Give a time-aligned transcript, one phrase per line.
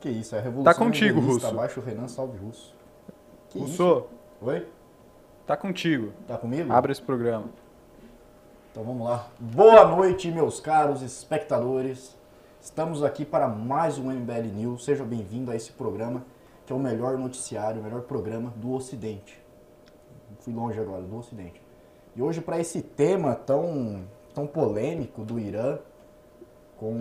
[0.00, 1.46] Que isso, é a revolução Tá contigo, Russo.
[1.46, 2.74] Abaixo o Renan, salve Russo.
[3.48, 3.58] Que?
[3.58, 4.04] Russo,
[4.40, 4.66] Oi?
[5.46, 6.12] tá contigo.
[6.26, 6.72] Tá comigo?
[6.72, 7.46] Abre esse programa.
[8.70, 9.26] Então vamos lá.
[9.40, 12.16] Boa noite, meus caros espectadores.
[12.60, 14.84] Estamos aqui para mais um MBL News.
[14.84, 16.24] Seja bem-vindo a esse programa,
[16.64, 19.40] que é o melhor noticiário, o melhor programa do Ocidente.
[20.40, 21.60] Fui longe agora, do Ocidente.
[22.14, 24.04] E hoje, para esse tema tão,
[24.34, 25.78] tão polêmico do Irã,
[26.78, 26.92] com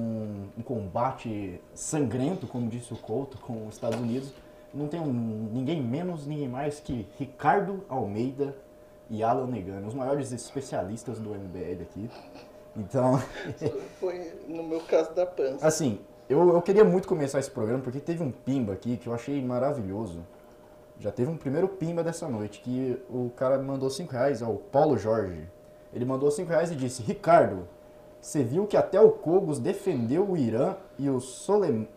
[0.58, 4.34] um combate sangrento, como disse o Couto, com os Estados Unidos,
[4.74, 8.56] não tem um- ninguém menos, ninguém mais que Ricardo Almeida
[9.10, 12.10] e Alan Negano, os maiores especialistas do MBL aqui.
[12.76, 13.20] Então,
[14.00, 15.66] Foi no meu caso da pança.
[15.66, 16.00] assim,
[16.30, 19.42] eu, eu queria muito começar esse programa porque teve um pimba aqui que eu achei
[19.44, 20.26] maravilhoso.
[21.00, 24.56] Já teve um primeiro pimba dessa noite, que o cara mandou 5 reais, é o
[24.56, 25.48] Paulo Jorge.
[25.94, 27.68] Ele mandou 5 reais e disse, Ricardo,
[28.22, 31.88] você viu que até o Kogos defendeu o Irã e o Soleimani.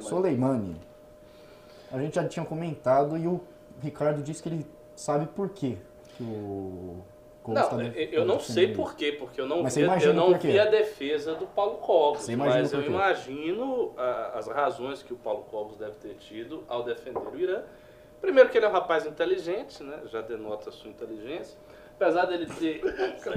[0.00, 0.76] Soleimani.
[1.92, 3.40] A gente já tinha comentado e o
[3.80, 5.76] Ricardo disse que ele sabe por quê
[6.16, 6.98] que o
[7.42, 9.80] Kogos Não, tá eu- def- eu não tá sei por quê, porque eu não, vi,
[9.80, 11.78] eu não vi a defesa do Paulo
[12.28, 16.82] imagina mas eu imagino ah, as razões que o Paulo Cobos deve ter tido ao
[16.82, 17.62] defender o Irã.
[18.20, 20.00] Primeiro que ele é um rapaz inteligente, né?
[20.06, 21.56] já denota a sua inteligência.
[22.00, 22.80] Apesar dele ter,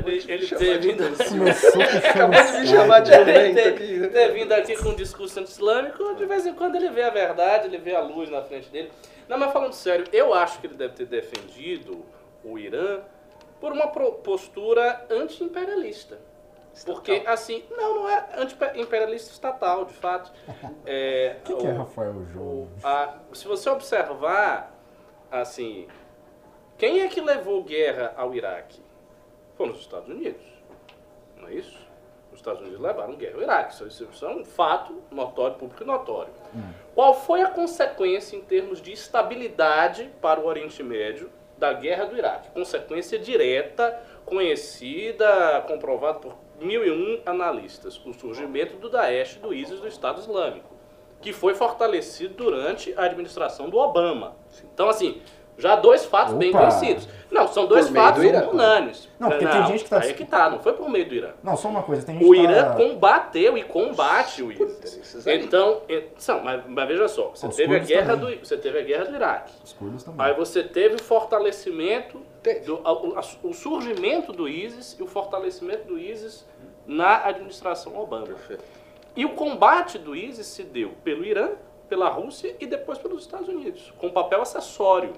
[0.08, 1.03] ele, ele ter vindo...
[1.03, 4.08] Acabou de me chama- chamar de ter, jumento ter- aqui.
[4.08, 7.67] ter vindo aqui com um discurso anti-islâmico, de vez em quando ele vê a verdade,
[7.67, 8.89] ele vê a luz na frente dele.
[9.28, 12.05] Não, mas falando sério, eu acho que ele deve ter defendido
[12.42, 13.02] o Irã
[13.59, 16.17] por uma postura anti-imperialista.
[16.86, 20.31] Porque, assim, não, não é anti-imperialista estatal, de fato.
[20.86, 22.70] É, O que, que é Rafael João?
[22.81, 24.73] a- se você observar,
[25.30, 25.86] assim,
[26.77, 28.81] quem é que levou guerra ao Iraque?
[29.55, 30.41] Foram os Estados Unidos,
[31.38, 31.77] não é isso?
[32.31, 35.85] Os Estados Unidos levaram guerra ao Iraque, isso, isso é um fato notório, público e
[35.85, 36.33] notório.
[36.95, 42.17] Qual foi a consequência em termos de estabilidade para o Oriente Médio da guerra do
[42.17, 42.49] Iraque?
[42.52, 49.80] Consequência direta, conhecida, comprovada por mil e um analistas, o surgimento do Daesh, do ISIS,
[49.80, 50.73] do Estado Islâmico
[51.23, 54.36] que foi fortalecido durante a administração do Obama.
[54.73, 55.21] Então, assim,
[55.58, 56.59] já dois fatos bem Opa!
[56.59, 57.08] conhecidos.
[57.31, 59.09] Não, são dois fatos do unânimes.
[59.19, 61.15] Não, porque tem gente que tá- Aí é que tá, não foi por meio do
[61.15, 61.31] Irã.
[61.41, 62.75] Não, só uma coisa, tem gente O Irã tá...
[62.75, 65.25] combateu e combate o ISIS.
[65.25, 68.37] Então, e- são, mas, mas veja só, você Os teve, a guerra também.
[68.37, 69.52] do, você teve a guerra do Iraque.
[69.63, 70.25] Os curdos também.
[70.27, 72.21] Aí você teve o fortalecimento,
[72.65, 76.45] do, a- o, a- o surgimento do ISIS e o fortalecimento do ISIS
[76.86, 78.27] na administração Obama.
[78.27, 78.63] Perfeito.
[79.15, 81.49] E o combate do ISIS se deu pelo Irã,
[81.89, 85.13] pela Rússia e depois pelos Estados Unidos, com papel acessório.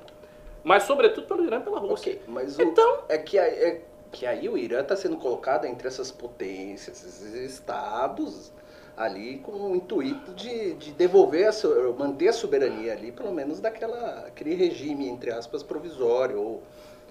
[0.65, 2.13] Mas, sobretudo, pelo Irã e pela Rússia.
[2.13, 3.81] Ok, mas o, Então- é, que, aí- é
[4.11, 8.51] que aí o Irã está sendo colocado entre essas potências, esses estados
[8.97, 13.59] ali com o intuito de, de devolver, a, so- manter a soberania ali, pelo menos
[13.59, 16.63] daquela aquele regime, entre aspas, provisório ou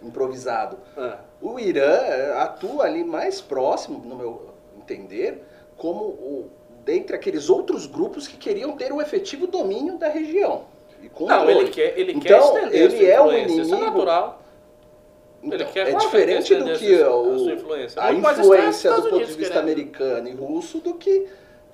[0.02, 0.76] improvisado.
[0.96, 5.44] Ah, O Irã eh, atua ali mais próximo, no meu entender,
[5.76, 6.50] como o,
[6.84, 10.64] dentre aqueles outros grupos que queriam ter o efetivo domínio da região.
[11.20, 13.62] Não, ele quer, ele quer Então, estender ele é um influência.
[13.62, 14.42] Isso é inimigo- natural.
[15.42, 18.02] Então, Ele quer- é diferente do que a o- sua influência.
[18.02, 21.26] a influência do ponto de vista americano e russo do que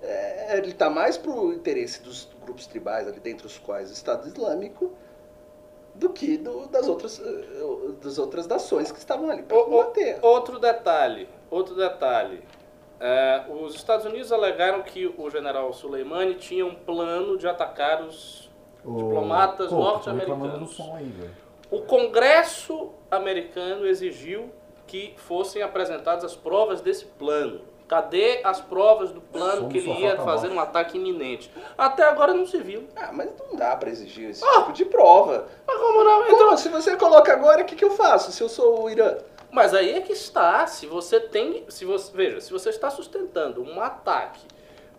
[0.03, 3.93] é, ele está mais para o interesse dos grupos tribais ali dentre os quais o
[3.93, 4.91] Estado Islâmico
[5.95, 10.19] do que do- das outras eh, das outras nações que estavam ali para combater.
[10.23, 12.43] Outro detalhe, outro detalhe.
[12.99, 18.40] É, os Estados Unidos alegaram que o general Soleimani tinha um plano de atacar os
[18.85, 20.79] O- diplomatas norte-americanos.
[21.71, 24.51] O Congresso americano exigiu
[24.87, 27.61] que fossem apresentadas as provas desse plano.
[27.87, 31.51] Cadê as provas do plano Som que ele ia falta fazer um ataque iminente?
[31.77, 32.87] Até agora não se viu.
[32.95, 35.49] Ah, mas não dá para exigir esse tipo de prova.
[35.67, 36.23] Mas como não?
[36.25, 38.91] Então, Então, se você coloca agora, o que, que eu faço se eu sou o
[38.91, 39.17] Irã?
[39.51, 43.61] Mas aí é que está, se você tem, se você, veja, se você está sustentando
[43.61, 44.41] um ataque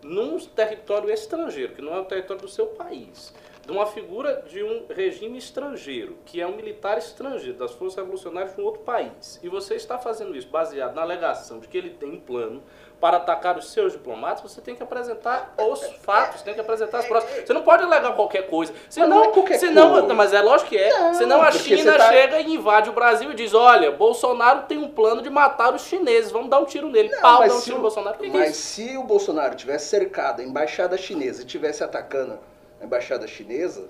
[0.02, 3.32] num território estrangeiro, que não é o território do seu país,
[3.64, 8.54] de uma figura de um regime estrangeiro, que é um militar estrangeiro, das forças revolucionárias
[8.54, 11.90] de um outro país, e você está fazendo isso baseado na alegação de que ele
[11.90, 12.62] tem um plano
[13.00, 17.06] para atacar os seus diplomatas, você tem que apresentar os fatos, tem que apresentar as
[17.06, 17.28] provas.
[17.44, 18.72] Você não pode alegar qualquer coisa.
[18.88, 20.06] Senão, não é qualquer senão, coisa.
[20.06, 20.88] não, mas é lógico que é.
[20.96, 24.78] Não, senão a China tá- chega e invade o Brasil e diz: olha, Bolsonaro tem
[24.78, 27.08] um plano de matar os chineses, vamos dar um tiro nele.
[27.20, 28.18] Pau, mas dá um se tiro o- no Bolsonaro.
[28.18, 28.62] Que é mas isso?
[28.74, 32.38] se o Bolsonaro tivesse cercado a embaixada chinesa e tivesse atacando
[32.82, 33.84] embaixada chinesa,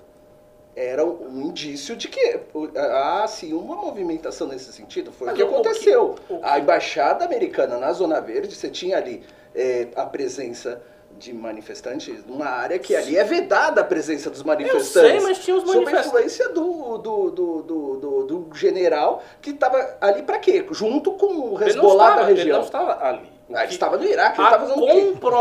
[0.75, 2.39] era um indício de que
[2.75, 5.11] há sim uma movimentação nesse sentido.
[5.11, 6.15] Foi Mas o que o- o que- aconteceu.
[6.29, 9.23] o que- A embaixada americana na Zona Verde, você tinha ali
[9.55, 10.81] eh, a presença
[11.15, 15.11] de manifestantes numa área que ali é vedada a presença dos manifestantes.
[15.11, 16.07] sei, mas tinha os Sob a manifestantes.
[16.07, 20.65] influência do, do, do, do, do- do general que estava ali para quê?
[20.71, 22.57] Junto com o Ele Hezbollah da ele região.
[22.57, 23.31] não estava ali.
[23.53, 24.87] Ah, ele estava no Iraque, ele a estava fazendo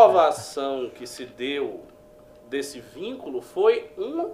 [0.03, 1.81] comprovação que se deu
[2.53, 4.31] desse vínculo foi um,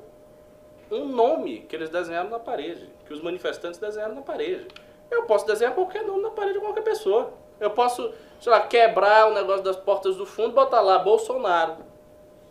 [0.90, 4.66] um nome que eles desenharam na parede, que os manifestantes desenharam na parede.
[5.08, 7.32] Eu posso desenhar qualquer nome na parede de qualquer pessoa.
[7.60, 11.76] Eu posso, sei lá, quebrar o negócio das portas do fundo botar lá Bolsonaro.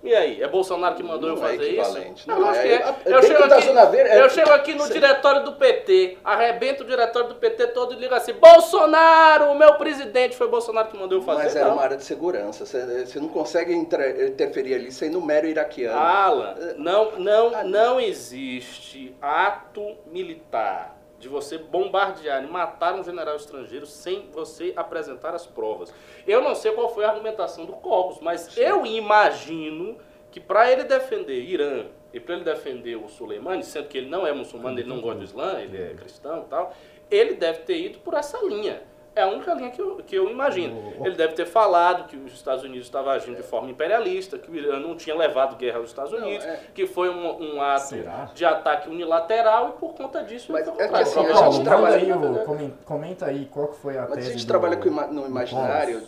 [0.03, 1.81] E aí, é Bolsonaro que mandou Não eu é fazer isso?
[1.81, 2.67] equivalente, Eu não acho é.
[2.67, 2.95] é.
[3.05, 3.67] É Eu chego aqui,
[3.97, 4.93] é- eu chego aqui no Sim.
[4.93, 9.73] diretório do PT, arrebento o diretório do PT todo e ligo assim, Bolsonaro, o meu
[9.75, 11.43] presidente, foi Bolsonaro que mandou eu fazer.
[11.43, 11.73] Mas era não.
[11.73, 12.65] uma área de segurança.
[12.65, 15.97] Você, você não consegue inter- interferir ali sendo mero iraquiano.
[15.97, 23.85] Alan, não, não, não existe ato militar de você bombardear e matar um general estrangeiro
[23.85, 25.93] sem você apresentar as provas.
[26.27, 29.97] Eu não sei qual foi a argumentação do Cogos, mas eu imagino
[30.31, 34.25] que para ele defender Irã e para ele defender o Soleimani, sendo que ele não
[34.25, 36.73] é muçulmano, ele não gosta do Islã, ele é cristão e tal,
[37.09, 38.81] ele deve ter ido por essa linha.
[39.17, 40.75] É a única linha que eu, que eu imagino.
[40.99, 44.51] O- Ele deve ter falado que os Estados Unidos estavam agindo de forma imperialista, que
[44.51, 47.61] o Irã não tinha levado guerra aos Estados Não, Unidos, é- que foi um, um
[47.61, 48.29] ato Será?
[48.33, 52.11] de ataque unilateral e por conta disso Mas é que assim, a gente trabalha- aí
[52.11, 55.25] o- comenta aí qual que foi a Mas a tese gente do- trabalha com no
[55.25, 56.03] imaginário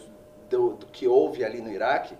[0.49, 2.13] do, do que houve ali no Iraque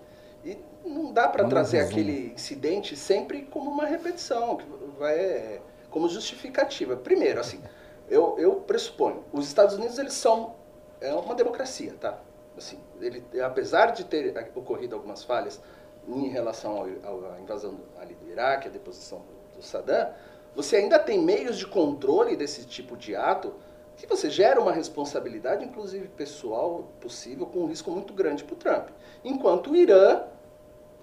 [0.44, 2.00] e não dá para trazer resumo.
[2.00, 4.64] aquele incidente sempre como uma repetição, que
[4.98, 5.60] vai
[5.90, 6.96] como justificativa.
[6.96, 7.60] Primeiro, assim,
[8.08, 10.54] eu, eu pressuponho, os Estados Unidos eles são
[11.00, 12.18] é uma democracia, tá?
[12.56, 15.60] Assim, ele, apesar de ter ocorrido algumas falhas
[16.06, 19.22] em relação à invasão ali do Iraque, a deposição
[19.54, 20.12] do Saddam,
[20.54, 23.54] você ainda tem meios de controle desse tipo de ato
[23.96, 28.56] que você gera uma responsabilidade, inclusive pessoal, possível, com um risco muito grande para o
[28.56, 28.88] Trump.
[29.22, 30.22] Enquanto o Irã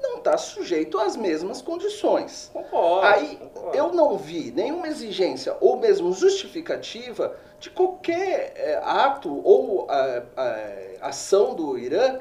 [0.01, 2.49] não está sujeito às mesmas condições.
[2.53, 3.07] Concordo.
[3.07, 3.77] Aí concordo.
[3.77, 11.07] eu não vi nenhuma exigência ou mesmo justificativa de qualquer eh, ato ou ah, ah,
[11.07, 12.19] ação do Irã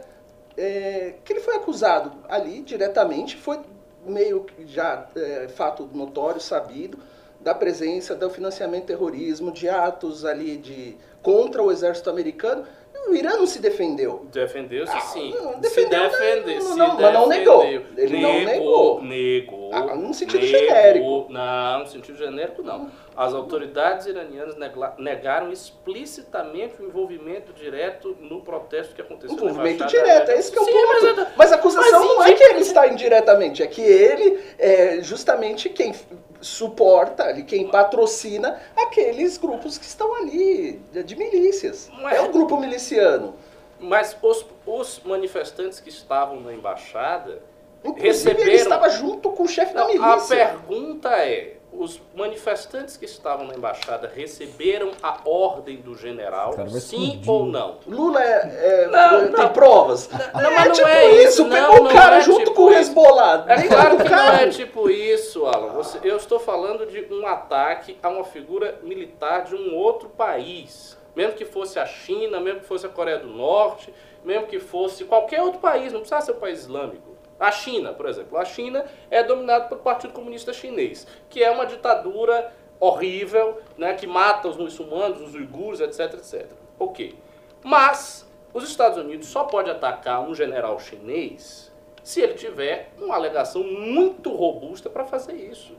[0.56, 3.60] eh, que ele foi acusado ali diretamente, foi
[4.06, 6.98] meio que já eh, fato notório, sabido,
[7.40, 12.64] da presença do financiamento do terrorismo, de atos ali de contra o exército americano.
[13.08, 14.26] O Irã não se defendeu.
[14.32, 15.32] Defendeu-se Ah, sim.
[15.34, 17.58] não, se defendeu, defender, não, se não, mas não negou.
[17.62, 17.84] defendeu.
[17.96, 19.02] Ele não negou.
[19.02, 19.70] Negou.
[19.72, 20.58] Ah, num sentido negou.
[20.58, 21.26] genérico.
[21.30, 22.90] Não, no sentido genérico não.
[23.16, 24.56] As autoridades iranianas
[24.98, 30.62] negaram explicitamente o envolvimento direto no protesto que aconteceu Embaixada direto, é esse que é
[30.62, 30.86] o Sim, ponto.
[31.16, 34.98] mas Mas, a acusação mas não é que ele está indiretamente, é que ele é
[35.02, 35.92] justamente quem
[36.40, 41.90] suporta ali, quem patrocina aqueles grupos que estão ali, de, milícias.
[41.92, 42.20] Não é.
[42.20, 43.34] Um grupo miliciano.
[43.78, 47.42] Mas os, os manifestantes que estavam na embaixada
[47.84, 48.48] Inclusive, receberam.
[48.48, 50.36] ele estava junto com o chefe da Não, a milícia.
[50.36, 56.52] pergunta é: os manifestantes que estavam na embaixada receberam a ordem do general?
[56.70, 57.30] Sim explodir.
[57.30, 57.78] ou não?
[57.86, 59.52] Lula é, é- Não, tem não.
[59.52, 60.08] provas.
[60.08, 62.62] Não, mas não tipo é isso, não, pegou não o cara é junto tipo com
[62.64, 62.80] o isso.
[62.90, 63.44] Hezbollah.
[63.48, 65.72] É claro que não é tipo isso, Alan.
[65.74, 70.96] Você- eu estou falando de um ataque a uma figura militar de um outro país.
[71.14, 73.92] Mesmo que fosse a China, mesmo que fosse a Coreia do Norte,
[74.24, 77.15] mesmo que fosse qualquer outro país, não precisa ser um país islâmico.
[77.38, 78.38] A China, por exemplo.
[78.38, 84.06] A China é dominada pelo Partido Comunista Chinês, que é uma ditadura horrível, né, que
[84.06, 86.50] mata os muçulmanos, os uigures, etc, etc.
[86.78, 87.18] Ok.
[87.62, 93.64] Mas os Estados Unidos só pode atacar um general chinês se ele tiver uma alegação
[93.64, 95.74] muito robusta para fazer isso.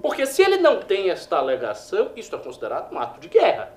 [0.00, 3.72] Porque se ele não tem esta alegação, isso é considerado um ato de guerra.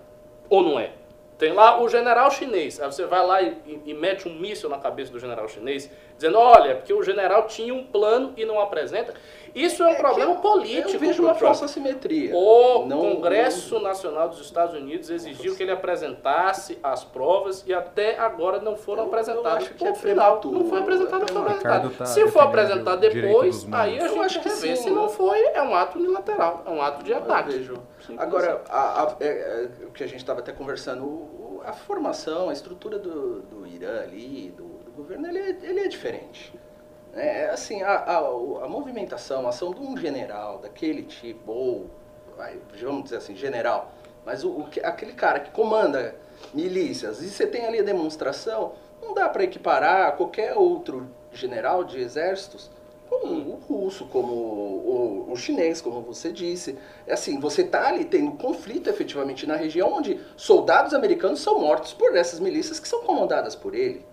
[0.49, 0.93] Ou não é?
[1.39, 2.81] Tem lá o general chinês.
[2.81, 5.89] Aí você vai lá e, e- e mete um míssil na cabeça do general chinês,
[6.17, 9.13] dizendo, olha, porque o general tinha um plano e não apresenta.
[9.55, 10.91] Isso é um É problema eu- político.
[10.91, 12.35] Eu vejo uma falsa simetria.
[12.35, 18.19] O Não- Congresso Nacional dos Estados Unidos exigiu que ele apresentasse as provas e até
[18.19, 19.63] agora não foram Eu- eu apresentadas.
[19.63, 20.39] acho que é final.
[20.41, 21.89] prematuro, Não foi apresentado, não é foi apresentado.
[21.97, 24.75] Tá Se for defendendo apresentar o direito depois, aí a Eu gente acho que revê.
[24.75, 27.49] sim, Se não foi, é um ato unilateral, é um ato de Eu ataque.
[27.51, 27.73] vejo.
[28.17, 29.27] Agora, a- a- é-
[29.81, 33.67] é, o que a gente estava até conversando, o- a formação, a estrutura do, do
[33.67, 36.53] Irã ali, do, do governo, ele é, ele é diferente.
[37.13, 41.89] É é assim, a, a, a movimentação, a ação de um general daquele tipo, ou,
[42.81, 43.91] vamos dizer assim, general,
[44.25, 46.15] mas o, o que- aquele cara que comanda
[46.53, 51.99] milícias, e você tem ali a demonstração, não dá para equiparar qualquer outro general de
[51.99, 52.69] exércitos
[53.09, 56.77] como o russo, como o, o- chinês, como você disse.
[57.07, 61.93] É assim, você está ali tendo conflito efetivamente na região onde soldados americanos são mortos
[61.93, 64.05] por essas milícias que são comandadas por ele.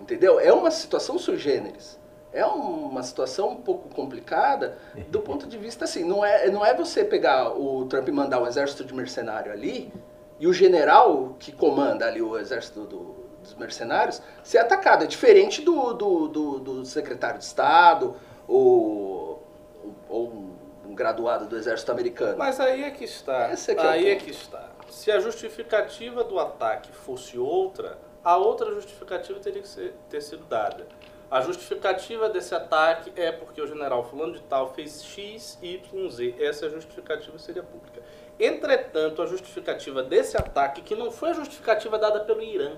[0.00, 0.38] Entendeu?
[0.38, 1.98] É uma situação sui generis.
[2.32, 6.74] é uma situação um pouco complicada do ponto de vista assim, não é, não é
[6.74, 9.92] você pegar o Trump e mandar um exército de mercenário ali
[10.38, 13.16] e o general que comanda ali o exército do,
[13.48, 15.04] dos mercenários ser atacado.
[15.04, 19.42] É diferente do, do, do, do secretário de Estado ou,
[20.08, 20.32] ou
[20.86, 22.36] um graduado do exército americano.
[22.38, 23.50] Mas aí é que está.
[23.50, 24.24] É é aí é ponto.
[24.24, 24.68] que está.
[24.88, 30.44] Se a justificativa do ataque fosse outra, a outra justificativa teria que ser- ter sido
[30.44, 30.86] dada.
[31.30, 36.34] A justificativa desse ataque é porque o general fulano de tal fez X, Y, Z.
[36.38, 38.00] Essa justificativa seria pública.
[38.40, 42.76] Entretanto, a justificativa desse ataque, que não foi a justificativa dada pelo Irã,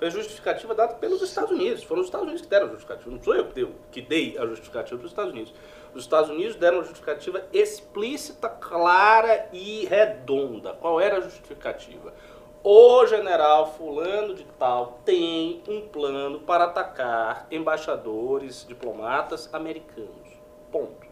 [0.00, 1.84] foi a justificativa dada pelos Estados Unidos.
[1.84, 3.10] Foram os Estados Unidos que deram a justificativa.
[3.10, 3.46] Não sou eu
[3.92, 5.54] que dei a justificativa para os Estados Unidos.
[5.94, 10.72] Os Estados Unidos deram uma justificativa explícita, clara e redonda.
[10.72, 12.14] Qual era a justificativa?
[12.64, 20.30] O general fulano de tal tem um plano para atacar embaixadores, diplomatas americanos.
[20.72, 21.10] Ponto.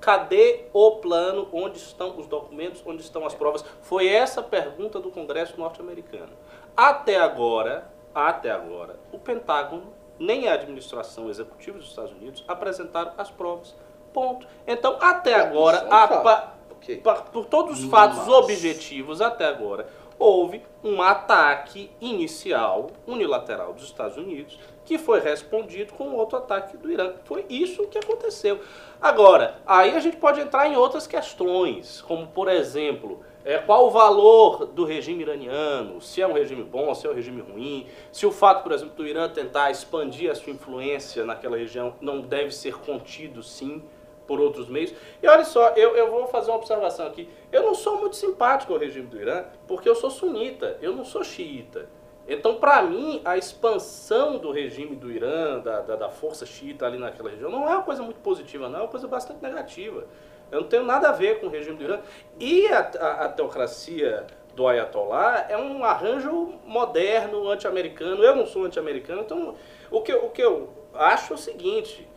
[0.00, 1.46] Cadê o plano?
[1.52, 2.82] Onde estão os documentos?
[2.86, 3.62] Onde estão as provas?
[3.82, 6.32] Foi essa a pergunta do Congresso norte-americano.
[6.74, 13.30] Até agora, até agora, o Pentágono nem a administração executiva dos Estados Unidos apresentaram as
[13.30, 13.74] provas.
[14.12, 14.46] Ponto.
[14.66, 16.96] Então, até agora, é um a pa- Ok.
[16.98, 19.88] pa- por todos os fatos Mas- objetivos até agora,
[20.18, 26.90] houve um ataque inicial unilateral dos Estados Unidos que foi respondido com outro ataque do
[26.90, 27.12] Irã.
[27.24, 28.60] Foi isso que aconteceu.
[29.00, 33.90] Agora, aí a gente pode entrar em outras questões, como por exemplo, é, qual o
[33.90, 38.26] valor do regime iraniano, se é um regime bom, se é um regime ruim, se
[38.26, 42.54] o fato, por exemplo, do Irã tentar expandir a sua influência naquela região não deve
[42.54, 43.82] ser contido, sim,
[44.26, 44.94] por outros meios.
[45.22, 47.28] E olha só, eu, eu vou fazer uma observação aqui.
[47.50, 51.04] Eu não sou muito simpático ao regime do Irã, porque eu sou sunita, eu não
[51.04, 51.88] sou xiita.
[52.28, 56.96] Então, para mim, a expansão do regime do Irã, da, da, da força xiita ali
[56.96, 60.06] naquela região, não é uma coisa muito positiva, não, é uma coisa bastante negativa.
[60.50, 62.00] Eu não tenho nada a ver com o regime do Irã.
[62.38, 68.22] E a, a, a teocracia do Ayatollah é um arranjo moderno, anti-americano.
[68.22, 69.54] Eu não sou anti-americano, então
[69.90, 72.08] o que, eu- o que eu acho é o seguinte,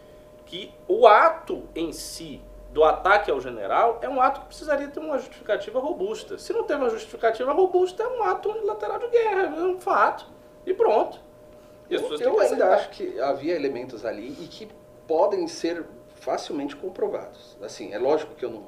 [0.46, 5.00] que o ato em si do ataque ao general é um ato que precisaria ter
[5.00, 6.40] uma justificativa robusta.
[6.40, 10.25] Se não tem uma justificativa robusta, é um ato unilateral de guerra, é um fato.
[10.66, 11.20] E pronto.
[11.88, 14.68] E Eu, eu ainda acho que havia elementos ali e que
[15.08, 15.86] podem ser
[16.24, 17.58] facilmente comprovados.
[17.62, 18.63] Assim, é lógico que eu não.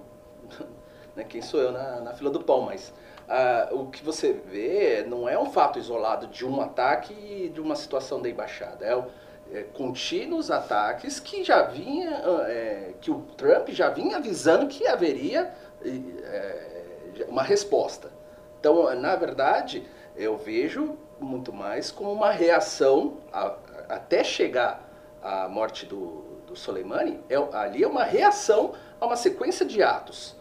[1.16, 2.94] Né, quem sou eu na, na fila do pão, mas
[3.30, 7.62] ah, o que você vê não é um fato isolado de um ataque e de
[7.62, 8.86] uma situação da embaixada.
[8.86, 12.22] É, é contínuos ataques que já vinha.
[12.22, 15.54] ah, é, que o Trump já vinha avisando que haveria
[15.86, 18.12] é, uma resposta.
[18.60, 23.56] Então, na verdade, eu vejo muito mais como uma reação a-
[23.88, 24.84] até chegar
[25.22, 26.24] à morte do,
[26.58, 27.20] Soleimani.
[27.30, 30.36] É, ali é uma reação a uma sequência de atos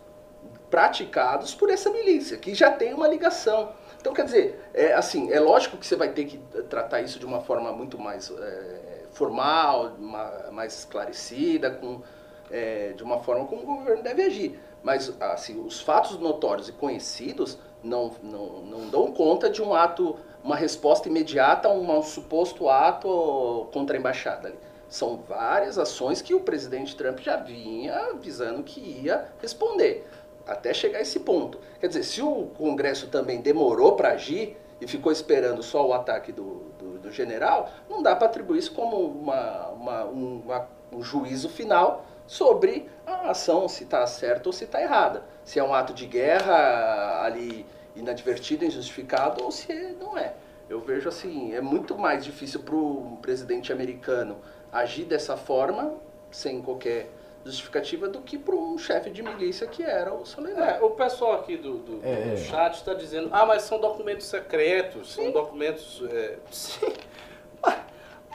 [0.71, 3.73] praticados por essa milícia, que já tem uma ligação.
[4.01, 7.25] Então, quer dizer, é, assim, é lógico que você vai ter que tratar isso de
[7.25, 12.03] uma forma muito mais é, formal, ma- mais esclarecida, com,
[12.51, 14.61] é, de uma forma como o governo deve agir.
[14.83, 20.17] Mas, assim, os fatos notórios e conhecidos não, não, não dão conta de um ato,
[20.43, 24.49] uma resposta imediata a um, suposto ato contra a embaixada.
[24.49, 24.59] ali.
[24.95, 30.07] São várias ações que o presidente Trump já vinha avisando que ia responder
[30.47, 31.59] até chegar a esse ponto.
[31.81, 36.31] Quer dizer, se o Congresso também demorou para agir e ficou esperando só o ataque
[36.31, 41.03] do, do, do general, não dá para atribuir isso como uma, uma- um, uma- um
[41.03, 45.25] juízo final sobre a ação, se está certa ou se está errada.
[45.45, 50.35] Se é um ato de guerra ali inadvertido, injustificado, ou se não é.
[50.69, 54.39] Eu vejo assim, é muito mais difícil para o presidente americano
[54.75, 55.95] agir dessa forma,
[56.31, 57.09] sem qualquer
[57.45, 60.73] justificativa, do que para um chefe de milícia que era o Soleimani.
[60.79, 62.37] É, o pessoal aqui do, do- do É, é.
[62.37, 66.03] chat está dizendo, ah, mas são documentos secretos, são documentos.
[66.11, 66.93] é, sim.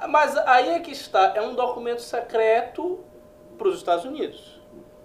[0.08, 3.04] Mas aí é que está, é um documento secreto
[3.58, 4.58] para os Estados Unidos.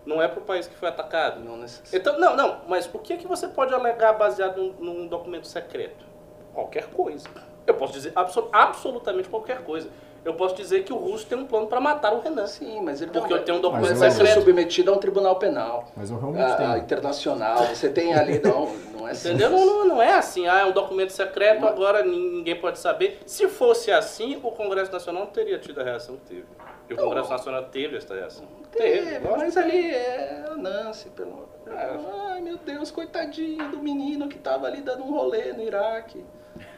[0.07, 1.41] Não é para o país que foi atacado.
[1.41, 1.97] Não necessariamente.
[1.97, 5.47] Então, não, não, mas o que é que você pode alegar baseado num, num documento
[5.49, 6.05] secreto?
[6.53, 7.27] Qualquer coisa.
[7.67, 9.89] Eu posso dizer absol- absolutamente qualquer coisa.
[10.25, 12.47] Eu posso dizer que o russo tem um plano para matar o Renan.
[12.47, 14.99] Sim, mas ele Porque não eu tenho um documento Mas vai ser submetido a um
[14.99, 15.89] tribunal penal.
[15.95, 16.77] Mas eu realmente a, a tenho.
[16.79, 19.29] internacional, você tem ali, não, não é assim.
[19.29, 19.51] Entendeu?
[19.51, 23.21] Não, não, não é assim, ah, é um documento secreto, agora ninguém pode saber.
[23.27, 26.45] Se fosse assim, o Congresso Nacional não teria tido a reação que teve.
[26.89, 28.47] E o Congresso Nacional teve essa reação.
[28.71, 31.49] Teve, lógico mas ali é a Nancy, pelo...
[31.67, 31.97] É.
[32.33, 36.25] Ai, meu Deus, coitadinho do menino que tava ali dando um rolê no Iraque.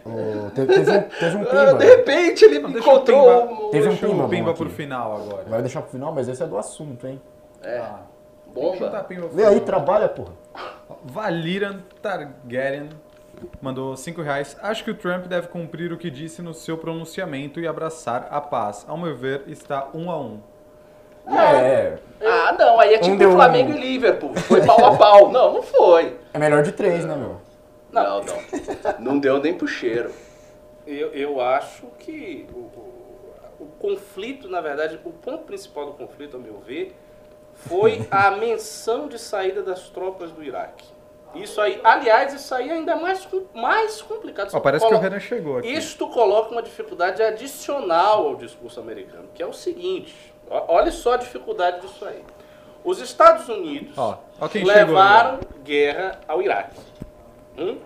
[0.04, 1.74] O- teve, teve um, teve um Ah, pimba.
[1.74, 3.70] de repente ele Não, encontrou Pimba- um...
[3.70, 5.44] Teve um pimba o bom Pimba pro final agora.
[5.48, 7.20] Vai deixar pro final, mas esse é do assunto, hein?
[7.62, 8.00] É, Ah,
[8.46, 9.04] bomba.
[9.08, 10.32] Pimba Vê aí, trabalha, porra.
[11.04, 12.88] Valiran Targaryen
[13.60, 14.56] mandou 5 reais.
[14.62, 18.40] Acho que o Trump deve cumprir o que disse no seu pronunciamento e abraçar a
[18.40, 18.84] paz.
[18.88, 20.40] Ao meu ver, está um a um.
[21.28, 23.32] É, Ah, não, aí é tipo um.
[23.32, 24.34] Flamengo e Liverpool.
[24.36, 25.32] Foi pau a pau.
[25.32, 26.16] Não, não foi.
[26.32, 27.40] é melhor de três, né, meu?
[27.90, 28.36] Não, não.
[29.00, 30.10] Não deu nem pro cheiro.
[30.86, 32.96] Eu, eu acho que o, o-
[33.58, 36.94] o conflito, na verdade, o ponto principal do conflito, ao meu ver,
[37.54, 40.84] foi a menção de saída das tropas do Iraque.
[41.34, 44.50] Isso aí, aliás, isso aí ainda é mais, mais complicado.
[44.54, 45.68] Ó, parece que o Renan chegou aqui.
[45.68, 50.14] Isto coloca uma dificuldade adicional ao discurso americano, que é o seguinte:
[50.48, 52.22] olha só a dificuldade disso aí.
[52.84, 56.80] Os Estados Unidos Ó, ó levaram guerra ao Iraque.
[57.58, 57.78] Hum?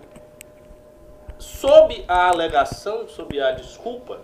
[1.39, 4.19] Sob a alegação, sob a desculpa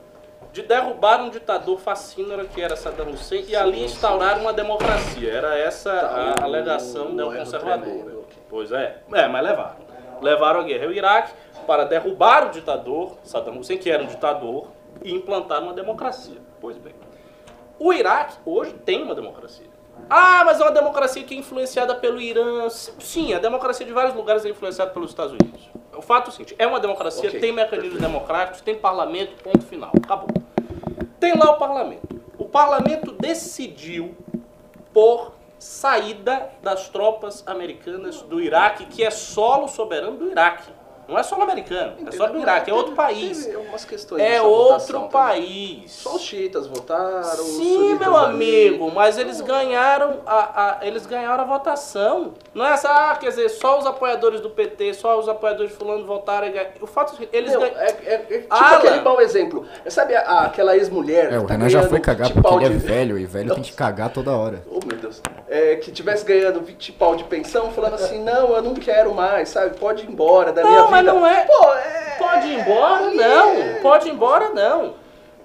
[0.57, 5.31] de derrubar um ditador fascínora que era Saddam Hussein e ali instaurar uma democracia.
[5.31, 7.79] Era essa Tá, a alegação neoconservadora.
[7.81, 8.37] tremendo, ok.
[8.49, 9.75] Pois é, é, mas levaram.
[10.19, 11.31] Levaram a guerra ao Iraque
[11.67, 14.69] para derrubar o ditador, Saddam Hussein, que era um ditador,
[15.03, 16.37] e implantar uma democracia.
[16.59, 16.95] Pois bem.
[17.77, 19.67] O Iraque hoje tem uma democracia.
[20.09, 22.67] Ah, mas é uma democracia que é influenciada pelo Irã.
[22.69, 25.69] Sim, a democracia de vários lugares é influenciada pelos Estados Unidos.
[25.97, 29.65] O fato é o seguinte, é uma democracia, Ok, tem mecanismos democráticos, tem parlamento, ponto
[29.65, 29.91] final.
[30.03, 30.27] Acabou.
[31.19, 32.21] Tem lá o parlamento.
[32.37, 34.15] O parlamento decidiu
[34.93, 40.76] por saída das tropas americanas do Iraque, que é solo soberano do Iraque.
[41.07, 43.47] Não é solo americano, é só do Iraque, é outro país.
[44.19, 45.91] É outro país.
[45.91, 47.43] Só os chiitas votaram.
[47.43, 48.33] Sim, meu ali.
[48.69, 52.33] amigo, mas eles ganharam a, a- eles ganharam a votação.
[52.53, 55.77] Não é essa, ah, quer dizer, só os apoiadores do PT, só os apoiadores de
[55.77, 56.47] fulano votaram.
[56.47, 56.67] e.
[56.81, 57.79] O fato é que eles Não, ganharam.
[57.81, 58.77] é, é- é tipo Alan.
[58.77, 59.65] aquele mau exemplo.
[59.87, 61.31] Sabe a- aquela ex-mulher?
[61.31, 63.53] É, o tá Renan já foi cagar 20 porque ele é de- velho e velho
[63.53, 64.61] tem que cagar toda hora.
[64.69, 65.21] Oh, meu Deus.
[65.49, 69.47] É, que tivesse ganhando 20 pau de pensão, falando assim, não, eu não quero mais,
[69.47, 69.77] sabe?
[69.79, 71.13] Pode ir embora da Não, minha mas vida.
[71.13, 72.15] não é- Pô, é...
[72.19, 73.11] Pode ir embora?
[73.11, 73.81] Não.
[73.81, 74.49] Pode ir embora?
[74.49, 74.95] Não.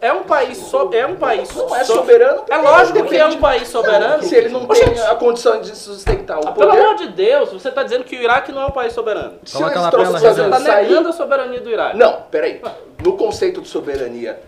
[0.00, 3.24] É um país so, é um país Não é so- soberano É lógico que é
[3.24, 4.20] um país soberano.
[4.24, 7.52] Se ele não tem a condição de sustentar o ah, Pelo poder, amor de Deus,
[7.52, 9.38] você está dizendo que o Iraque não é um país soberano.
[9.44, 11.96] se Coloca eles ela, Você está negando a soberania do Iraque.
[11.96, 12.60] Não, peraí.
[13.04, 14.40] No conceito de soberania,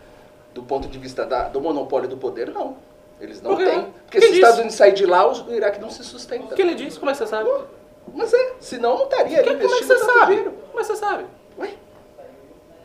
[0.52, 2.76] do ponto de vista da- do monopólio do poder, não.
[3.24, 3.82] Eles não Por têm.
[4.04, 4.34] Porque Quem se os?
[4.36, 6.52] Estados Unidos saírem de lá, o Iraque não se sustenta.
[6.52, 6.98] O que ele disse?
[6.98, 7.50] Como é que você sabe?
[8.14, 10.26] Mas é, senão não estaria ali Que- como é que investindo você sabe?
[10.26, 10.52] dinheiro.
[10.70, 11.24] Como é que você sabe?
[11.58, 11.70] Ué?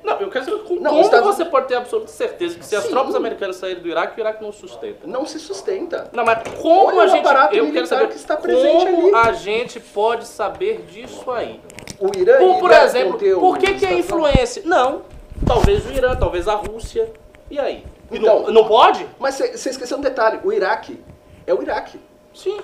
[0.02, 2.66] Não, eu quero saber com- Não, como os Estados- você pode ter absoluta certeza que
[2.66, 2.90] se as Sim.
[2.90, 5.06] tropas americanas saírem do Iraque, o Iraque não sustenta.
[5.06, 6.10] Não se sustenta.
[6.14, 7.58] Não, mas como Olha a gente.
[7.58, 9.28] Eu quero saber que está presente como ali.
[9.28, 11.60] a gente pode saber disso aí.
[12.00, 14.64] O Irã Por, por exemplo, por que, que é Estados- influência?
[14.66, 15.02] Não.
[15.46, 17.12] Talvez o Irã, talvez a Rússia.
[17.52, 17.84] E aí?
[18.12, 19.06] Então- não, não pode?
[19.20, 21.00] Mas você esqueceu um detalhe: o Iraque
[21.46, 22.00] é o Iraque.
[22.34, 22.60] Sim.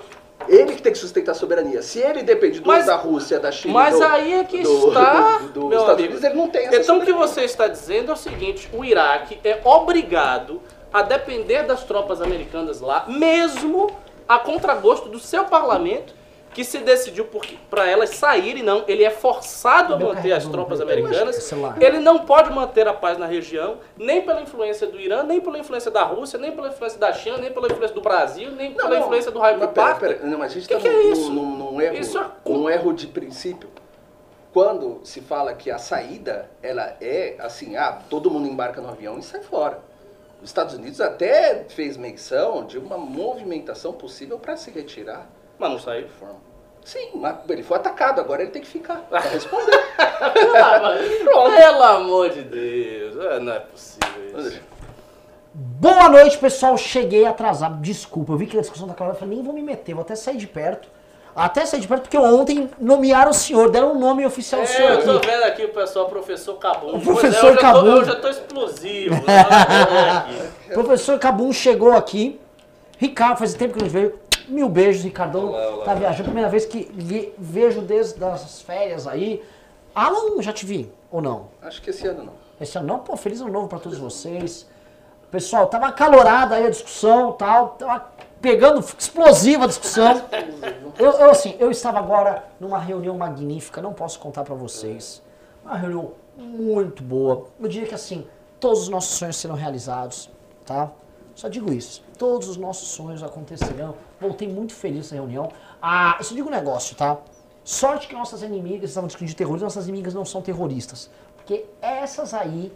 [0.48, 1.80] Ele que tem que sustentar a soberania.
[1.82, 4.88] Se ele depende do, Mas- da Rússia, da China, Mas do, aí é que do-
[4.88, 6.12] está, do- do meu Estados amigo.
[6.12, 8.84] Unidos, ele não tem essa Então o que você está dizendo é o seguinte: o
[8.84, 10.60] Iraque é obrigado
[10.92, 13.90] a depender das tropas americanas lá, mesmo
[14.28, 16.14] a contragosto do seu parlamento,
[16.56, 17.28] que se decidiu
[17.68, 18.82] para elas saírem, não.
[18.88, 21.36] Ele é forçado a manter as tropas americanas.
[21.36, 21.76] celular.
[21.78, 25.58] Ele não pode manter a paz na região, nem pela influência do Irã, nem pela
[25.58, 28.76] influência da Rússia, nem pela influência da China, nem pela influência do Brasil, nem Não,
[28.76, 30.00] pela não, influência do Parta.
[30.00, 31.30] pera, não, mas a gente está que é isso?
[31.30, 33.68] num, num- num erro, Isso é num erro de princípio.
[34.50, 39.18] Quando se fala que a saída, ela é assim, ah, todo mundo embarca no avião
[39.18, 39.78] e sai fora.
[40.42, 45.28] Os Estados Unidos até fez menção de uma movimentação possível para se retirar.
[45.58, 46.08] Mas não saiu.
[46.08, 46.45] Forma.
[46.86, 49.72] Sim, mas ele foi atacado, agora ele tem que ficar para responder.
[50.82, 54.60] Mas- Pelo amor de Deus, é, não é possível isso.
[55.52, 56.76] Boa noite, pessoal.
[56.78, 57.80] Cheguei atrasado.
[57.80, 59.14] Desculpa, eu vi que a discussão tá clara.
[59.14, 60.88] Eu falei, nem vou me meter, vou até sair de perto.
[61.34, 64.90] Até sair de perto, porque ontem nomearam o senhor, deram um nome oficial ao senhor
[64.92, 65.26] É, eu tô aqui.
[65.26, 66.88] vendo aqui o pessoal, professor Cabum.
[66.88, 67.96] O Pois professor é, eu já tô- Cabum.
[67.96, 69.14] Eu já tô explosivo.
[69.26, 70.50] né?
[70.72, 72.40] Professor Cabum chegou aqui.
[72.98, 74.18] Ricardo, faz tempo que não veio.
[74.48, 75.48] Mil beijos, Ricardão.
[75.48, 75.84] Olá, olá.
[75.84, 76.24] tá viajando.
[76.24, 76.90] Primeira vez que
[77.38, 79.42] vejo desde as férias aí.
[79.94, 81.48] Alan, já te vi, ou não?
[81.62, 82.32] Acho que esse ano não.
[82.60, 84.66] Esse ano não, pô, feliz ano novo pra todos vocês.
[85.30, 88.06] Pessoal, tava acalorada aí a discussão tal, tava
[88.40, 90.22] pegando explosiva a discussão.
[90.98, 95.22] Eu, eu, assim, eu estava agora numa reunião magnífica, não posso contar pra vocês.
[95.64, 97.46] Uma reunião muito boa.
[97.58, 98.26] Eu diria que assim,
[98.60, 100.30] todos os nossos sonhos serão realizados,
[100.64, 100.90] tá?
[101.34, 102.02] Só digo isso.
[102.16, 103.94] Todos os nossos sonhos acontecerão.
[104.20, 105.50] Voltei muito feliz nessa reunião.
[105.80, 107.18] Ah, eu só digo um negócio, tá?
[107.64, 111.10] Sorte que nossas inimigas estavam discutindo de terrorismo, nossas inimigas não são terroristas.
[111.36, 112.72] Porque essas aí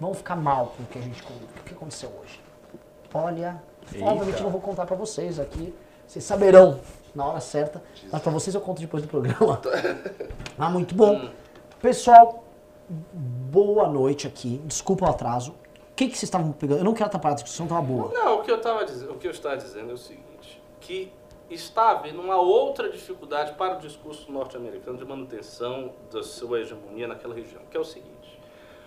[0.00, 2.40] vão ficar mal com o que a gente com o que aconteceu hoje.
[3.12, 3.60] Olha,
[3.92, 4.04] Eita.
[4.04, 5.74] obviamente não vou contar pra vocês aqui.
[6.06, 6.80] Vocês saberão
[7.14, 7.82] na hora certa.
[8.10, 9.60] Mas pra vocês eu conto depois do programa.
[10.60, 11.30] Ah, muito bom.
[11.80, 12.42] Pessoal,
[12.88, 14.60] boa noite aqui.
[14.64, 15.52] Desculpa o atraso.
[15.52, 16.78] O que, que vocês estavam pegando?
[16.78, 18.12] Eu não quero atrapalhar a discussão, tava boa.
[18.12, 20.26] Não, o que eu estava dizendo, o que eu estava dizendo é o seguinte,
[20.80, 21.12] que
[21.50, 27.34] está havendo uma outra dificuldade para o discurso norte-americano de manutenção da sua hegemonia naquela
[27.34, 28.38] região, que é o seguinte: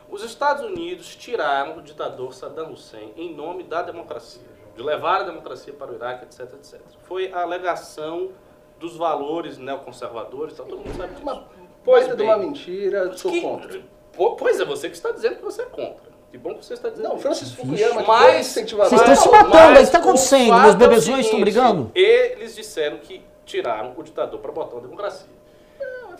[0.09, 4.43] os Estados Unidos tiraram o ditador Saddam Hussein em nome da democracia,
[4.75, 6.79] de levar a democracia para o Iraque, etc, etc.
[7.03, 8.31] Foi a alegação
[8.79, 11.21] dos valores neoconservadores, tá, todo mundo sabe disso.
[11.23, 11.47] Uma
[11.83, 13.81] Pois coisa de uma mentira, sou Que- contra.
[14.13, 16.10] Po- Pois é, você que está dizendo que você é contra.
[16.31, 17.23] Que bom que você está dizendo Não, isso.
[17.23, 18.97] Francis Fukuyama, Mas- incentivador.
[18.97, 20.59] Vocês estão se matando aí, mas o que tá acontecendo?
[20.61, 21.91] Meus é bebezões estão brigando?
[21.93, 25.27] Eles disseram que tiraram o ditador para botar uma democracia.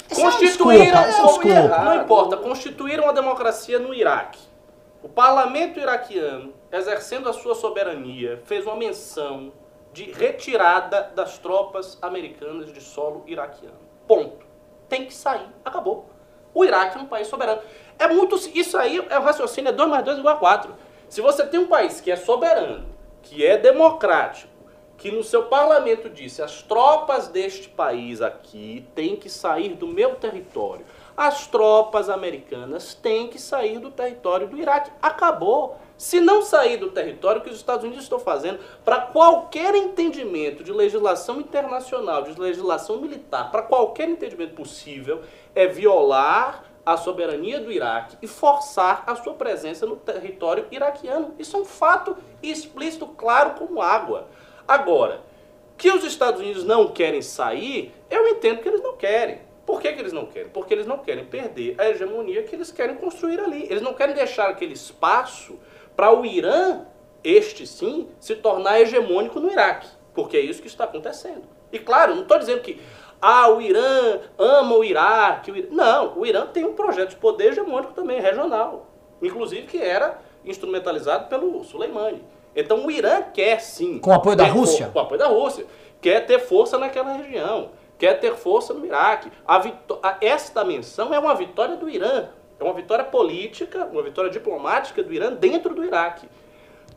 [0.09, 1.67] É Constituíram, é não, desculpa.
[1.85, 4.39] não importa, constituíram a democracia no Iraque.
[5.01, 9.53] O parlamento iraquiano, exercendo a sua soberania, fez uma menção
[9.93, 13.79] de retirada das tropas americanas de solo iraquiano.
[14.07, 14.45] Ponto.
[14.89, 15.47] Tem que sair.
[15.63, 16.09] Acabou.
[16.53, 17.61] O Iraque é um país soberano.
[18.01, 18.35] É muito.
[18.55, 20.73] Isso aí é o raciocínio, é 2 mais 2 igual a 4.
[21.07, 22.83] Se você tem um país que é soberano,
[23.21, 24.49] que é democrático,
[24.97, 30.15] que no seu parlamento disse as tropas deste país aqui têm que sair do meu
[30.15, 30.83] território.
[31.15, 34.91] As tropas americanas têm que sair do território do Iraque.
[34.99, 35.77] Acabou.
[35.95, 40.63] Se não sair do território, o que os Estados Unidos estão fazendo para qualquer entendimento
[40.63, 45.21] de legislação internacional, de legislação militar, para qualquer entendimento possível,
[45.53, 51.35] é violar a soberania do Iraque e forçar a sua presença no território iraquiano.
[51.37, 54.27] Isso é um fato explícito, claro como água.
[54.67, 55.21] Agora,
[55.77, 59.39] que os Estados Unidos não querem sair, eu entendo que eles não querem.
[59.65, 60.49] Por que, que eles não querem?
[60.49, 63.63] Porque eles não querem perder a hegemonia que eles querem construir ali.
[63.69, 65.59] Eles não querem deixar aquele espaço
[65.95, 66.85] para o Irã,
[67.23, 69.87] este sim, se tornar hegemônico no Iraque.
[70.13, 71.43] Porque é isso que está acontecendo.
[71.71, 72.81] E claro, não estou dizendo que
[73.21, 75.51] ah, o Irã ama o Iraque.
[75.51, 78.87] o Irã- Não, o Irã tem um projeto de poder hegemônico também, regional.
[79.21, 82.23] Inclusive que era instrumentalizado pelo Soleimani.
[82.55, 83.99] Então o Irã quer sim.
[83.99, 84.89] Com o apoio da Rússia?
[84.91, 85.65] Com o apoio da Rússia.
[86.01, 87.69] Quer ter força naquela região.
[87.97, 89.31] Quer ter força no Iraque.
[89.47, 92.29] A vitó- esta menção é uma vitória do Irã.
[92.59, 96.27] É uma vitória política, uma vitória diplomática do Irã dentro do Iraque.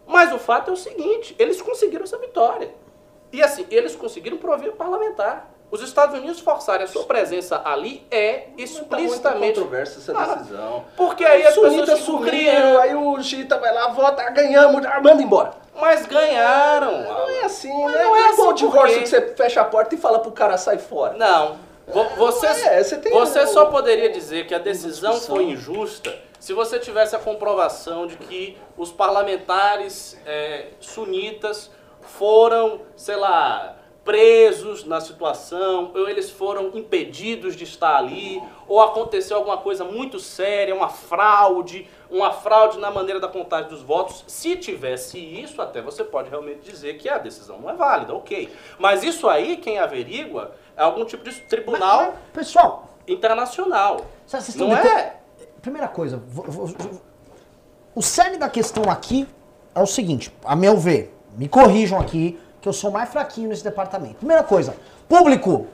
[0.07, 2.75] Mas o fato é o seguinte: eles conseguiram essa vitória.
[3.33, 5.54] E assim, eles conseguiram via parlamentar.
[5.75, 9.21] Os Estados Unidos forçarem a sua presença ali é explicitamente.
[9.21, 10.85] Tá controversa essa Ah, decisão.
[10.97, 12.79] Porque aí as Sunita pessoas ficam criando.
[12.79, 15.51] aí o Chita vai lá, vota, ganhamos, ah, manda embora.
[15.75, 17.03] Mas ganharam.
[17.03, 18.05] Não é assim, Mas né?
[18.05, 20.21] não é é igual o assim, por divórcio que você fecha a porta e fala
[20.21, 21.15] pro cara sai fora.
[21.17, 21.57] Não.
[21.89, 26.15] Vo- Você, é, você tem você um- só poderia dizer que a decisão foi injusta
[26.39, 31.69] se você tivesse a comprovação de que os parlamentares é, sunitas
[32.01, 39.37] foram, sei lá, presos na situação, ou eles foram impedidos de estar ali, ou aconteceu
[39.37, 44.25] alguma coisa muito séria, uma fraude, uma fraude na maneira da contagem dos votos.
[44.27, 48.53] Se tivesse isso, até você pode realmente dizer que a decisão não é válida, ok.
[48.79, 54.03] Mas isso aí, quem averigua, é algum tipo de tribunal Mas, mas, pessoal, internacional.
[54.67, 55.17] Não é?
[55.63, 57.01] Primeira coisa, vo- vo- vo-
[57.95, 59.27] o cerne da questão aqui
[59.75, 63.63] é o seguinte, a meu ver, me corrijam aqui, que eu sou mais fraquinho nesse
[63.63, 64.15] departamento.
[64.15, 64.75] Primeira coisa,
[65.07, 65.67] público,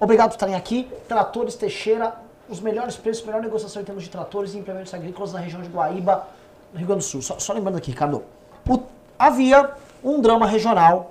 [0.00, 0.90] obrigado por estarem aqui.
[1.06, 2.14] Tratores Teixeira,
[2.48, 5.68] os melhores preços, melhor negociação em termos de tratores e implementos agrícolas na região de
[5.68, 6.26] Guaíba,
[6.74, 7.20] Rio Grande do Sul.
[7.20, 8.24] Só, só lembrando aqui, Ricardo,
[8.66, 8.80] o-
[9.18, 11.10] havia um drama regional.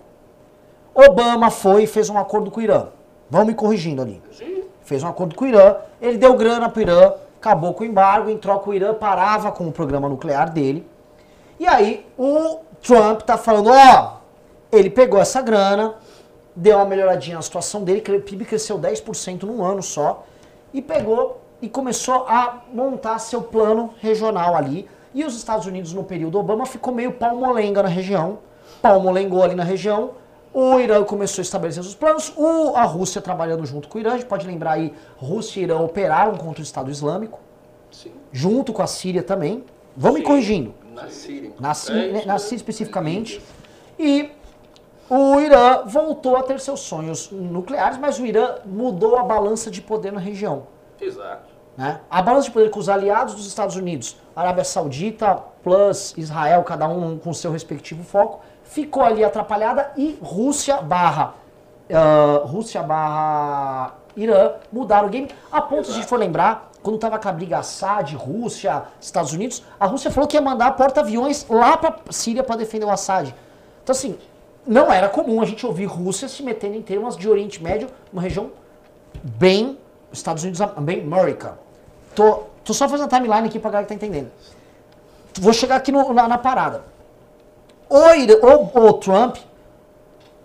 [0.96, 2.88] Obama foi e fez um acordo com o Irã.
[3.30, 4.20] Vão me corrigindo ali
[4.82, 8.30] fez um acordo com o Irã, ele deu grana pro Irã, acabou com o embargo,
[8.32, 10.88] em troca o Irã parava com o programa nuclear dele.
[11.60, 14.17] E aí o Trump tá falando, ó,
[14.72, 15.96] ele pegou essa grana,
[16.56, 20.26] deu uma melhoradinha na situação dele, que o PIB cresceu 10% num ano só,
[20.74, 24.88] e pegou e começou a montar seu plano regional ali.
[25.14, 28.40] E os Estados Unidos, no período Obama, ficou meio palmolenga na região,
[28.82, 30.12] palmolengou ali na região,
[30.54, 34.14] o Irã começou a estabelecer seus planos, o, a Rússia trabalhando junto com o Irã,
[34.14, 37.40] a gente pode lembrar aí, Rússia e Irã operaram contra o Estado Islâmico,
[37.92, 38.12] Sim.
[38.32, 39.64] junto com a Síria também.
[39.96, 40.32] Vamos me Sim.
[40.32, 40.74] corrigindo.
[40.94, 41.52] Na Síria.
[41.60, 43.42] Na É Síria, isso na Síria especificamente.
[44.00, 44.32] E
[45.10, 49.82] o Irã voltou a ter seus sonhos nucleares, mas o Irã mudou a balança de
[49.82, 50.68] poder na região.
[51.00, 51.50] Exato.
[51.78, 52.02] né?
[52.10, 56.88] A balança de poder com os aliados dos Estados Unidos, Arábia Saudita plus Israel, cada
[56.88, 61.34] um com seu respectivo foco, ficou ali atrapalhada e Rússia barra
[61.94, 65.30] ah, Rússia barra Irã mudaram o game.
[65.52, 69.64] A ponto, se a gente for lembrar, quando estava aquela briga Assad, Rússia, Estados Unidos,
[69.80, 73.34] a Rússia falou que ia mandar porta-aviões lá para Síria para defender o Assad.
[73.84, 74.18] Então, assim,
[74.68, 78.22] não era comum a gente ouvir Rússia se metendo em temas de Oriente Médio, uma
[78.22, 78.52] região
[79.24, 79.78] bem
[80.12, 81.58] Estados Unidos, bem América.
[82.16, 84.30] Tô, tô só fazendo a timeline aqui pra galera que tá entendendo.
[85.40, 86.84] Vou chegar aqui no- na, na parada.
[87.90, 89.38] O, o- o Trump,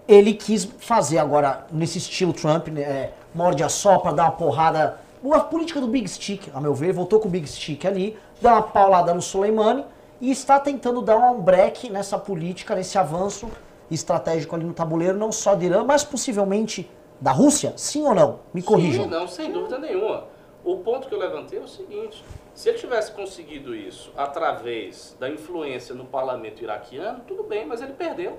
[0.07, 4.99] ele quis fazer agora, nesse estilo Trump, né, é, morde a sopra, dar uma porrada.
[5.33, 8.55] A política do Big Stick, a meu ver, voltou com o Big Stick ali, dá
[8.55, 9.85] uma paulada no Soleimani
[10.21, 13.49] e está tentando dar um break nessa política, nesse avanço
[13.95, 17.75] estratégico ali no tabuleiro, não só do Irã, mas possivelmente da Rússia?
[17.77, 18.41] Sim ou não?
[18.53, 19.05] Me corrijam.
[19.05, 20.25] Sim, não, sem dúvida nenhuma.
[20.65, 22.25] O ponto que eu levantei é o seguinte:
[22.55, 27.93] se ele tivesse conseguido isso através da influência no parlamento iraquiano, tudo bem, mas ele
[27.93, 28.39] perdeu.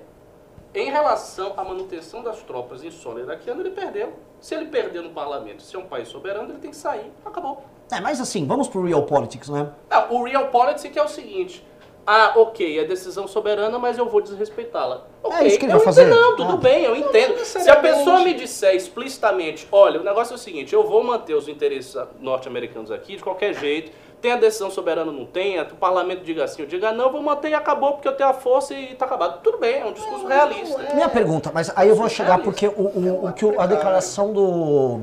[0.74, 4.14] Em relação à manutenção das tropas em solo iraquiano, ele perdeu.
[4.40, 7.12] Se ele perdeu no parlamento, se é um país soberano, ele tem que sair.
[7.24, 7.62] Acabou.
[7.92, 9.70] É, mas assim, vamos pro real politics, né?
[9.88, 11.64] Não, o real politics é o seguinte.
[12.06, 15.04] Ah, ok, é decisão soberana, mas eu vou desrespeitá-la.
[15.22, 16.04] Ok, isso que ele eu vai fazer.
[16.06, 16.56] não, tudo Ah.
[16.56, 17.42] bem, eu entendo.
[17.44, 21.34] Se a pessoa me disser explicitamente, olha, o negócio é o seguinte, eu vou manter
[21.34, 23.90] os interesses norte-americanos aqui de qualquer jeito,
[24.20, 27.12] tem a decisão soberana ou não tem, o parlamento diga assim, eu diga não, eu
[27.12, 29.40] vou manter e acabou porque eu tenho a força e tá acabado.
[29.42, 30.82] Tudo bem, é um discurso realista.
[30.94, 35.00] Minha pergunta, mas aí eu vou chegar porque o, o, o que a declaração do,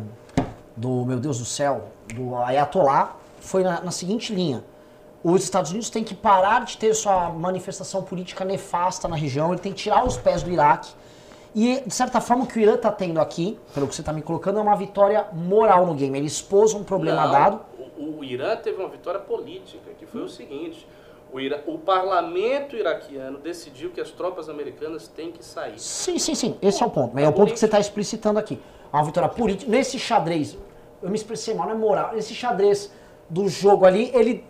[0.75, 4.63] do, meu Deus do céu, do Ayatollah foi na, na seguinte linha.
[5.23, 9.61] Os Estados Unidos têm que parar de ter sua manifestação política nefasta na região, ele
[9.61, 10.91] tem que tirar os pés do Iraque.
[11.53, 14.13] E, de certa forma, o que o Irã está tendo aqui, pelo que você está
[14.13, 16.17] me colocando, é uma vitória moral no game.
[16.17, 17.59] Ele expôs um problema Não, dado.
[17.97, 20.87] O, o Irã teve uma vitória política, que foi o seguinte.
[21.31, 25.77] O, Irã- o parlamento iraquiano decidiu que as tropas americanas têm que sair.
[25.77, 26.57] Sim, sim, sim.
[26.61, 27.11] Esse é o ponto.
[27.13, 28.57] Mas é o ponto que você está explicitando aqui.
[28.91, 29.69] É uma vitória política.
[29.69, 30.57] Nesse xadrez,
[31.01, 32.13] eu me expressei mal, não é moral.
[32.15, 32.91] Nesse xadrez
[33.29, 34.43] do jogo ali, ele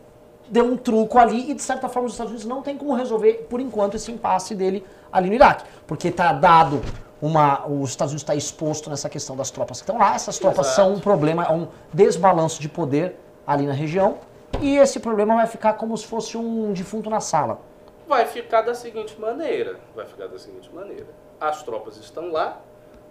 [0.52, 3.48] deu um truco ali e, de certa forma, os Estados Unidos não tem como resolver,
[3.50, 5.64] por enquanto, esse impasse dele ali no Iraque.
[5.88, 6.82] Porque está dado
[7.22, 7.66] uma.
[7.66, 10.14] Os Estados Unidos está exposto nessa questão das tropas que estão lá.
[10.14, 10.76] Essas tropas Exato.
[10.76, 13.16] são um problema, é um desbalanço de poder
[13.48, 14.18] ali na região.
[14.60, 17.60] E esse problema vai ficar como se fosse um defunto na sala.
[18.08, 21.08] Vai ficar da seguinte maneira, vai ficar da seguinte maneira.
[21.40, 22.60] As tropas estão lá,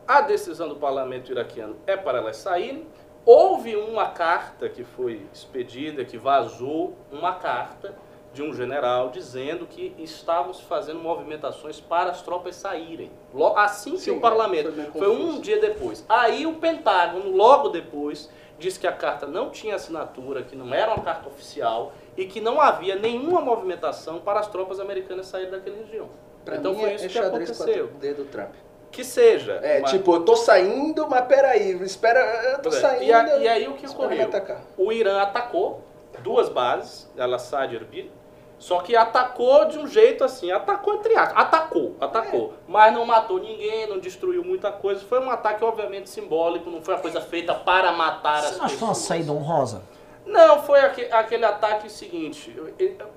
[0.07, 2.87] a decisão do parlamento iraquiano é para elas saírem.
[3.25, 7.95] Houve uma carta que foi expedida, que vazou uma carta
[8.33, 13.11] de um general dizendo que estávamos fazendo movimentações para as tropas saírem.
[13.35, 14.73] Lo- Assim que Sim, o parlamento.
[14.73, 16.05] foi Foi um dia depois.
[16.09, 20.95] Aí o Pentágono, logo depois, disse que a carta não tinha assinatura, que não era
[20.95, 25.77] uma carta oficial e que não havia nenhuma movimentação para as tropas americanas saírem daquela
[25.77, 26.09] região.
[26.45, 27.89] Pra então mim foi é- isso é que xadrez aconteceu.
[27.89, 28.55] 4D do Trump.
[28.90, 29.53] Que seja.
[29.62, 32.20] É, uma- tipo, eu tô saindo, mas peraí, espera,
[32.53, 33.05] eu tô É, saindo.
[33.05, 34.29] e, a- e aí o que ocorreu?
[34.76, 35.83] O Irã atacou
[36.22, 38.11] duas bases, Al-Assad e Erbil,
[38.59, 43.38] só que atacou de um jeito assim, atacou entre aspas, atacou, atacou, mas não matou
[43.38, 47.55] ninguém, não destruiu muita coisa, foi um ataque obviamente simbólico, não foi uma coisa feita
[47.55, 49.07] para matar Você as não acha que foi uma pessoas.
[49.09, 49.83] saída honrosa?
[50.26, 52.55] Não, foi aque- aquele ataque seguinte,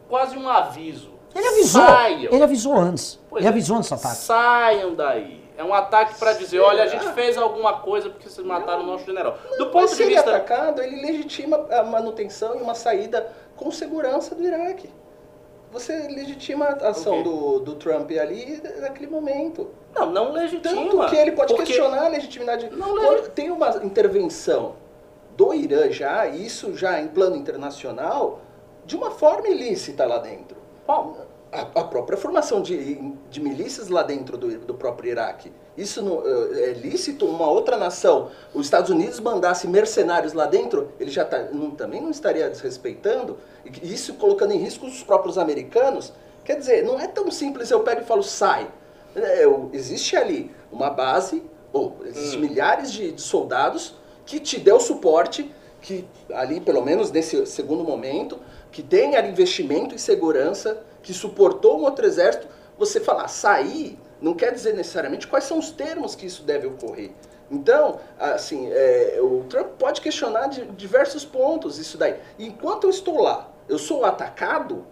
[0.08, 1.12] quase um aviso.
[1.36, 1.82] Ele avisou.
[1.82, 2.32] Saiam.
[2.34, 3.20] Ele avisou antes.
[3.28, 3.50] Pois ele é.
[3.50, 4.16] avisou antes do ataque.
[4.16, 5.43] Saiam daí.
[5.64, 8.86] É um ataque para dizer, olha, a gente fez alguma coisa porque vocês mataram o
[8.86, 9.38] nosso general.
[9.58, 12.76] Do Mas ponto se de ele é vista atacado, ele legitima a manutenção e uma
[12.76, 14.90] saída com segurança do Iraque.
[15.72, 17.24] Você legitima a ação Ok.
[17.24, 19.70] do, do Trump ali naquele momento.
[19.96, 20.76] Não, não legitima.
[20.76, 22.70] Tanto que ele pode porque- questionar a legitimidade.
[22.70, 24.76] Não Quando tem uma intervenção
[25.38, 28.42] do Irã já, isso já em plano internacional,
[28.86, 30.58] de uma forma ilícita lá dentro.
[30.86, 31.16] Bom,
[31.54, 32.96] A, a própria formação de,
[33.30, 35.52] de milícias lá dentro do, do próprio Iraque.
[35.78, 40.92] Isso não, eh, é lícito uma outra nação, os Estados Unidos mandasse mercenários lá dentro,
[41.00, 45.38] ele já tá, não- também não estaria desrespeitando, e isso colocando em risco os próprios
[45.38, 46.12] americanos.
[46.44, 48.68] Quer dizer, não é tão simples eu pego e falo sai.
[49.16, 54.80] É, eu- existe ali uma base, ou existem milhares de, de soldados que te deu
[54.80, 58.40] suporte, que ali, pelo menos nesse segundo momento,
[58.72, 64.34] que tem ali investimento em segurança, que suportou um outro exército, você falar sair não
[64.34, 67.12] quer dizer necessariamente quais são os termos que isso deve ocorrer.
[67.52, 72.16] Então, assim, é, o Trump pode questionar de diversos pontos isso daí.
[72.40, 74.86] Enquanto eu estou lá, eu sou atacado,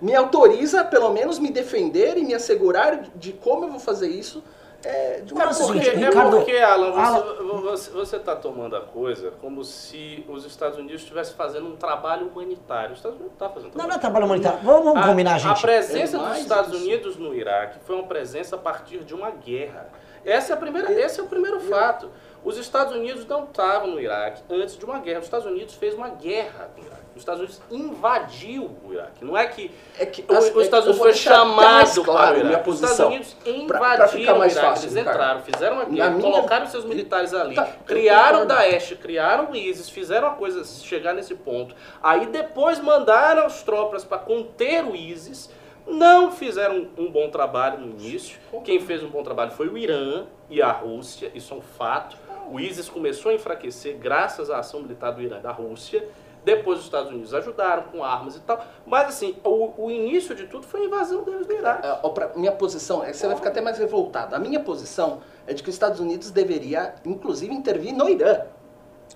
[0.00, 4.42] me autoriza pelo menos me defender e me assegurar de como eu vou fazer isso
[4.84, 5.66] é, de uma forma.
[5.66, 9.64] porque, seguinte, é Ricardo- porque, Alan, você, Alan- você, você tá tomando a coisa como
[9.64, 12.92] se os Estados Unidos estivessem fazendo um trabalho humanitário.
[12.92, 14.58] Os Estados Unidos não tá fazendo Não, não é trabalho trabalho humanitário.
[14.62, 15.60] Vamos, vamos A- combinar, A gente.
[15.62, 16.82] presença É dos Estados isso.
[16.84, 19.88] Unidos no Iraque foi uma presença a partir de uma guerra.
[20.24, 22.08] Essa é a primeira, esse é o primeiro fato.
[22.44, 25.18] Os Estados Unidos não estavam no Iraque antes de uma guerra.
[25.20, 27.01] Os Estados Unidos fez uma guerra no Iraque.
[27.14, 29.24] Os Estados Unidos invadiu o Iraque.
[29.24, 32.38] Não é que, É que o- as- os Estados Unidos foi chamado claro para o
[32.40, 32.68] minha Iraque.
[32.70, 33.08] Os Estados posição.
[33.08, 34.54] Unidos invadiram o Iraque.
[34.54, 38.46] fácil, Eles entraram, fizeram uma Na guerra, minha- colocaram seus militares ali, Tá, criaram o.
[38.46, 41.74] Daesh, criaram o ISIS, fizeram a coisa chegar nesse ponto.
[42.02, 45.50] Aí depois mandaram as tropas para conter o ISIS.
[45.86, 48.38] Não fizeram um bom trabalho no início.
[48.64, 52.16] Quem fez um bom trabalho foi o Irã e a Rússia, isso é um fato.
[52.50, 56.06] O ISIS começou a enfraquecer graças à ação militar do Irã e da Rússia.
[56.44, 58.64] Depois os Estados Unidos ajudaram com armas e tal.
[58.84, 61.86] Mas assim, o, o início de tudo foi a invasão deles do Iraque.
[61.86, 64.34] É, minha posição, é que você vai ficar até mais revoltado.
[64.34, 68.40] A minha posição é de que os Estados Unidos deveria, inclusive, intervir no Irã.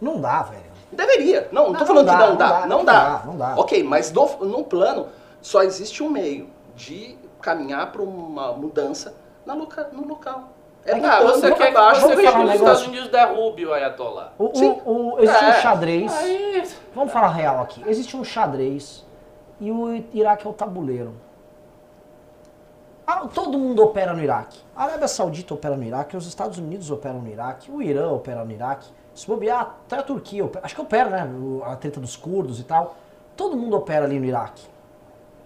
[0.01, 0.63] Não dá, velho.
[0.93, 1.49] Deveria.
[1.51, 2.61] Não, não tô Não, falando não que dá, não não dá.
[2.61, 2.93] dá, Não não dá.
[3.19, 3.55] dá, não dá.
[3.57, 5.09] Ok, mas no, no plano
[5.43, 10.51] só existe um meio de caminhar para uma mudança na loca, no local.
[10.87, 12.73] É Ah, botando você quer que, abaixo você vamos quer falar que um os negócio?
[12.73, 14.33] Estados Unidos derrube o Ayatollah?
[14.39, 15.61] O, o, o, existe um É.
[15.61, 16.13] xadrez.
[16.17, 17.83] Aí, Vamos falar real aqui.
[17.87, 19.05] Existe um xadrez
[19.61, 21.15] e o Iraque é o tabuleiro.
[23.07, 24.59] Ah, todo mundo opera no Iraque.
[24.75, 28.45] A Arábia Saudita opera no Iraque, os Estados Unidos operam no Iraque, o Irã opera
[28.45, 28.89] no Iraque.
[29.15, 31.29] Se bobear, até a Turquia, opera- acho que opera, né?
[31.65, 32.97] A treta dos curdos e tal.
[33.37, 34.63] Todo mundo opera ali no Iraque.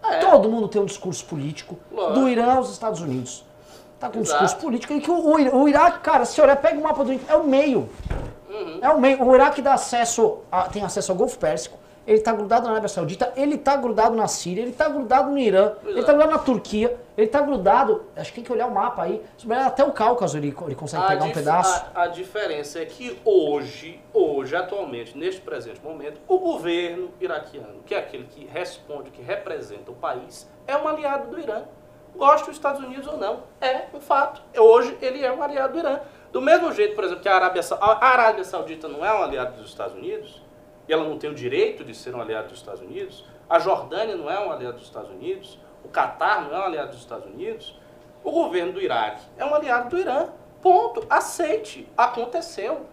[0.03, 0.19] É.
[0.19, 1.77] Todo mundo tem um discurso político.
[1.93, 2.15] Lógico.
[2.21, 3.45] Do Irã aos Estados Unidos.
[4.01, 4.95] Tá com um discurso político.
[4.95, 7.37] E que o, o, Ira- o Iraque, cara, se olhar, pega o mapa do é
[7.37, 7.89] o meio.
[8.49, 8.79] Uhum.
[8.81, 9.23] É o meio.
[9.23, 11.79] O Iraque dá acesso, a- tem acesso ao Golfo Pérsico.
[12.07, 15.39] Ele tá grudado na Arábia Saudita, ele tá grudado na Síria, ele tá grudado no
[15.39, 16.07] Irã, ele tá Exato.
[16.15, 18.05] grudado na Turquia, ele tá grudado.
[18.17, 19.23] Acho que tem que olhar o mapa aí.
[19.67, 21.85] Até o Cáucaso ele, ele consegue pegar um pedaço.
[21.95, 27.95] a- a diferença é que hoje, hoje, atualmente, neste presente momento, o governo iraquiano, que
[27.95, 31.63] é aquele que responde, que representa o país, é um aliado do Irã.
[32.17, 34.43] Gosta dos Estados Unidos ou não, é um fato.
[34.57, 36.01] Hoje ele é um aliado do Irã.
[36.33, 39.57] Do mesmo jeito, por exemplo, que a Arábia, a Arábia Saudita não é um aliado
[39.57, 40.43] dos Estados Unidos,
[40.87, 44.17] e ela não tem o direito de ser um aliado dos Estados Unidos, a Jordânia
[44.17, 47.27] não é um aliado dos Estados Unidos, o Catar não é um aliado dos Estados
[47.27, 47.77] Unidos,
[48.23, 50.29] o governo do Iraque é um aliado do Irã.
[50.61, 51.07] Ponto.
[51.09, 51.89] Aceite.
[51.97, 52.87] Aconteceu.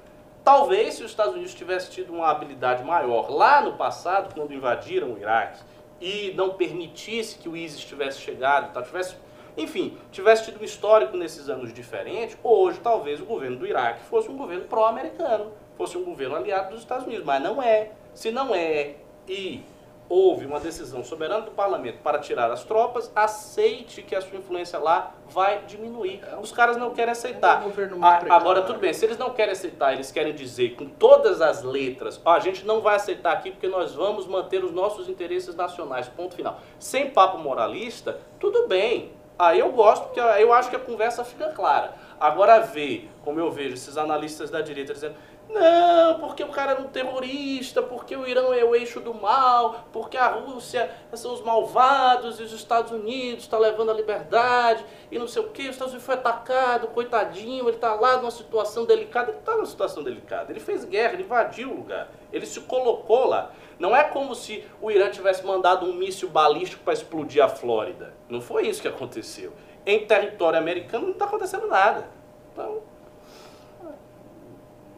[0.43, 5.11] Talvez se os Estados Unidos tivessem tido uma habilidade maior lá no passado, quando invadiram
[5.11, 5.59] o Iraque,
[6.01, 9.15] e não permitisse que o ISIS tivesse chegado, tá, tivesse,
[9.55, 14.29] enfim, tivesse tido um histórico nesses anos diferente, hoje talvez o governo do Iraque fosse
[14.29, 17.91] um governo pró-americano, fosse um governo aliado dos Estados Unidos, mas não é.
[18.13, 18.95] Se não é
[19.27, 19.63] e
[20.09, 24.79] houve uma decisão soberana do parlamento para tirar as tropas, aceite que a sua influência
[24.79, 26.21] lá vai diminuir.
[26.41, 27.61] Os caras não querem aceitar.
[27.61, 28.33] É governo muito A- precário.
[28.41, 32.19] agora, tudo bem, se eles não querem aceitar, eles querem dizer com todas as letras,
[32.23, 36.07] ó, a gente não vai aceitar aqui porque nós vamos manter os nossos interesses nacionais,
[36.07, 36.59] ponto final.
[36.79, 39.11] Sem papo moralista, tudo bem.
[39.39, 41.93] Aí eu gosto, porque eu acho que a conversa fica clara.
[42.19, 45.13] Agora ver, como eu vejo esses analistas da direita dizendo,
[45.49, 49.87] não, porque o cara é um terrorista, porque o Irã é o eixo do mal,
[49.93, 55.17] porque a Rússia são os malvados e os Estados Unidos estão levando a liberdade e
[55.17, 58.85] não sei o que, os Estados Unidos foi atacado, coitadinho, ele está lá numa situação
[58.85, 59.31] delicada.
[59.31, 63.27] Ele está numa situação delicada, ele fez guerra, ele invadiu o lugar, ele se colocou
[63.27, 63.51] lá.
[63.79, 68.13] Não é como se o Irã tivesse mandado um míssil balístico para explodir a Flórida.
[68.27, 69.53] Não foi isso que aconteceu.
[69.85, 72.09] Em território americano não está acontecendo nada.
[72.51, 72.81] Então,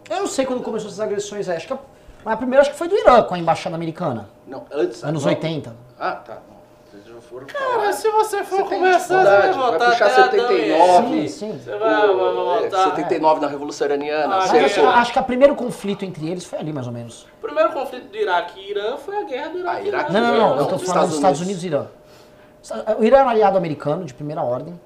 [0.10, 1.58] Eu não sei quando começou essas agressões aí.
[1.58, 1.78] Acho que a,
[2.24, 4.30] mas a primeira acho que foi do Irã com a embaixada americana.
[4.48, 5.04] Não, antes.
[5.04, 5.30] Anos não.
[5.32, 5.76] 80.
[6.00, 6.34] Ah, tá.
[6.50, 6.60] Não.
[6.92, 7.94] Vocês já foram Cara, falar.
[7.94, 10.72] se você for Você conversar, você vai dificuldade, vai voltar puxar até Adão e 79.
[10.74, 11.08] Eva.
[11.08, 11.60] Sim, sim.
[11.64, 12.84] Você vai, vai, É, voltar.
[12.96, 14.36] 79 na Revolução Iraniana.
[14.36, 14.66] Ah, Mas certo?
[14.66, 17.28] acho, acho que o primeiro conflito entre eles foi ali, mais ou menos.
[17.38, 19.78] O primeiro conflito do Iraque e Irã foi a guerra do Iraque.
[19.78, 20.50] Ah, Iraque Não, não, não.
[20.56, 21.86] Não, eu tô dos falando dos Estados Estados Unidos e Irã.
[22.98, 24.80] O Irã é um aliado americano de primeira ordem.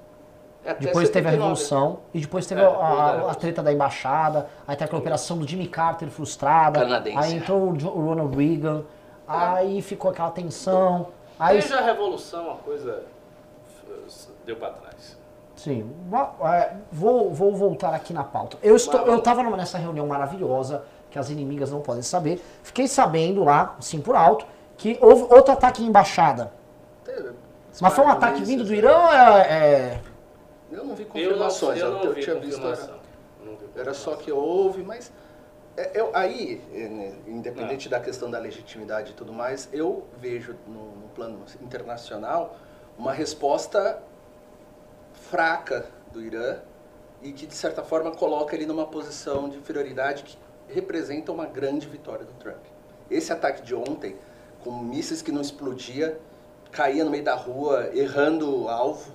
[0.66, 1.38] É até Depois teve a 79.
[1.38, 2.00] Revolução.
[2.14, 4.48] E depois teve É, a, depois da a- treta da embaixada.
[4.68, 6.80] Aí tem aquela operação do Jimmy Carter frustrada.
[6.80, 7.18] Canadense.
[7.18, 8.84] Aí entrou o Jo- o Ronald Reagan.
[9.28, 11.08] Aí ficou aquela tensão.
[11.40, 13.04] Aí, Desde a Revolução a coisa
[14.08, 15.18] f- deu pra trás.
[15.56, 15.90] sim,
[16.46, 18.58] é, vou, vou voltar aqui na pauta.
[18.62, 22.44] Eu estou, eu estava nessa reunião maravilhosa que as inimigas não podem saber.
[22.64, 24.46] Fiquei sabendo lá, assim por alto,
[24.78, 26.52] que houve outro ataque em embaixada.
[27.82, 30.02] Mas foi um ataque vindo do Irã ou é- é,
[30.74, 31.80] Eu não vi Eu não, confirmações.
[31.80, 32.66] eu não eu vi tinha visto.
[32.66, 33.00] Era,
[33.76, 35.12] era só que houve, mas.
[35.78, 37.30] é, eu- aí, né, Ah.
[37.30, 42.56] independente da questão da legitimidade e tudo mais, eu vejo no, no plano internacional
[42.98, 44.02] uma resposta
[45.30, 46.58] fraca do Irã
[47.22, 51.88] e que, de certa forma, coloca ele numa posição de inferioridade que representa uma grande
[51.88, 52.64] vitória do Trump.
[53.10, 54.16] Esse ataque de ontem,
[54.64, 56.20] com mísseis que não explodia,
[56.72, 59.12] caía no meio da rua, errando o alvo,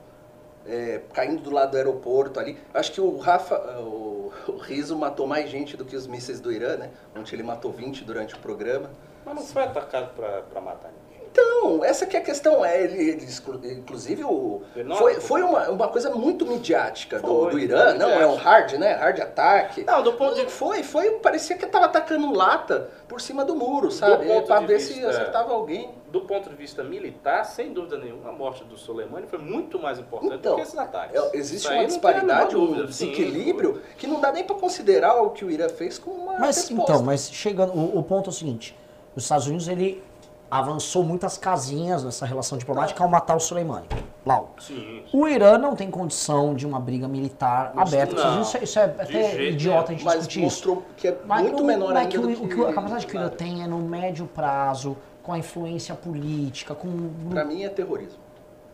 [0.68, 2.58] é, caindo do lado do aeroporto ali.
[2.74, 6.52] Acho que o Rafa, o, o Riso matou mais gente do que os mísseis do
[6.52, 6.90] Irã, né?
[7.16, 8.90] Onde ele matou 20 durante o programa.
[9.24, 11.08] Mas não foi atacado pra matar ninguém.
[11.30, 12.64] Então, essa que é a questão.
[12.64, 13.26] É, ele, ele
[13.72, 14.62] inclusive, o,
[14.96, 17.94] foi, foi uma, uma coisa muito midiática do, Foi, do Irã.
[17.94, 18.94] Não, é um hard, né?
[18.94, 19.84] Hard ataque.
[19.84, 23.90] Não, do ponto de Foi, foi, parecia que tava atacando lata por cima do muro,
[23.90, 24.26] sabe?
[24.26, 25.90] de ver se vista- acertava alguém.
[26.11, 29.98] Do ponto de vista militar, sem dúvida nenhuma, a morte do Soleimani foi muito mais
[29.98, 31.14] importante Então, do que esses ataques.
[31.14, 32.90] É, existe Isso uma disparidade, um dúvida.
[32.92, 36.38] Sim, desequilíbrio que não dá nem pra considerar o que o Irã fez como uma
[36.38, 36.92] Mas resposta.
[36.92, 38.74] então, mas chegando, o, o ponto é o seguinte:
[39.14, 40.02] os Estados Unidos ele
[40.50, 43.86] avançou muitas casinhas nessa relação diplomática ao matar o Soleimani.
[44.24, 44.54] Lau.
[44.59, 45.02] Sim.
[45.12, 48.14] O Irã não tem condição de uma briga militar aberta.
[48.16, 48.40] não.
[48.42, 50.44] Isso, é- isso é De até idiota a gente Mas discutir isso.
[50.68, 52.54] mostrou que é Mas muito o- menor mas ainda que do o, que...
[52.54, 54.96] o que a capacidade que o Irã tem é no médio prazo,
[55.28, 58.16] com a influência política, com Pra mim é terrorismo.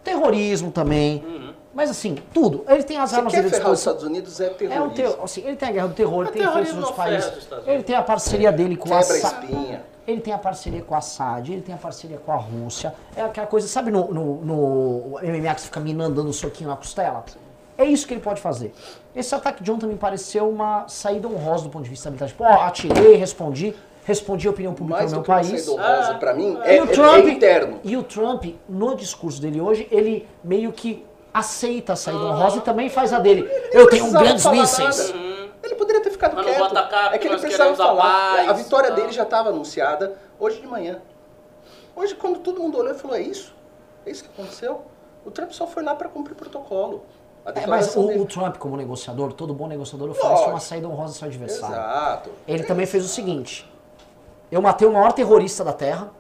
[0.04, 1.20] terrorismo também.
[1.26, 1.52] Uhum.
[1.74, 2.64] Mas assim, tudo.
[2.68, 3.80] Ele tem as Se armas quer ferrar os.
[3.80, 4.94] Estados Unidos é É um terrorismo.
[4.94, 7.20] teu, assim, ele tem a guerra do terror, ele tem influência terrorismo outros não ferra
[7.32, 7.48] países.
[7.66, 9.82] Ele tem a parceria dele com a Quebra a.
[10.06, 12.94] Ele tem a parceria com a Assad, ele tem a parceria com a Rússia.
[13.16, 16.70] É aquela coisa, sabe no, no, no MMA que você fica minando dando um soquinho
[16.70, 17.24] na costela?
[17.76, 18.72] É isso que ele pode fazer.
[19.16, 22.28] Esse ataque de ontem me pareceu uma saída honrosa do ponto de vista militar.
[22.28, 23.74] Tipo, ó, atirei, respondi,
[24.04, 25.68] respondi a opinião pública Mais no do meu país.
[25.78, 27.80] Ah, pra mim, E é, o é- Trump- é interno.
[27.82, 32.60] E o Trump, no discurso dele hoje, ele meio que aceita a saída honrosa e
[32.60, 33.48] também faz a dele.
[33.72, 35.10] Eu tenho grandes mísseis.
[35.12, 35.24] nada.
[35.64, 36.58] Ele poderia ter ficado Mas quieto.
[36.58, 38.34] vou atacar é que ele precisava a falar.
[38.36, 38.96] paz, a vitória tá.
[38.96, 41.00] dele já estava anunciada hoje de manhã.
[41.96, 43.54] Hoje, quando todo mundo olhou e falou, é isso?
[44.04, 44.82] É isso que aconteceu?
[45.24, 47.04] O Trump só foi lá para cumprir protocolo.
[47.46, 50.50] A É, mas o, o Trump, como negociador, todo bom negociador oferece Lógico.
[50.50, 51.74] uma saída honrosa ao seu adversário.
[51.74, 52.30] Exato.
[52.46, 53.70] Ele também fez o seguinte:
[54.54, 56.10] eu matei o maior terrorista da Terra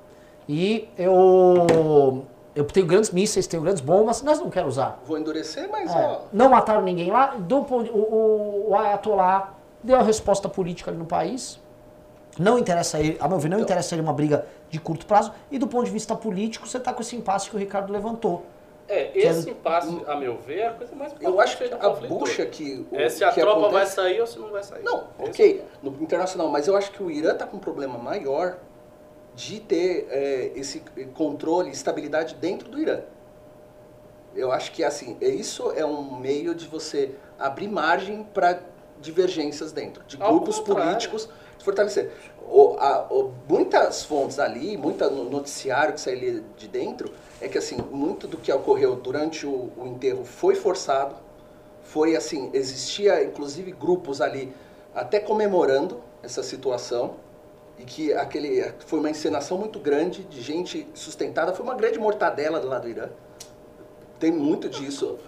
[0.48, 2.24] e eu
[2.54, 5.00] eu tenho grandes mísseis, tenho grandes bombas, mas não quero usar.
[5.06, 6.20] Vou endurecer, mas É, ó.
[6.32, 7.34] não mataram ninguém lá.
[7.38, 11.58] Do, o, o, Ayatollah deu a resposta política ali no país.
[12.38, 13.64] Não interessa ele, a meu ver, não Então.
[13.64, 15.32] interessa ele uma briga de curto prazo.
[15.50, 18.44] E do ponto de vista político, você está com esse impasse que o Ricardo levantou.
[18.86, 22.14] É, esse impasse, a meu ver, é a coisa mais Eu acho que a conflito
[22.14, 22.86] bucha que.
[22.90, 24.82] o- É se a tropa vai acontece- sair ou se não vai sair.
[24.82, 27.96] Não, Esse- ok, no internacional, mas eu acho que o Irã está com um problema
[27.96, 28.58] maior
[29.34, 30.80] de ter é, esse
[31.14, 33.00] controle e estabilidade dentro do Irã.
[34.34, 38.60] Eu acho que assim, é- isso é um meio de você abrir margem para
[39.00, 40.84] divergências dentro, de Ao grupos contrário.
[40.90, 41.28] políticos
[41.58, 42.10] fortalecer.
[42.46, 47.48] O- a- o- muitas fontes ali, muita no- noticiário que sai ali de dentro, é
[47.48, 51.14] que assim, muito do que ocorreu durante o, o enterro foi forçado,
[51.82, 54.54] foi assim, existia inclusive grupos ali
[54.94, 57.14] até comemorando essa situação
[57.78, 62.60] e que aquele foi uma encenação muito grande de gente sustentada, foi uma grande mortadela
[62.60, 63.08] do lado do Irã.
[64.20, 65.18] Tem muito disso.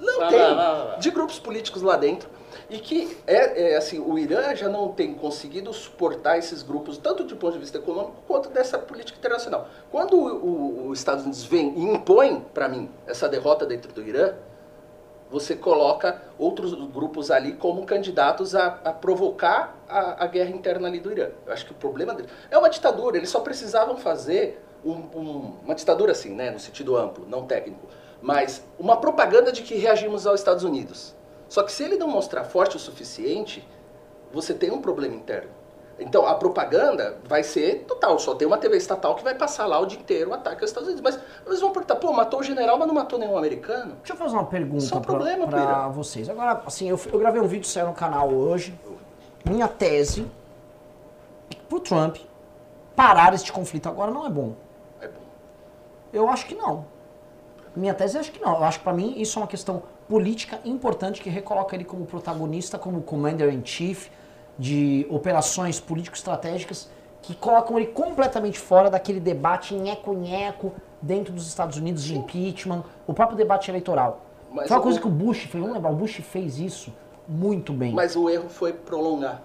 [0.00, 0.38] Não Vai, tem.
[0.38, 0.98] vai, vai.
[0.98, 2.28] De grupos políticos lá dentro.
[2.68, 7.22] E que é, é, assim, o Irã já não tem conseguido suportar esses grupos, tanto
[7.22, 9.68] do ponto de vista econômico quanto dessa política internacional.
[9.90, 14.34] Quando os Estados Unidos vem e impõe, para mim, essa derrota dentro do Irã,
[15.30, 20.98] você coloca outros grupos ali como candidatos a, a provocar a, a guerra interna ali
[21.00, 21.30] do Irã.
[21.46, 25.52] Eu acho que o problema dele é uma ditadura, eles só precisavam fazer um- um-
[25.64, 27.88] uma ditadura assim, né, no sentido amplo, não técnico,
[28.22, 31.15] mas uma propaganda de que reagimos aos Estados Unidos.
[31.48, 33.66] Só que se ele não mostrar forte o suficiente,
[34.32, 35.50] você tem um problema interno.
[35.98, 39.78] Então a propaganda vai ser total, só tem uma TV estatal que vai passar lá
[39.78, 41.02] o dia inteiro o ataque aos Estados Unidos.
[41.02, 43.94] Mas eles vão perguntar, pô, matou o general, mas não matou nenhum americano?
[43.96, 46.28] Deixa eu fazer uma pergunta Isso é um problema, pra, vocês.
[46.28, 48.78] Agora, assim, eu, eu gravei um vídeo, saiu no canal hoje.
[49.44, 50.26] Minha tese
[51.50, 52.18] é que pro Trump
[52.94, 54.54] parar este conflito agora não é bom.
[55.00, 55.20] É bom.
[56.12, 56.84] Eu acho que não.
[57.74, 58.56] Minha tese é acho que não.
[58.56, 62.06] Eu acho que pra mim isso é uma questão política importante que recoloca ele como
[62.06, 64.08] protagonista, como commander in chief
[64.58, 66.88] de operações político-estratégicas
[67.22, 73.12] que colocam ele completamente fora daquele debate nheco-nheco dentro dos Estados Unidos de impeachment, o
[73.12, 74.20] próprio debate eleitoral.
[74.52, 76.92] Mas Foi uma o- coisa que o Bush fez, vamos lembrar, o Bush fez isso
[77.28, 77.92] muito bem.
[77.92, 79.42] Mas o erro foi prolongar.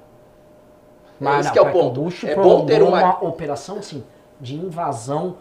[1.19, 2.01] Mas Esse não, que é o ponto.
[2.01, 4.03] Bush É bom ter prolongou uma- uma operação assim,
[4.39, 5.37] de invasão,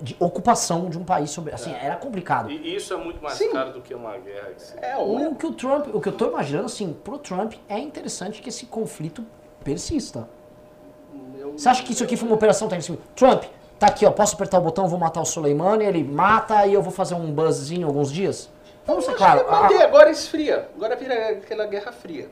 [0.00, 2.50] de ocupação de um país sobre, assim, era complicado.
[2.50, 3.50] E isso é muito mais Sim.
[3.52, 4.50] caro do que uma guerra.
[4.54, 7.54] que se- É O que o Trump, o que eu tô imaginando assim, pro Trump
[7.68, 9.24] é interessante que esse conflito
[9.64, 10.28] persista.
[11.56, 12.92] Você acha que isso aqui foi uma operação técnica?
[12.94, 13.44] Assim, Trump,
[13.78, 16.82] tá aqui, ó, posso apertar o botão, vou matar o Soleimani, ele mata e eu
[16.82, 18.50] vou fazer um buzzzinho alguns dias?
[18.86, 19.50] Vamos ser claro.
[19.50, 20.68] manter, a- agora esfria.
[20.76, 22.28] Agora vira aquela guerra fria.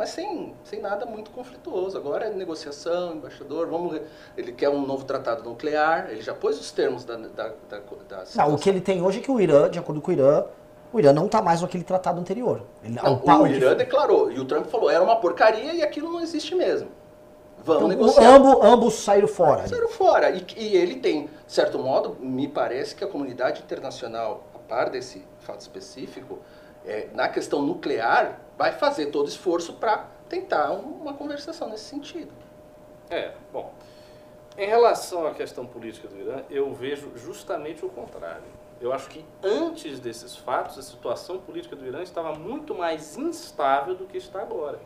[0.00, 1.98] Mas sem, sem nada muito conflituoso.
[1.98, 4.00] Agora é negociação, embaixador, vamos.
[4.34, 7.16] Ele quer um novo tratado nuclear, ele já pôs os termos da.
[7.16, 10.00] da, da, da Não, o que ele tem hoje é que o Irã, de acordo
[10.00, 10.44] com o Irã,
[10.90, 12.62] O Irã não está mais naquele tratado anterior.
[12.82, 15.82] Ele, Não, pa- o que- Irã declarou, e o Trump falou, era uma porcaria e
[15.82, 16.88] aquilo não existe mesmo.
[17.62, 18.36] Vamos então, negociar.
[18.36, 19.68] ambos, ambos saíram fora.
[19.68, 20.30] Saíram fora.
[20.30, 24.88] E, e ele tem, de certo modo, me parece que a comunidade internacional, a par
[24.88, 26.38] desse fato específico,
[26.86, 32.30] é, na questão nuclear, vai fazer todo esforço para tentar um- uma conversação nesse sentido.
[33.08, 33.72] É, bom.
[34.58, 38.44] Em relação à questão política do Irã, eu vejo justamente o contrário.
[38.78, 43.94] Eu acho que antes desses fatos, a situação política do Irã estava muito mais instável
[43.94, 44.78] do que está agora.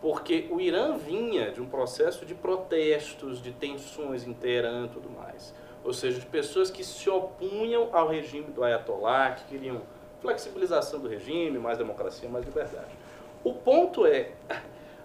[0.00, 5.52] Porque o Irã vinha de um processo de protestos, de tensões Teherã e tudo mais.
[5.84, 9.82] Ou seja, de pessoas que se opunham ao regime do Ayatollah, que queriam
[10.22, 12.99] flexibilização do regime, mais democracia, mais liberdade.
[13.42, 14.30] O ponto é,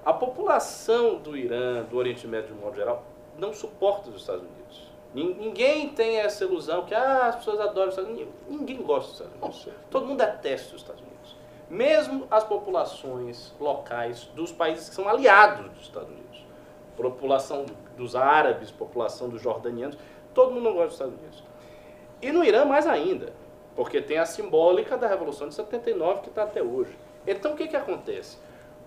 [0.06, 3.04] a população do Irã, do Oriente Médio de modo geral,
[3.38, 4.92] não suporta os Estados Unidos.
[5.14, 8.34] Nin- Ninguém tem essa ilusão que ah, as pessoas adoram os Estados Unidos.
[8.50, 9.70] Ninguém gosta dos Estados Unidos.
[9.90, 11.36] Todo mundo detesta os Estados Unidos.
[11.70, 16.46] Mesmo as populações locais dos países que são aliados dos Estados Unidos.
[16.96, 17.66] População
[17.98, 19.98] dos árabes, população dos jordanianos,
[20.34, 21.44] todo mundo não gosta dos Estados Unidos.
[22.22, 23.34] E no Irã mais ainda,
[23.76, 26.96] porque tem a simbólica da Revolução de 79 que está até hoje.
[27.28, 28.38] Então o que, que acontece?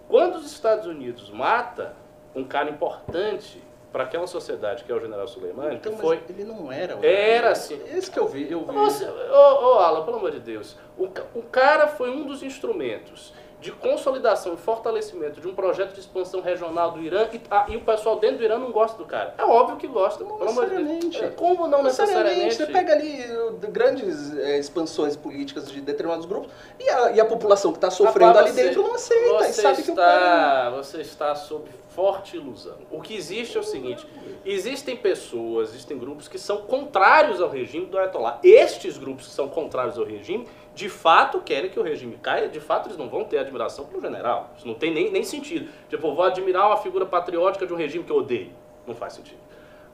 [0.08, 1.94] Quando os Estados Unidos mata
[2.34, 3.62] um cara importante
[3.92, 6.22] para aquela sociedade, que é o general Soleimani, Então, que mas foi...
[6.28, 6.96] ele não era.
[6.96, 7.80] um- Era, sim.
[7.86, 8.72] Esse que eu vi, eu vi.
[8.72, 10.76] Nossa, ô, ô Alan, pelo amor de Deus.
[10.96, 16.00] O, o cara foi um dos instrumentos de consolidação e fortalecimento de um projeto de
[16.00, 19.04] expansão regional do Irã e, ah, e o pessoal dentro do Irã não gosta do
[19.04, 19.34] cara.
[19.36, 21.24] É óbvio que gosta, Não de necessariamente.
[21.24, 22.54] É, Como não necessariamente?
[22.54, 27.20] Você pega ali uh, de grandes eh, expansões políticas de determinados grupos e a, e
[27.20, 29.28] a população que está sofrendo Rapaz, ali você- dentro não aceita.
[29.38, 30.16] Você e sabe que o cara.
[30.16, 32.76] está, você está sob forte ilusão.
[32.92, 34.06] O que existe é o seguinte:
[34.44, 38.38] existem pessoas, existem grupos que são contrários ao regime do Ayatollah.
[38.44, 40.46] Estes grupos que são contrários ao regime,
[40.78, 44.00] de fato querem que o regime caia, de fato eles não vão ter admiração pelo
[44.00, 44.50] general.
[44.56, 45.68] Isso não tem nem, nem sentido.
[45.88, 48.52] Tipo, vou admirar uma figura patriótica de um regime que eu odeio.
[48.86, 49.40] Não faz sentido.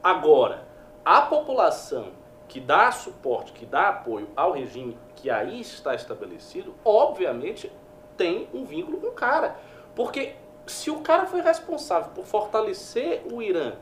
[0.03, 0.63] Agora,
[1.03, 2.09] a população
[2.47, 7.73] que dá suporte, que dá apoio ao regime que aí está estabelecido, obviamente
[8.15, 9.57] tem um vínculo com o cara.
[9.97, 10.35] Porque
[10.67, 13.73] se o cara foi responsável por fortalecer o Irã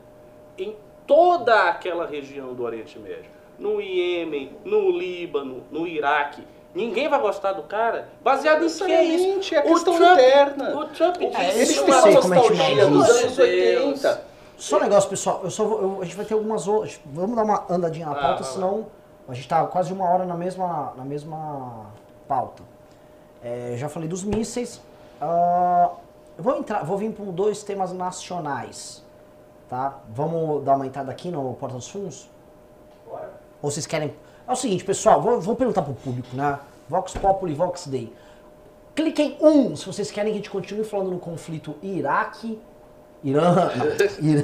[0.57, 0.73] em
[1.05, 3.29] toda aquela região do Oriente Médio,
[3.59, 8.07] no Iêmen, no Líbano, no Iraque, ninguém vai gostar do cara?
[8.23, 9.55] Baseado em que é isso?
[9.55, 10.75] É O questão Trump- interna.
[10.75, 13.09] O Trump É, disse eles têm não uma sei como é que nostalgia mede dos
[13.09, 14.21] anos 80.
[14.57, 15.41] Só um negócio, pessoal.
[15.43, 16.99] Eu só vou- eu- a gente vai ter algumas outras.
[17.05, 18.87] Vamos dar uma andadinha na Ah, pauta, senão
[19.27, 21.87] a gente tá quase uma hora na mesma, na mesma
[22.27, 22.63] pauta.
[23.43, 24.79] É, já falei dos mísseis.
[25.21, 25.89] Ah,
[26.37, 29.03] eu vou entrar, vou vir para dois temas nacionais,
[29.69, 29.99] tá?
[30.09, 32.29] Vamos dar uma entrada aqui no Porta dos Fundos?
[33.61, 34.13] Ou vocês querem?
[34.47, 35.21] É o seguinte, pessoal.
[35.21, 36.59] Vou, vou perguntar pro público, né?
[36.89, 38.11] Vox Populi, Vox Day.
[38.95, 42.59] Cliquem um se vocês querem que a gente continue falando no conflito Iraque,
[43.23, 43.71] Irã,
[44.21, 44.43] Irã,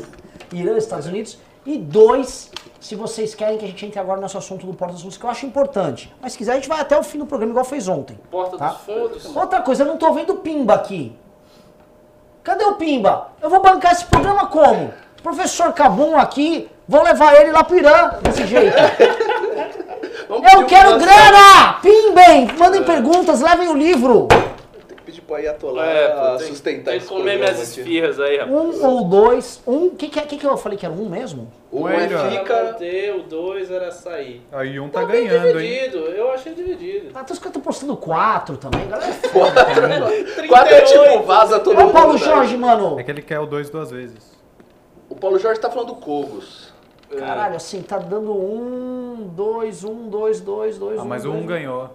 [0.51, 1.37] Irã, Estados Unidos.
[1.65, 4.93] E dois, se vocês querem que a gente entre agora no nosso assunto do Porta
[4.93, 6.11] dos Fundos, que eu acho importante.
[6.21, 8.17] Mas se quiser, a gente vai até o fim do programa, igual fez ontem.
[8.31, 8.69] Porta Tá.
[8.69, 9.35] dos Fundos.
[9.35, 11.15] Outra coisa, eu não tô vendo Pimba aqui.
[12.43, 13.27] Cadê o Pimba?
[13.41, 14.91] Eu vou bancar esse programa como?
[15.21, 18.75] Professor Cabum aqui, vou levar ele lá pro Irã, desse jeito.
[20.43, 21.73] Eu quero grana!
[21.81, 22.47] Pimbem!
[22.57, 24.27] Mandem perguntas, levem o livro.
[24.87, 27.77] Tem que pedir pro Ayatollah É, pô, tem, sustentar tem esse que comer programa minhas
[27.77, 28.55] esfirras aí, rapaz.
[28.55, 29.61] Um ou dois.
[29.67, 29.85] Um.
[29.87, 31.51] O que, que, que, que eu falei que era um mesmo?
[31.71, 32.63] Um é Era fica.
[32.63, 34.41] manter, o dois era sair.
[34.51, 35.67] Aí um tá bem ganhando, hein?
[35.69, 37.09] dividido, eu achei dividido.
[37.13, 38.87] Ah, tem os caras estão postando quatro também.
[38.87, 39.65] Galera, é foda.
[40.47, 41.23] Quatro é tipo, 38.
[41.23, 41.89] vaza todo mundo.
[41.89, 42.19] o Paulo né?
[42.19, 42.99] Jorge, mano.
[42.99, 44.39] É que ele quer o dois duas vezes.
[45.09, 46.68] O Paulo Jorge tá falando do Cogos.
[47.17, 51.05] Caralho, assim, tá dando um, dois, um, dois, dois, dois, Ah, um.
[51.05, 51.89] mas dois, um ganhou.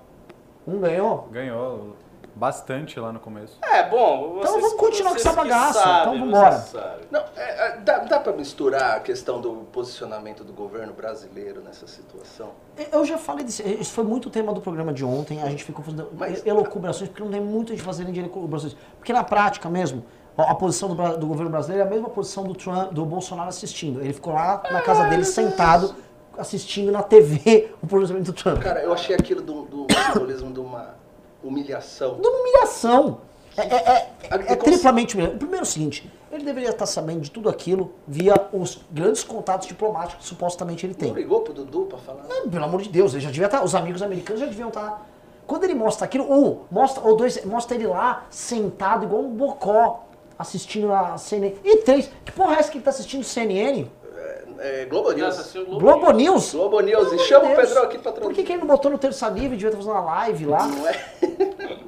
[0.67, 1.29] Um ganhou?
[1.31, 1.95] Ganhou
[2.37, 3.57] bastante lá no começo.
[3.63, 6.53] É, bom, vocês, Então vamos continuar com essa bagaça, sabem, então vambora.
[6.59, 7.07] sabem.
[7.09, 11.87] Não, é, é, dá, dá pra misturar a questão do posicionamento do governo brasileiro nessa
[11.87, 12.51] situação?
[12.91, 13.63] Eu já falei disso.
[13.63, 15.41] Isso foi muito tema do programa de ontem.
[15.43, 18.75] A gente ficou fazendo Mas- elucubrações, porque não tem muito a gente fazendo de elucubrações.
[18.99, 20.05] Porque na prática mesmo,
[20.37, 24.01] a posição do, do governo brasileiro é a mesma posição do Trump, do Bolsonaro assistindo.
[24.01, 25.95] Ele ficou lá na casa dele sentado,
[26.37, 28.61] assistindo na TV o pronunciamento do Trump.
[28.61, 30.95] Cara, eu achei aquilo do, do simbolismo de uma
[31.43, 32.17] humilhação.
[32.21, 33.19] De uma humilhação.
[33.57, 35.37] É, é- é- é é triplamente humilhante.
[35.39, 39.69] Primeiro é o seguinte, ele deveria estar sabendo de tudo aquilo via os grandes contatos
[39.69, 41.11] diplomáticos que supostamente ele tem.
[41.11, 42.25] Não ligou pro Dudu pra falar?
[42.29, 43.63] Ah, Pelo amor de Deus, ele já devia estar.
[43.63, 45.07] Os amigos americanos já deviam estar.
[45.47, 50.04] Quando ele mostra aquilo, um, mostra, ou dois, mostra ele lá, sentado, igual um bocó,
[50.39, 51.55] assistindo a CNN.
[51.65, 53.87] E três, que porra é essa que ele tá assistindo CNN?
[54.17, 55.55] É, é Globo News.
[55.55, 56.53] o Globo, Globo News?
[56.53, 57.13] Globo News.
[57.13, 57.69] E chama amor o Deus.
[57.69, 58.35] Pedrão aqui pra Por traduzir.
[58.37, 59.57] que, que ele não botou no Terça Livre?
[59.57, 60.67] Devia estar fazendo uma live lá.
[60.67, 61.05] Não é?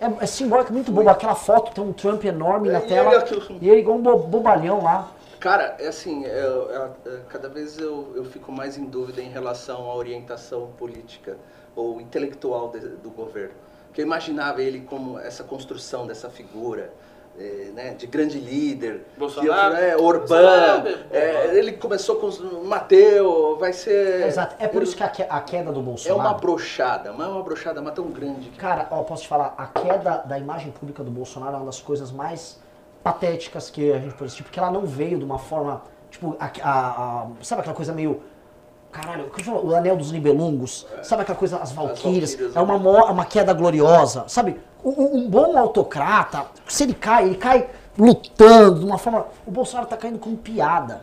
[0.00, 1.08] É, é simbólico, muito bobo.
[1.08, 3.96] Aquela foto tem um Trump enorme na É, e tela ele aquilo- e ele igual
[3.96, 5.08] um bo- bobalhão lá.
[5.40, 9.28] Cara, é assim, eu- eu- eu- cada vez eu, eu fico mais em dúvida em
[9.30, 11.36] relação à orientação política
[11.76, 13.54] ou intelectual de- do governo.
[13.86, 16.92] Porque eu imaginava ele como essa construção dessa figura,
[17.38, 19.06] eh, né, de grande líder.
[19.16, 19.74] Bolsonaro.
[19.76, 20.84] Que, é, Orbán.
[21.10, 22.28] É, ele começou com
[22.64, 24.26] Mateu, vai ser...
[24.26, 24.54] Exato.
[24.58, 26.20] É por isso que a, que- a queda do É Bolsonaro.
[26.20, 28.50] uma brochada, mas é uma brochada mas tão grande.
[28.50, 31.66] que- Cara, ó, posso te falar, a queda da imagem pública do Bolsonaro é uma
[31.66, 32.60] das coisas mais
[33.02, 36.46] patéticas que a gente pode assistir, porque ela não veio de uma forma, tipo, a,
[36.46, 38.22] a- a- sabe aquela coisa meio,
[38.94, 39.30] caralho,
[39.64, 44.24] o anel dos nibelungos, sabe aquela coisa, as valquírias, é uma, mo- uma queda gloriosa,
[44.28, 44.56] sabe?
[44.84, 47.68] Um, um- bom autocrata, se ele cai, ele cai
[47.98, 51.02] lutando de uma forma, o Bolsonaro tá caindo como piada.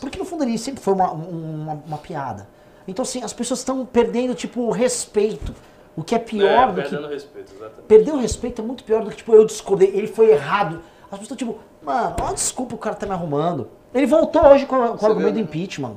[0.00, 2.46] Porque no fundo ele sempre foi uma, um- uma, uma piada.
[2.86, 5.52] Então assim, as pessoas estão perdendo, tipo, o respeito.
[5.96, 7.86] O que é pior é, do que respeito, exatamente.
[7.86, 10.80] Perder o respeito é muito pior do que, tipo, eu discordei, ele foi errado.
[11.10, 13.68] As pessoas, tipo, mano, ó, desculpa o cara tá me arrumando.
[13.94, 15.42] Ele voltou hoje com, com o argumento do né?
[15.42, 15.96] impeachment.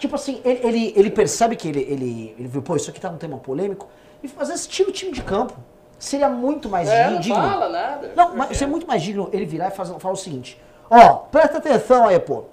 [0.00, 3.10] Tipo assim, ele, ele, ele percebe que ele, ele, ele viu, pô, isso aqui tá
[3.10, 3.86] um tema polêmico,
[4.22, 5.52] e às vezes tira o time de campo.
[5.98, 7.36] Seria muito mais É, não digno.
[7.36, 8.10] fala nada.
[8.16, 11.58] Não, mas é muito mais digno ele virar e fazer, falar o seguinte: ó, presta
[11.58, 12.44] atenção aí, pô.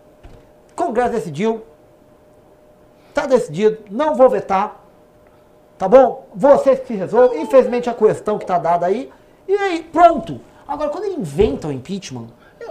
[0.76, 1.64] Congresso decidiu,
[3.14, 4.84] tá decidido, não vou vetar,
[5.78, 6.28] tá bom?
[6.36, 9.10] Vocês que resolvem, infelizmente a questão que tá dada aí,
[9.48, 10.42] e aí, pronto.
[10.68, 12.28] Agora, quando ele inventa o impeachment,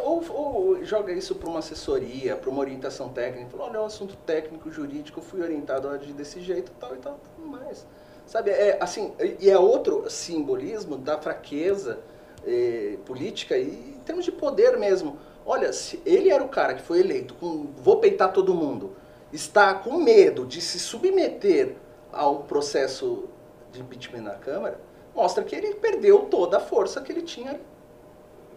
[0.06, 3.56] Ou, ou joga isso para uma assessoria, para uma orientação técnica.
[3.58, 7.48] Olha, é um assunto técnico, jurídico, fui orientado a desse jeito tal e tal, tudo
[7.48, 7.84] mais.
[8.24, 11.98] Sabe, é assim, e é outro simbolismo da fraqueza
[12.46, 15.18] eh, política e em termos de poder mesmo.
[15.44, 18.92] Olha, se ele era o cara que foi eleito com vou peitar todo mundo,
[19.32, 21.74] está com medo de se submeter
[22.12, 23.24] ao processo
[23.72, 24.78] de impeachment na Câmara,
[25.12, 27.60] mostra que ele perdeu toda a força que ele tinha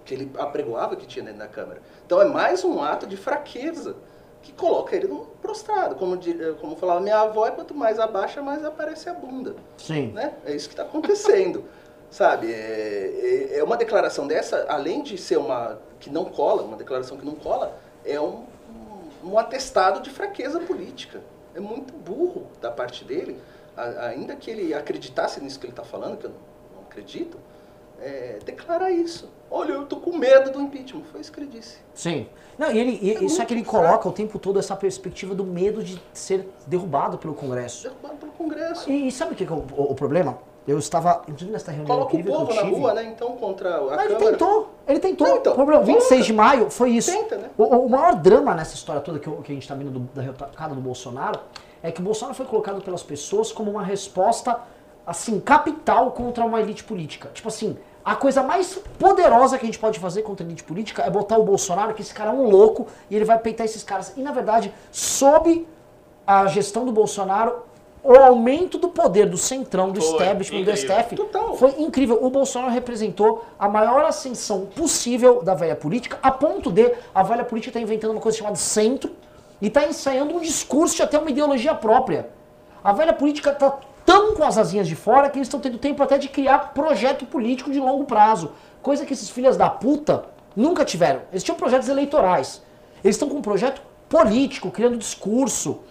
[0.09, 1.81] que ele apregoava que tinha dentro da Câmara.
[2.03, 3.95] Então é mais um ato de fraqueza
[4.41, 5.93] que coloca ele num prostrado.
[5.95, 9.55] Como, di- como falava minha avó, é quanto mais abaixa, mais aparece a bunda.
[9.77, 10.07] sim.
[10.11, 10.33] Né?
[10.45, 11.63] É isso que está acontecendo.
[12.09, 12.51] Sabe?
[12.51, 17.15] É, é- é uma declaração dessa, além de ser uma que não cola, uma declaração
[17.17, 18.45] que não cola, é um,
[19.23, 21.21] um, um atestado de fraqueza política.
[21.53, 23.39] É muito burro da parte dele,
[23.77, 26.37] a- ainda que ele acreditasse nisso que ele está falando, que eu não,
[26.77, 27.37] não acredito,
[28.01, 29.29] é, declarar isso.
[29.51, 31.03] Olha, eu tô com medo do impeachment.
[31.11, 31.77] Foi isso que ele disse.
[31.93, 32.27] Sim.
[32.57, 34.09] Não, e ele, e, É só que ele muito coloca fraco.
[34.09, 37.83] o tempo todo essa perspectiva do medo de ser derrubado pelo Congresso.
[37.83, 38.89] Derrubado pelo Congresso.
[38.89, 40.37] E, e sabe o que, é o, o- o problema?
[40.67, 43.03] Eu estava, inclusive nessa reunião Coloca o incrível que povo na rua, né?
[43.05, 44.31] Então, contra a Mas ele Câmara.
[44.37, 45.27] tentou, ele tentou.
[45.27, 46.23] Não, então, o problema, 26 coloca.
[46.25, 47.11] de maio foi isso.
[47.11, 47.49] Tenta, né?
[47.57, 50.09] O, o maior drama nessa história toda que, eu- que a gente está vendo do-
[50.13, 51.39] da retocada do Bolsonaro
[51.81, 54.59] é que o Bolsonaro foi colocado pelas pessoas como uma resposta,
[55.07, 57.29] assim, capital contra uma elite política.
[57.33, 61.03] Tipo assim, a coisa mais poderosa que a gente pode fazer contra a elite política
[61.03, 63.83] é botar o Bolsonaro, que esse cara é um louco, e ele vai peitar esses
[63.83, 64.13] caras.
[64.15, 65.67] E, na verdade, sob
[66.25, 67.63] a gestão do Bolsonaro,
[68.03, 70.75] o aumento do poder do centrão, do Foi, establishment, do.
[70.75, 71.55] STF, Total.
[71.55, 72.17] foi incrível.
[72.21, 77.43] O Bolsonaro representou a maior ascensão possível da velha política, a ponto de a velha
[77.43, 79.11] política estar inventando uma coisa chamada centro
[79.61, 82.29] e está ensaiando um discurso de até uma ideologia própria.
[82.81, 83.77] A velha política está
[84.09, 87.27] tão com as asinhas de fora que eles estão tendo tempo até de criar projeto
[87.27, 88.53] político de longo prazo.
[88.81, 91.21] Coisa que esses filhos da puta nunca tiveram.
[91.31, 92.59] Eles tinham projetos eleitorais.
[93.03, 95.81] Eles estão com um projeto político, criando discurso.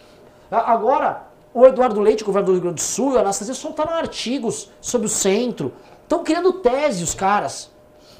[0.50, 4.68] Agora, o Eduardo Leite, governador do Rio Grande do Sul, e a Anastasia soltaram artigos
[4.80, 5.72] sobre o centro.
[6.02, 7.70] Estão criando tese, os caras.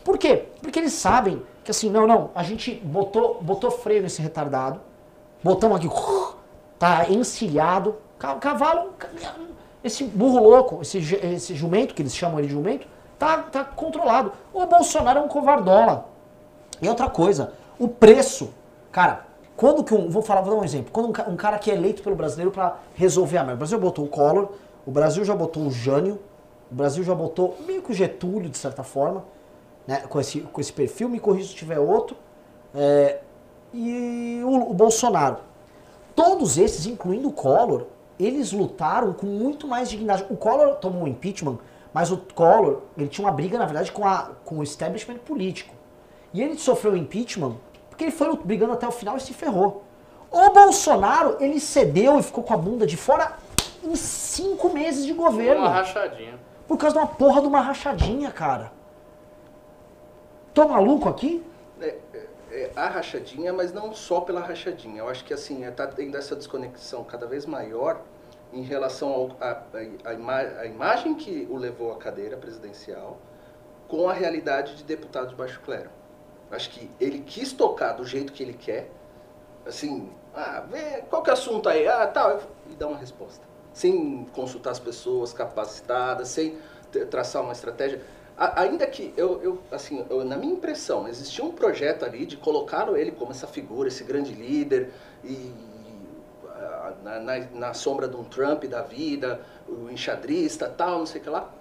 [0.04, 0.44] Por quê?
[0.62, 4.80] Porque eles sabem que assim, não, não, a gente botou, botou freio nesse retardado,
[5.42, 5.88] botamos aqui,
[6.78, 9.08] tá encilhado, ca- cavalo, ca-
[9.82, 12.86] esse burro louco, esse, esse jumento, que eles chamam ele de jumento,
[13.18, 14.32] tá, tá controlado.
[14.52, 16.08] O Bolsonaro é um covardola.
[16.80, 18.50] E outra coisa, o preço.
[18.90, 19.26] Cara,
[19.56, 20.08] quando que um.
[20.08, 20.90] Vou falar, vou dar um exemplo.
[20.92, 23.54] Quando um, um cara que é eleito pelo brasileiro para resolver a merda.
[23.54, 24.50] O Brasil botou o Collor,
[24.86, 26.20] o Brasil já botou o Jânio,
[26.70, 29.24] o Brasil já botou meio que o Getúlio, de certa forma,
[29.86, 32.16] né, com, esse, com esse perfil, me corrija se tiver outro.
[32.74, 33.20] É,
[33.72, 35.38] e o, o Bolsonaro.
[36.14, 37.86] Todos esses, incluindo o Collor,
[38.18, 40.26] eles lutaram com muito mais dignidade.
[40.30, 41.58] O Collor tomou um impeachment,
[41.92, 45.74] mas o Collor, ele tinha uma briga, na verdade, com, a, com o establishment político.
[46.32, 47.56] E ele sofreu impeachment
[47.88, 49.82] porque ele foi brigando até o final e se ferrou.
[50.30, 53.32] O Bolsonaro, ele cedeu e ficou com a bunda de fora
[53.82, 55.62] em cinco meses de governo.
[55.62, 56.38] Uma rachadinha.
[56.68, 58.70] Por causa de uma porra de uma rachadinha, cara.
[60.54, 61.42] Tô maluco aqui?
[61.80, 62.26] É, é,
[62.58, 65.00] é, a rachadinha, mas não só pela rachadinha.
[65.00, 68.02] Eu acho que assim, está tendo essa desconexão cada vez maior
[68.52, 73.18] em relação à ima imagem que o levou à cadeira presidencial
[73.86, 75.90] com a realidade de deputado de baixo clero.
[76.50, 78.90] Acho que ele quis tocar do jeito que ele quer,
[79.66, 81.86] assim, ah, vê, qual que é o assunto aí?
[81.86, 82.40] Ah, tal,
[82.70, 83.46] e dá uma resposta.
[83.72, 86.58] Sem consultar as pessoas capacitadas, sem
[87.10, 88.00] traçar uma estratégia.
[88.38, 92.88] Ainda que, eu, eu assim, eu, na minha impressão, existia um projeto ali de colocar
[92.96, 94.92] ele como essa figura, esse grande líder,
[95.24, 95.52] e
[97.02, 101.24] na, na, na, sombra de um Trump da vida, o enxadrista, tal, não sei o
[101.24, 101.52] que lá.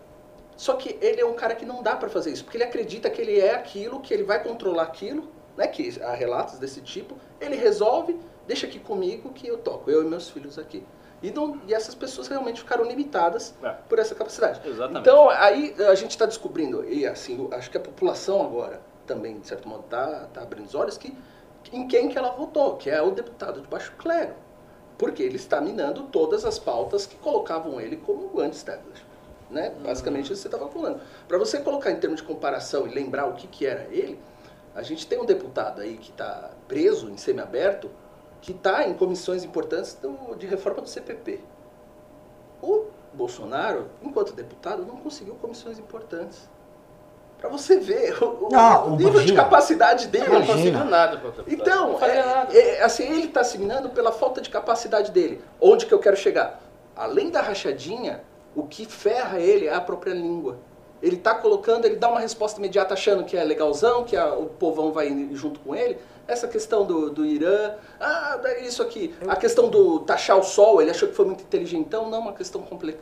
[0.55, 3.09] Só que ele é um cara que não dá para fazer isso, porque ele acredita
[3.09, 7.15] que ele é aquilo, que ele vai controlar aquilo, né, que há relatos desse tipo,
[7.41, 10.83] ele resolve, deixa aqui comigo que eu toco, eu e meus filhos aqui.
[11.21, 13.69] E, não, e essas pessoas realmente ficaram limitadas é.
[13.89, 14.61] por essa capacidade.
[14.67, 14.99] Exatamente.
[14.99, 19.47] Então, aí a gente está descobrindo, e assim, acho que a população agora também, de
[19.47, 21.17] certo modo, está tá abrindo os olhos, que
[21.71, 24.35] em quem que ela votou, que é o deputado de baixo clero.
[24.97, 29.05] Porque ele está minando todas as pautas que colocavam ele como anti-establishment.
[29.49, 29.69] Né?
[29.69, 29.83] Uhum.
[29.83, 31.01] Basicamente, você estava falando.
[31.27, 34.19] Para você colocar em termos de comparação e lembrar o que, que era ele,
[34.75, 37.89] a gente tem um deputado aí que está preso em semiaberto,
[38.47, 41.41] que está em comissões importantes do, de reforma do CPP.
[42.61, 46.49] O Bolsonaro, enquanto deputado, não conseguiu comissões importantes.
[47.37, 49.25] Para você ver o, não, o nível imagina.
[49.25, 50.29] de capacidade dele.
[50.29, 51.21] Não conseguiu nada.
[51.45, 52.57] Então, não é, nada.
[52.57, 55.41] É, assim, ele está se minando pela falta de capacidade dele.
[55.59, 56.61] Onde que eu quero chegar?
[56.95, 58.23] Além da rachadinha,
[58.55, 60.57] o que ferra ele é a própria língua.
[61.03, 64.45] Ele está colocando, ele dá uma resposta imediata achando que é legalzão, que a, o
[64.45, 65.99] povão vai junto com ele.
[66.27, 69.15] Essa questão do, do Irã, ah, isso aqui.
[69.27, 72.61] A questão do taxar o sol, ele achou que foi muito inteligentão, não, uma questão
[72.61, 72.99] complexa.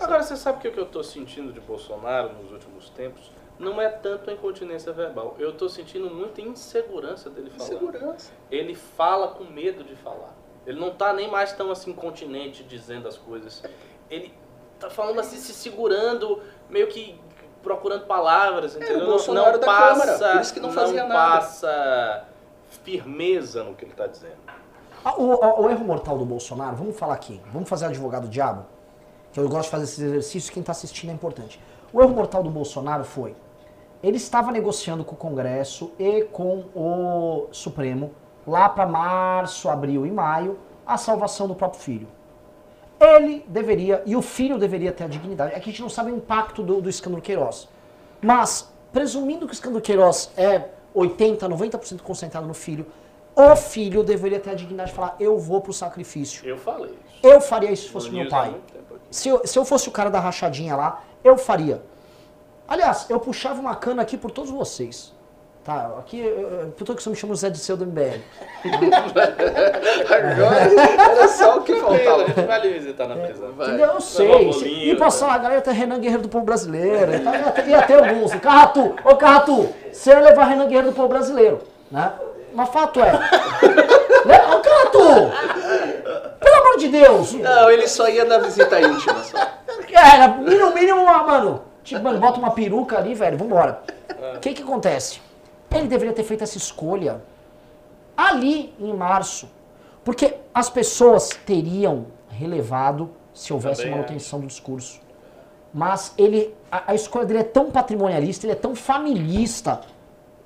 [0.00, 3.30] Agora, você sabe o que eu estou sentindo de Bolsonaro nos últimos tempos?
[3.58, 5.36] não é tanto a incontinência verbal.
[5.38, 7.70] Eu estou sentindo muita insegurança dele falar.
[7.70, 8.32] Insegurança.
[8.50, 10.34] Ele fala com medo de falar.
[10.66, 13.62] Ele não está nem mais tão assim continente dizendo as coisas.
[14.10, 14.34] Ele
[14.74, 17.18] está falando assim, se segurando, meio que
[17.62, 19.06] procurando palavras, é, entendeu?
[19.06, 21.40] não, não passa, Câmara, por isso que não, fazia não nada.
[21.40, 22.28] passa
[22.84, 24.36] firmeza no que ele está dizendo.
[25.04, 28.64] Ah, o, o, o, erro mortal do Bolsonaro, vamos falar aqui, vamos fazer advogado diabo,
[29.32, 31.60] que eu gosto de fazer esse exercício, quem está assistindo é importante.
[31.92, 33.34] O erro mortal do Bolsonaro foi,
[34.02, 38.12] ele estava negociando com o Congresso e com o Supremo,
[38.46, 42.08] lá para março, abril e maio, a salvação do próprio filho.
[42.98, 45.54] Ele deveria, e o filho deveria ter a dignidade.
[45.54, 47.68] É que a gente não sabe o impacto do, do escândalo Queiroz.
[48.20, 52.86] Mas, presumindo que o escândalo Queiroz é 80, 90% concentrado no filho,
[53.34, 56.46] o filho deveria ter a dignidade de falar: eu vou pro sacrifício.
[56.46, 57.26] Eu falei isso.
[57.26, 58.54] Eu faria isso se fosse meu pai.
[59.10, 61.82] Se eu, se eu fosse o cara da rachadinha lá, eu faria.
[62.66, 65.14] Aliás, eu puxava uma cana aqui por todos vocês.
[65.64, 66.24] Tá, aqui,
[66.76, 68.18] por todo que você me chama Zé de Seu do MBL.
[70.10, 72.24] Agora era só o que faltava.
[72.24, 73.52] A gente vai ali visitar na prisão.
[73.52, 73.80] Vai.
[73.80, 74.90] Eu sei.
[74.90, 77.14] E passar a galera tem Renan Guerreiro do Povo Brasileiro.
[77.14, 78.34] Então, ia, ter, ia ter alguns.
[78.34, 81.60] Carratu, ô Carratu, você ia levar Renan Guerreiro do Povo Brasileiro.
[81.88, 82.12] Né?
[82.52, 83.12] Mas fato é.
[84.22, 85.32] Ô Carratu!
[86.40, 87.32] Pelo amor de Deus!
[87.34, 89.38] Não, ele só ia na visita íntima só.
[89.92, 93.82] Era, no mínimo, mano Tipo, mano, bota uma peruca ali, velho, vambora.
[94.36, 95.20] O que que acontece?
[95.74, 97.22] Ele deveria ter feito essa escolha
[98.16, 99.48] ali em março.
[100.04, 104.42] Porque as pessoas teriam relevado se houvesse Também manutenção é.
[104.42, 105.00] do discurso.
[105.72, 109.80] Mas ele, a, a, escolha dele é tão patrimonialista, ele é tão familista,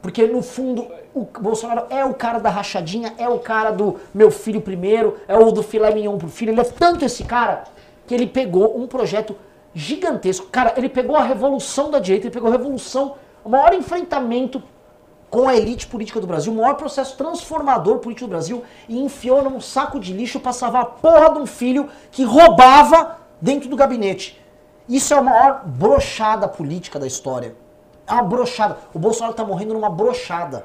[0.01, 4.31] porque no fundo o Bolsonaro é o cara da rachadinha, é o cara do meu
[4.31, 7.65] filho primeiro, é o do filé mignon pro filho, ele é tanto esse cara
[8.07, 9.37] que ele pegou um projeto
[9.75, 10.47] gigantesco.
[10.47, 14.63] Cara, ele pegou a revolução da direita, ele pegou a revolução, o maior enfrentamento
[15.31, 19.43] com a elite política do Brasil, o maior processo transformador político do Brasil, e enfiou
[19.43, 23.77] num saco de lixo para salvar a porra de um filho que roubava dentro do
[23.77, 24.41] gabinete.
[24.89, 27.57] Isso é a maior brochada política da história.
[28.07, 28.79] É uma brochada.
[28.95, 30.65] O Bolsonaro tá morrendo numa brochada.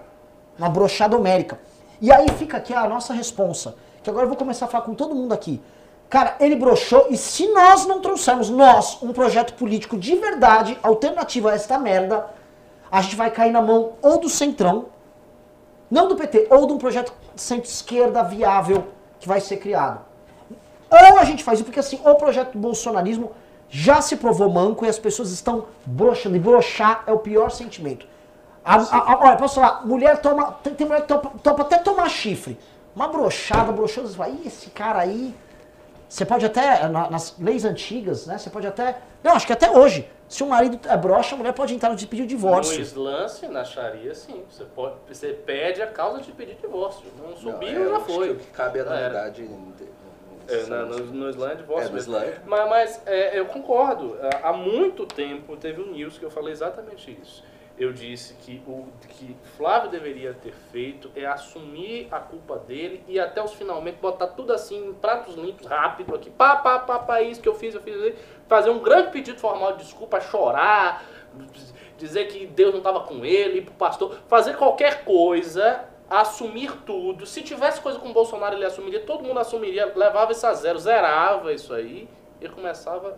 [0.57, 1.59] Uma brochada homérica.
[1.99, 3.75] E aí fica aqui a nossa responsa.
[4.03, 5.61] Que agora eu vou começar a falar com todo mundo aqui.
[6.07, 11.47] Cara, ele broxou e se nós não trouxermos, nós, um projeto político de verdade, alternativo
[11.47, 12.27] a esta merda,
[12.91, 14.87] a gente vai cair na mão ou do Centrão,
[15.89, 18.87] não do PT, ou de um projeto centro-esquerda viável
[19.19, 20.01] que vai ser criado.
[20.89, 23.31] Ou a gente faz isso, porque assim, o projeto do bolsonarismo
[23.69, 26.35] já se provou manco e as pessoas estão broxando.
[26.35, 28.05] E broxar é o pior sentimento.
[28.63, 30.51] A, a, a, olha, posso falar, mulher toma.
[30.63, 32.59] Tem, tem mulher que topa, topa, até tomar chifre.
[32.93, 35.33] Uma brochada, broxando, você fala, esse cara aí
[36.11, 38.37] Você pode até, na- nas leis antigas, né?
[38.37, 38.97] Você pode até.
[39.23, 40.09] Não, acho que até hoje.
[40.27, 42.81] Se o marido é broxa, a mulher pode entrar no de pedir o No divórcio.
[42.81, 44.43] Islã, sim, na Sharia, sim.
[44.49, 47.05] Você, pode, você pede a causa de pedir divórcio.
[47.17, 48.27] Não Não, subiu, é, já foi.
[48.27, 49.09] que O que cabe é, na era.
[49.09, 49.49] verdade.
[50.49, 51.97] É, na- no, no Islã é divórcio É, no.
[51.97, 52.39] Islã é.
[52.45, 54.17] Mas, mas, é, eu concordo.
[54.21, 57.41] Há- Há muito tempo teve um news que eu falei exatamente isso.
[57.81, 63.19] Eu disse que o que Flávio deveria ter feito é assumir a culpa dele e
[63.19, 66.29] até os finalmente botar tudo assim em pratos limpos, rápido aqui.
[66.29, 67.95] Pá, pá, pá, pá, isso que eu fiz, eu fiz.
[67.95, 68.23] isso.
[68.47, 71.03] Fazer um grande pedido formal de desculpa, chorar,
[71.97, 77.25] dizer que Deus não estava com ele, ir pro pastor, fazer qualquer coisa, assumir tudo.
[77.25, 80.77] Se tivesse coisa com o Bolsonaro, ele assumiria, todo mundo assumiria, levava isso a zero,
[80.77, 82.07] zerava isso aí
[82.39, 83.17] e começava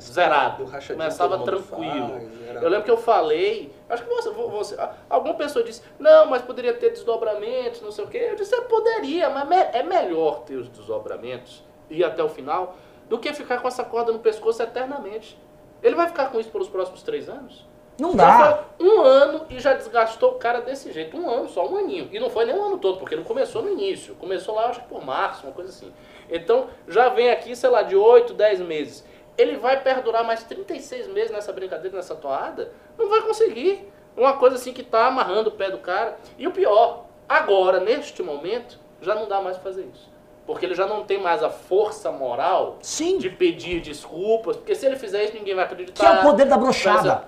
[0.00, 0.64] zerado.
[0.96, 2.08] Começava tranquilo.
[2.08, 4.76] faz, Eu lembro que eu falei, acho que você, você,
[5.08, 8.28] alguma pessoa disse, não, mas poderia ter desdobramentos, não sei o quê.
[8.30, 12.28] Eu disse, é, poderia, mas me- é melhor ter os desdobramentos e ir até o
[12.28, 12.76] final
[13.08, 15.38] do que ficar com essa corda no pescoço eternamente.
[15.82, 17.68] Ele vai ficar com isso pelos próximos três anos?
[17.98, 18.64] Não dá.
[18.80, 21.14] um ano e já desgastou o cara desse jeito.
[21.18, 22.08] Um ano, só um aninho.
[22.10, 24.14] E não foi nem um ano todo, porque não começou no início.
[24.14, 25.92] Começou lá, acho que por março, uma coisa assim.
[26.30, 29.04] Então, já vem aqui, sei lá, de 8, 10 meses.
[29.40, 32.72] Ele vai perdurar mais 36 meses nessa brincadeira, nessa toada?
[32.98, 33.90] Não vai conseguir.
[34.14, 36.18] Uma coisa assim que tá amarrando o pé do cara.
[36.36, 40.10] E o pior, agora, neste momento, já não dá mais pra fazer isso.
[40.46, 43.16] Porque ele já não tem mais a força moral Sim.
[43.16, 44.56] de pedir desculpas.
[44.56, 46.16] Porque se ele fizer isso, ninguém vai Que acreditar.
[46.16, 47.14] é o poder da brochada.
[47.14, 47.24] Mas,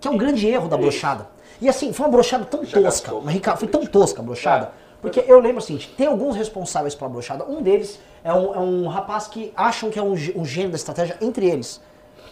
[0.00, 1.28] Que é um grande erro da brochada.
[1.60, 3.12] E assim, foi uma brochada tão Já tosca.
[3.28, 4.72] Ricardo, foi tão tosca a brochada.
[5.02, 7.44] Porque eu lembro o seguinte, tem alguns responsáveis pela brochada.
[7.44, 10.76] Um deles é um, é um rapaz que acham que é um, um gênio da
[10.76, 11.80] estratégia entre eles.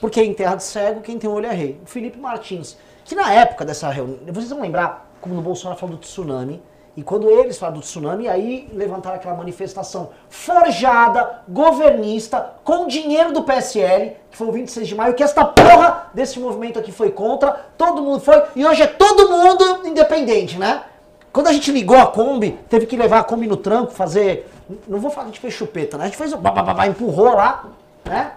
[0.01, 1.81] Porque em terra de cego, quem tem olho é rei.
[1.83, 2.79] O Felipe Martins.
[3.05, 6.63] Que na época dessa reunião, vocês vão lembrar como no Bolsonaro falou do tsunami.
[6.97, 13.43] E quando eles falaram do tsunami, aí levantaram aquela manifestação forjada, governista, com dinheiro do
[13.43, 17.53] PSL, que foi o 26 de maio, que esta porra desse movimento aqui foi contra,
[17.79, 20.83] todo mundo foi, e hoje é todo mundo independente, né?
[21.33, 24.51] Quando a gente ligou a Kombi, teve que levar a Kombi no tranco, fazer.
[24.89, 26.05] Não vou falar que a gente fez chupeta, né?
[26.05, 26.33] A gente fez.
[26.33, 27.67] o ba- ba- ba- ba- empurrou lá,
[28.05, 28.33] né?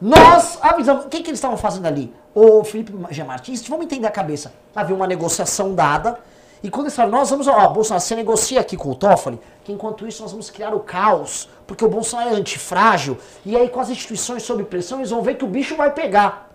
[0.00, 1.06] Nós avisamos.
[1.06, 2.12] O que, que eles estavam fazendo ali?
[2.34, 3.24] O Felipe G.
[3.24, 4.52] Martins, vamos entender a cabeça.
[4.74, 6.18] Havia uma negociação dada.
[6.62, 7.46] E quando eles falaram, nós vamos.
[7.46, 10.80] Ó, Bolsonaro, você negocia aqui com o Toffoli, que enquanto isso nós vamos criar o
[10.80, 13.16] caos, porque o Bolsonaro é antifrágil.
[13.46, 16.50] E aí, com as instituições sob pressão, eles vão ver que o bicho vai pegar.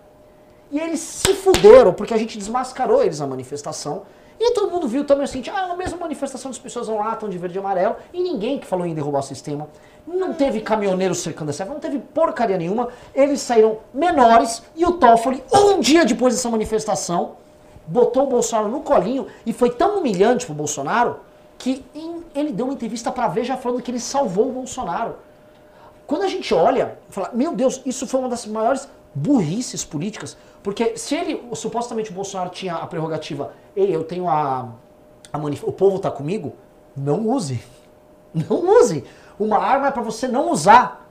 [0.72, 4.04] E eles se fuderam, porque a gente desmascarou eles na manifestação.
[4.40, 7.28] E todo mundo viu também assim, ah, a mesma manifestação, as pessoas vão lá, estão
[7.28, 9.68] de verde e amarelo, e ninguém que falou em derrubar o sistema.
[10.08, 12.88] Não teve caminhoneiro cercando essa, não teve porcaria nenhuma.
[13.14, 17.34] Eles saíram menores e o Toffoli, um dia depois dessa manifestação,
[17.86, 21.18] botou o Bolsonaro no colinho e foi tão humilhante pro Bolsonaro
[21.58, 25.16] que em- ele deu uma entrevista pra Veja falando que ele salvou o Bolsonaro.
[26.08, 30.96] Quando a gente olha, fala, meu Deus, isso foi uma das maiores burrices políticas, porque
[30.98, 34.70] se ele, supostamente o Bolsonaro tinha a prerrogativa, ei, eu tenho a,
[35.32, 36.54] a manif- o povo tá comigo,
[36.96, 37.62] não use.
[38.34, 39.04] Não use.
[39.40, 41.08] Uma arma é pra você não usar.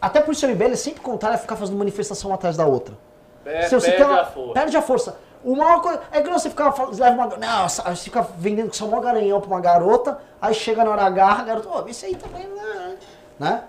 [0.00, 2.94] Até por isso o MBL é sempre contrário a ficar fazendo manifestação atrás da outra.
[3.42, 4.52] Per- Se você perde uma- a força.
[4.52, 5.16] Perde a força.
[5.42, 6.00] Uma maior coisa.
[6.12, 7.36] É que você fica leva uma.
[7.36, 11.02] Não, você fica vendendo que só mó garanhão pra uma garota, aí chega na hora
[11.06, 12.96] H, a garota, ô, isso aí também não é.
[13.38, 13.64] Né?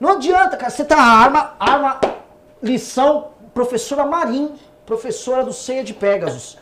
[0.00, 0.70] Não adianta, cara.
[0.70, 2.00] Você tá arma, arma,
[2.62, 4.54] lição, professora Marim,
[4.86, 6.56] professora do Ceia de Pegasus.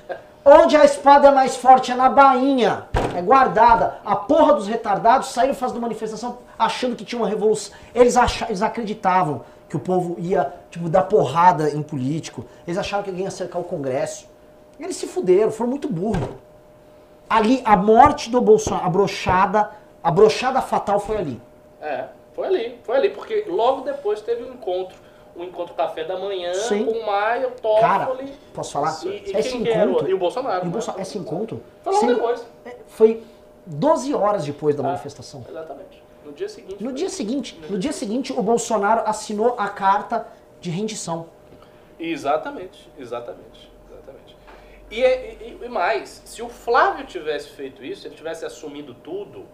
[0.44, 3.98] Onde a espada é mais forte é na bainha, é guardada.
[4.04, 7.74] A porra dos retardados saíram fazendo manifestação achando que tinha uma revolução.
[7.94, 12.46] Eles, acha, eles acreditavam que o povo ia, tipo, dar porrada em político.
[12.66, 14.28] Eles achavam que alguém ia cercar o Congresso.
[14.78, 16.30] Eles se fuderam, foram muito burros.
[17.28, 19.70] Ali, a morte do Bolsonaro, a brochada,
[20.02, 21.40] a brochada fatal foi ali.
[21.80, 24.96] É, foi ali, foi ali, porque logo depois teve um encontro,
[25.40, 26.84] um encontro café da manhã Sim.
[26.84, 28.14] com o Maia, o Cara,
[28.52, 28.94] posso falar?
[29.04, 29.84] e, e esse era?
[29.86, 30.58] encontro, E o Bolsonaro.
[30.58, 30.70] e o né?
[30.70, 32.46] Bolsonaro- esse encontro Foi logo depois.
[32.66, 33.22] é, foi
[33.64, 35.44] 12 horas depois da Ah, manifestação.
[35.48, 36.02] Exatamente.
[36.24, 36.84] No dia seguinte.
[36.84, 40.26] No dia seguinte, no dia seguinte, o Bolsonaro assinou a carta
[40.60, 41.26] de rendição.
[41.98, 44.36] Exatamente, exatamente, exatamente.
[44.90, 49.44] E, e- e mais, se o Flávio tivesse feito isso, ele tivesse assumido tudo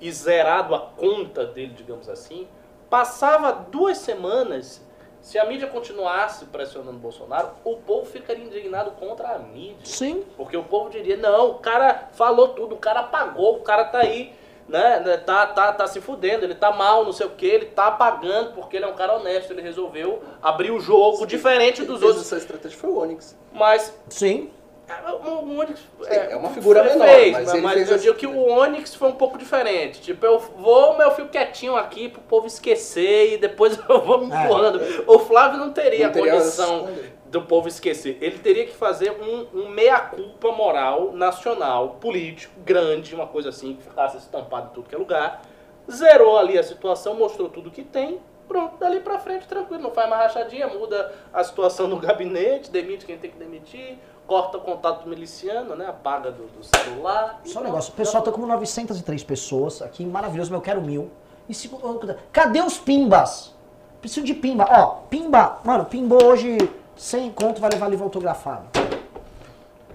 [0.00, 2.46] e zerado a conta dele, digamos assim,
[2.90, 4.80] passava duas semanas,
[5.28, 9.84] se a mídia continuasse pressionando o Bolsonaro, o povo ficaria indignado contra a mídia.
[9.84, 10.24] Sim.
[10.38, 13.98] Porque o povo diria, não, o cara falou tudo, o cara pagou, o cara tá
[13.98, 14.32] aí,
[14.66, 17.66] né, né, tá, tá, tá se fudendo, ele tá mal, não sei o que, ele
[17.66, 22.02] tá pagando porque ele é um cara honesto, ele resolveu abrir o jogo diferente dos
[22.02, 22.22] outros.
[22.22, 23.36] Essa estratégia foi o Onyx.
[23.52, 24.50] Mas Sim.
[24.88, 27.94] É, O, o Onyx Sim, é uma figura menor, fez, mas mas, ele fez eu
[27.96, 28.04] assim.
[28.04, 30.00] digo que o Onyx foi um pouco diferente.
[30.00, 34.24] Tipo, eu vou, mas eu fico quietinho aqui pro povo esquecer e depois eu vou
[34.26, 34.44] me É.
[34.44, 34.80] empurrando.
[35.06, 38.16] O Flávio não teria Não a teria condição as- do povo esquecer.
[38.22, 43.82] Ele teria que fazer um, um meia-culpa moral, nacional, político, grande, uma coisa assim, que
[43.82, 45.42] ficasse estampado em tudo que é lugar.
[45.90, 48.18] Zerou ali a situação, mostrou tudo que tem.
[48.46, 49.82] Pronto, dali pra frente, tranquilo.
[49.82, 53.98] Não faz mais rachadinha, muda a situação no gabinete, demite quem tem que demitir,
[54.28, 55.86] corta o contato do miliciano, né?
[55.88, 57.40] Apaga do, do celular.
[57.44, 61.10] Só um negócio, o pessoal tá com 903 pessoas aqui, maravilhoso, mas eu quero mil.
[61.48, 63.54] E segundo, cadê os pimbas?
[64.02, 64.66] Preciso de pimba.
[64.70, 66.58] Ó, pimba, mano, pimbou hoje
[66.94, 68.66] 100 conto, vai levar livro autografado.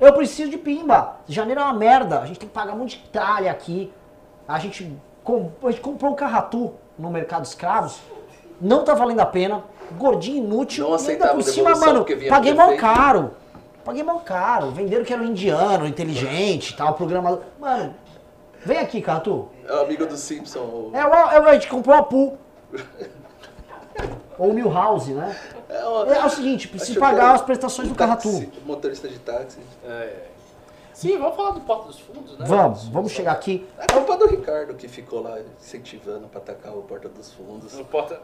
[0.01, 1.17] Eu preciso de pimba.
[1.29, 3.93] Janeiro é uma merda, a gente tem que pagar um monte de tralha aqui.
[4.47, 4.91] A gente,
[5.23, 7.99] com- a gente comprou um carratu no mercado escravos,
[8.59, 9.63] não tá valendo a pena.
[9.97, 12.81] Gordinho inútil, Não ainda aceitava por cima, mano, paguei mal defeito.
[12.81, 13.31] caro.
[13.83, 14.71] Paguei mal caro.
[14.71, 17.41] Venderam que era um indiano, inteligente, tal, programador.
[17.59, 17.93] Mano,
[18.65, 19.49] vem aqui, Catu.
[19.67, 20.59] É o amigo do Simpson.
[20.59, 22.37] o- É, o- é, o- a gente comprou a pool.
[24.39, 25.37] Ou o Milhouse, né?
[25.69, 28.51] É, uma- É, é o seguinte, precisa pagar que- as prestações do táxi, Carratu.
[28.65, 29.59] Motorista de táxi.
[29.85, 30.27] É, é.
[30.93, 32.45] Sim, vamos falar do Porta dos Fundos, né?
[32.47, 33.67] Vamos, vamos chegar aqui.
[33.77, 37.73] É culpa do Ricardo que ficou lá incentivando pra atacar o Porta dos Fundos.
[37.73, 38.21] Não importa.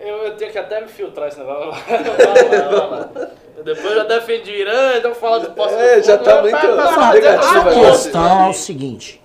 [0.00, 1.70] Eu, eu tenho que até me filtrar esse negócio.
[1.70, 3.10] Lá.
[3.56, 7.68] Eu Depois já defendi o Irã, então fala do Porta É, já tá muito negativo
[7.68, 9.22] a questão é o seguinte.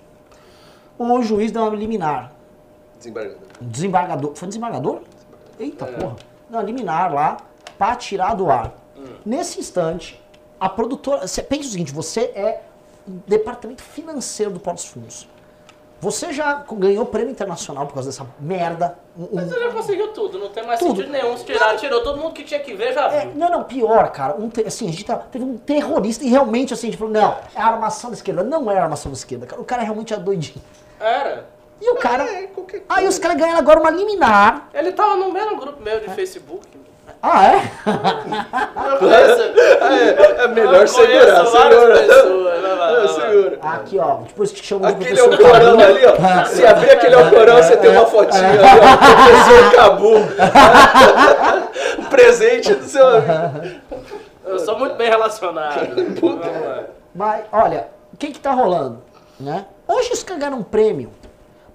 [0.98, 2.32] O juiz deu uma liminar.
[2.98, 3.38] Desembargador.
[3.60, 4.34] Desembargador.
[4.34, 5.00] Foi desembargador?
[5.58, 6.16] Eita porra.
[6.50, 7.36] Não, liminar lá
[7.76, 8.72] pra tirar do ar.
[9.24, 10.20] Nesse instante,
[10.58, 11.26] a produtora.
[11.26, 12.62] Você pensa o seguinte: você é
[13.06, 15.28] departamento financeiro do Porto dos Fundos.
[16.00, 18.96] Você já ganhou prêmio internacional por causa dessa merda.
[19.18, 20.94] Um- um- Você já conseguiu tudo, não tem mais Tudo.
[20.96, 21.36] sentido nenhum.
[21.36, 23.34] Se tirar, tirou todo mundo que tinha que ver, já É, viu.
[23.34, 24.36] não, não, pior, cara.
[24.36, 27.36] Um assim, a gente tá- teve um terrorista e realmente assim, a gente falou, não,
[27.54, 28.44] é a armação da esquerda.
[28.44, 29.60] Não é a armação da esquerda, cara.
[29.60, 30.62] O cara realmente é doidinho.
[31.00, 31.46] Era.
[31.80, 32.24] E o cara.
[32.24, 32.48] É,
[32.88, 34.68] Aí os caras ganharam agora uma liminar.
[34.74, 36.66] Ele tava no mesmo grupo meu de Facebook.
[37.22, 37.62] Ah, é?
[39.80, 41.98] É, é melhor segurar, segura.
[41.98, 42.54] pessoas.
[42.54, 43.08] É, lá.
[43.08, 43.58] segura.
[43.60, 44.14] Aqui, ó.
[44.18, 46.44] Depois que chama de Aquele professor alcorão ali, ó.
[46.44, 48.96] Se abrir aquele alcorão, você tem uma fotinha ali, ó.
[49.26, 50.14] Professor Cabu.
[51.98, 53.80] O presente do seu amigo.
[54.46, 55.88] Eu sou muito bem relacionado.
[56.20, 56.84] Vamos lá.
[57.14, 59.02] Mas, olha, o que que tá rolando,
[59.38, 59.66] né?
[59.86, 61.10] Hoje os caras ganharam um prêmio.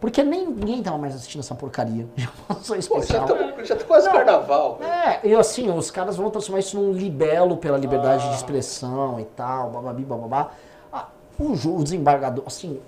[0.03, 2.05] Porque ninguém tava mais assistindo essa porcaria.
[2.17, 3.25] Já passou Pô, já especial.
[3.25, 4.77] tá, já tá quase carnaval.
[4.81, 9.23] É, e assim, os caras vão transformar isso num libelo pela liberdade de expressão e
[9.23, 10.51] tal, bababi, bababá.
[10.91, 11.07] Ah,
[11.39, 12.81] o, desembargador, assim,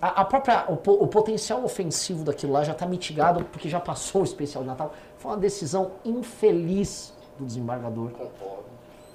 [0.00, 4.24] a, própria, o, o potencial ofensivo daquilo lá já tá mitigado porque já passou o
[4.24, 4.92] especial de Natal.
[5.18, 8.10] Foi uma decisão infeliz do desembargador.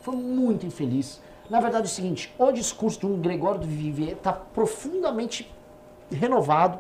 [0.03, 1.19] Foi muito infeliz.
[1.49, 5.53] Na verdade é o seguinte, o discurso de um Gregório do Vivier está profundamente
[6.11, 6.79] renovado.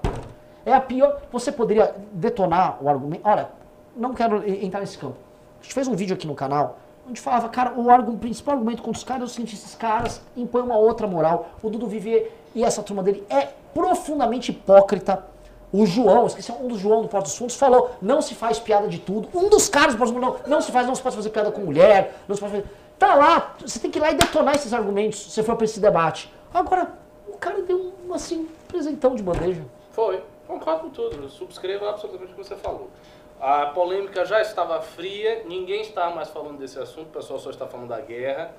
[0.65, 1.21] É a pior.
[1.31, 3.21] Você poderia detonar o argumento.
[3.23, 3.49] Olha,
[3.95, 5.15] não quero entrar nesse campo.
[5.59, 6.77] A gente fez um vídeo aqui no canal
[7.09, 10.21] onde falava, cara, o, o principal argumento contra os caras é o seguinte: esses caras
[10.35, 11.49] impõem uma outra moral.
[11.61, 15.23] O Dudu Vivier e essa turma dele é profundamente hipócrita.
[15.71, 18.87] O João, esqueci um dos João do Porto dos Fundos, falou: não se faz piada
[18.87, 19.29] de tudo.
[19.33, 21.29] Um dos caras do Porto dos Fundos, não, não se faz, não se pode fazer
[21.29, 22.67] piada com mulher, não se pode fazer.
[22.97, 25.79] Tá lá, você tem que ir lá e detonar esses argumentos se for pra esse
[25.79, 26.33] debate.
[26.53, 26.93] Agora,
[27.27, 29.63] o cara deu um, assim, presentão de bandeja.
[29.91, 30.23] Foi.
[30.47, 31.29] Concordo com tudo.
[31.29, 32.89] Subscrevo absolutamente o que você falou.
[33.39, 37.67] A polêmica já estava fria, ninguém estava mais falando desse assunto, o pessoal só está
[37.67, 38.51] falando da guerra.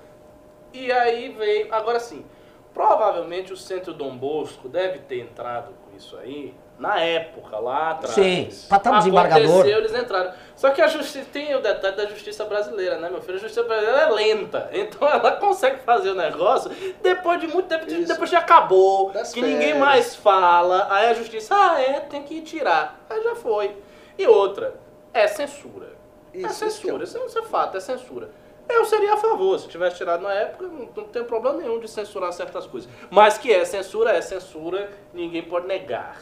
[0.72, 1.74] E aí veio.
[1.74, 2.24] Agora sim,
[2.72, 8.14] provavelmente o Centro Dom Bosco deve ter entrado com isso aí na época, lá atrás.
[8.14, 9.50] Sim, pra estar no desembargador.
[9.50, 10.32] Aconteceu, eles entraram.
[10.59, 13.36] Só que a justiça tem o detalhe da justiça brasileira, né, meu filho?
[13.36, 14.68] A justiça brasileira é lenta.
[14.72, 16.68] Então ela consegue fazer o negócio
[17.00, 18.09] depois de muito tempo, Isso.
[18.09, 19.78] depois que acabou, Das que ninguém férias.
[19.78, 20.88] mais fala.
[20.90, 22.98] Aí a justiça, ah, é, tem que tirar.
[23.09, 23.76] Aí já foi.
[24.18, 24.74] E outra,
[25.14, 25.92] é censura.
[26.34, 28.28] é Isso, isso censura, que é isso, isso é fato, é censura.
[28.68, 31.86] Eu seria a favor, se tivesse tirado na época, não, não tem problema nenhum de
[31.88, 32.90] censurar certas coisas.
[33.09, 36.20] Mas que é censura, é censura, ninguém pode negar.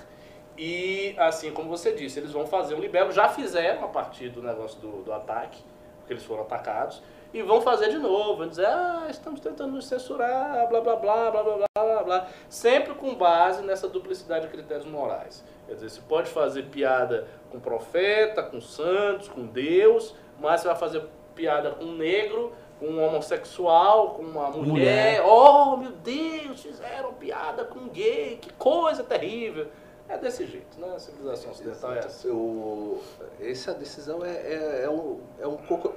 [0.59, 4.43] E, assim, como você disse, eles vão fazer um libelo já fizeram a partir do
[4.43, 5.63] negócio do, do ataque,
[5.99, 7.03] porque eles foram atacados,
[7.35, 11.31] e vão fazer de novo, vão dizer, ah, estamos tentando nos censurar, blá, blá, blá,
[11.31, 15.45] blá, blá, blá, blá, sempre com base nessa duplicidade de critérios morais.
[15.67, 20.77] Quer dizer, você pode fazer piada com profeta, com santos, com Deus, mas você vai
[20.77, 21.03] fazer
[21.35, 25.21] piada com negro, com um homossexual, com uma mulher.
[25.21, 25.23] mulher.
[25.27, 29.67] Oh, meu Deus, fizeram piada com gay, que coisa terrível.
[30.09, 30.95] É desse jeito, né?
[30.95, 32.29] A civilização ocidental é assim.
[32.31, 33.01] O,
[33.41, 35.93] essa decisão é, é, é um, é um, co-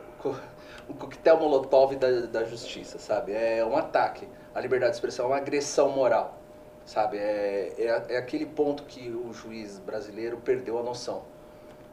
[0.89, 3.33] um coquetel molotov da, da justiça, sabe?
[3.33, 6.39] É um ataque à liberdade de expressão, é uma agressão moral,
[6.85, 7.17] sabe?
[7.17, 11.23] É, é, é aquele ponto que o juiz brasileiro perdeu a noção.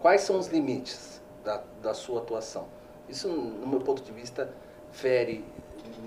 [0.00, 2.66] Quais são os limites da, da sua atuação?
[3.08, 4.50] Isso, no meu ponto de vista,
[4.90, 5.44] fere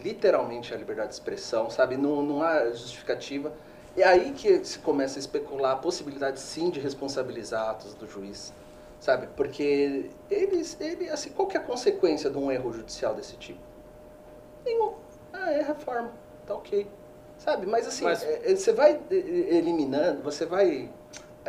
[0.03, 1.97] literalmente a liberdade de expressão, sabe?
[1.97, 3.53] Não, não há justificativa.
[3.97, 8.53] É aí que se começa a especular a possibilidade, sim, de responsabilizar atos do juiz,
[8.99, 9.27] sabe?
[9.35, 13.59] Porque eles, ele, assim, qual que é a consequência de um erro judicial desse tipo?
[14.65, 14.93] Nenhum.
[15.33, 16.11] Ah, é reforma,
[16.45, 16.87] tá ok.
[17.37, 17.65] Sabe?
[17.65, 19.15] Mas assim, Mas- é- é- você vai eh,
[19.57, 20.89] eliminando, você vai...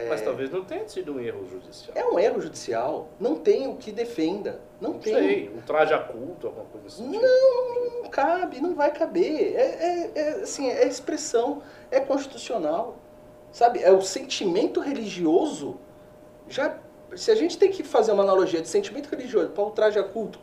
[0.05, 1.97] é, Mas talvez não tenha sido um erro judicial.
[1.97, 3.09] é um erro judicial.
[3.19, 4.61] Não tem o que defenda.
[4.81, 5.15] Não, Não tem.
[5.15, 7.07] sei, um traje a culto, alguma coisa assim.
[7.09, 9.55] Não, não cabe, não vai caber.
[9.55, 12.97] É, é, é, assim, é expressão, é constitucional.
[13.53, 13.83] Sabe?
[13.83, 15.77] É o sentimento religioso.
[16.49, 16.79] Já,
[17.17, 20.05] se a gente tem que fazer uma analogia de sentimento religioso para o traje a
[20.05, 20.39] culto,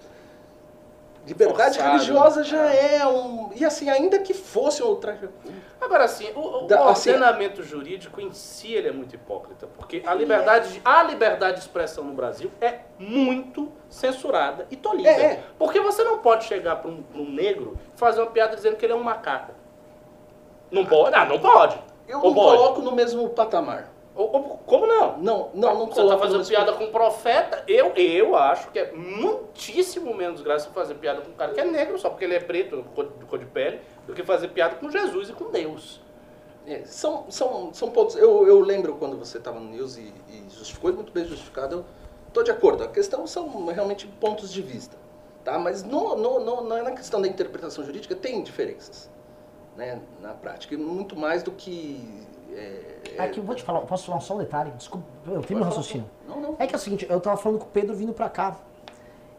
[1.28, 2.46] liberdade Forçado, religiosa né?
[2.46, 3.52] já é um.
[3.56, 5.58] E assim, ainda que fosse traje a culto.
[5.80, 10.02] Agora, assim, o, o Da- assim- ordenamento jurídico em si ele é muito hipócrita, porque
[10.06, 15.10] a liberdade, de, a liberdade de expressão no Brasil é muito censurada e tolhida.
[15.10, 15.44] É, é.
[15.60, 18.86] Porque você não pode chegar para um, um negro e fazer uma piada dizendo que
[18.86, 19.54] ele é um macaco.
[20.72, 21.16] Não pode?
[21.16, 21.78] Ah, não pode.
[22.08, 22.58] Eu Ou não pode?
[22.58, 23.90] coloco no mesmo patamar.
[24.66, 25.18] Como não?
[25.18, 28.80] Não, não, não Você tá no fazendo piada com um profeta, eu, eu acho que
[28.80, 32.34] é muitíssimo menos graça fazer piada com um cara que é negro, só porque ele
[32.34, 35.52] é preto, cor, de cor de pele, do que fazer piada com Jesus e com
[35.52, 36.02] Deus.
[36.66, 38.16] É, são, são, são pontos.
[38.16, 41.76] Eu, eu lembro quando você estava no News e, e justificou, e muito bem justificado.
[41.78, 41.86] Eu
[42.28, 42.84] estou de acordo.
[42.84, 44.98] A questão são realmente pontos de vista.
[45.46, 45.58] Tá?
[45.58, 49.10] Mas no, no, no, na na questão da interpretação jurídica tem diferenças
[49.78, 50.78] né, na prática.
[50.78, 52.28] Muito mais do que.
[52.54, 54.72] É, Aqui, eu vou te falar, posso falar só um detalhe?
[54.72, 56.10] Desculpa, eu tenho meu raciocínio.
[56.28, 56.56] Não, não.
[56.60, 58.58] É que é o seguinte, eu tava falando com o Pedro vindo pra cá.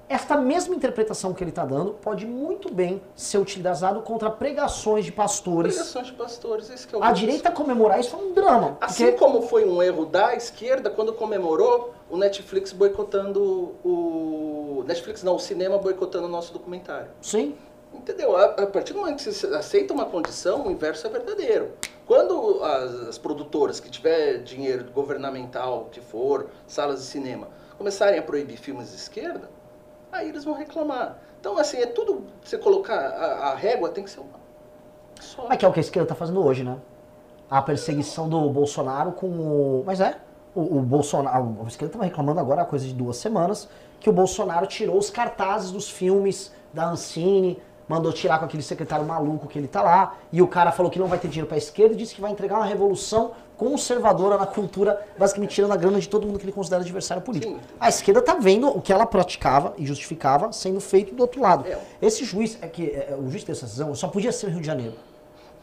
[0.09, 5.12] Esta mesma interpretação que ele tá dando pode muito bem ser utilizado contra pregações de
[5.12, 5.74] pastores.
[5.74, 8.78] Pregações de pastores, esse que é o A direita comemorar isso é um drama.
[8.80, 14.82] Assim Porque como foi um erro da esquerda quando comemorou o Netflix boicotando o.
[14.86, 17.11] Netflix não, o cinema boicotando o nosso documentário.
[17.20, 17.54] Sim.
[17.99, 18.36] Entendeu?
[18.36, 21.72] A, a partir do momento que você aceita uma condição, o inverso é verdadeiro.
[22.07, 28.22] Quando as, as produtoras que tiver dinheiro governamental, que for, salas de cinema, começarem a
[28.22, 29.51] proibir filmes de esquerda,
[30.11, 31.18] aí eles vão reclamar.
[31.40, 32.24] Então, assim, é tudo.
[32.42, 34.38] Você colocar a, a régua tem que ser uma.
[35.20, 35.46] Só.
[35.49, 36.78] Mas que é o que a esquerda tá fazendo hoje, né?
[37.51, 39.82] A perseguição do Bolsonaro com o.
[39.84, 40.16] Mas é.
[40.55, 41.59] O, o Bolsonaro.
[41.64, 43.68] A esquerda tava reclamando agora, há coisa de duas semanas,
[44.01, 49.05] que o Bolsonaro tirou os cartazes dos filmes da Ancine, mandou tirar com aquele secretário
[49.05, 51.57] maluco que ele tá lá, e o cara falou que não vai ter dinheiro pra
[51.57, 55.99] esquerda e disse que vai entregar uma revolução conservadora na cultura, basicamente tirando a grana
[55.99, 57.55] de todo mundo que ele considera adversário político.
[57.55, 57.61] Sim.
[57.80, 61.66] A esquerda tá vendo o que ela praticava e justificava sendo feito do outro lado.
[61.66, 61.78] É.
[62.01, 64.66] Esse juiz, é que é, o juiz dessa decisão só podia ser o Rio de
[64.66, 64.95] Janeiro.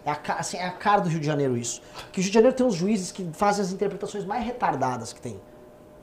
[0.06, 1.82] É a, assim, é a cara do Rio de Janeiro isso.
[2.12, 5.22] Que o Rio de Janeiro tem uns juízes que fazem as interpretações mais retardadas que
[5.22, 5.40] tem.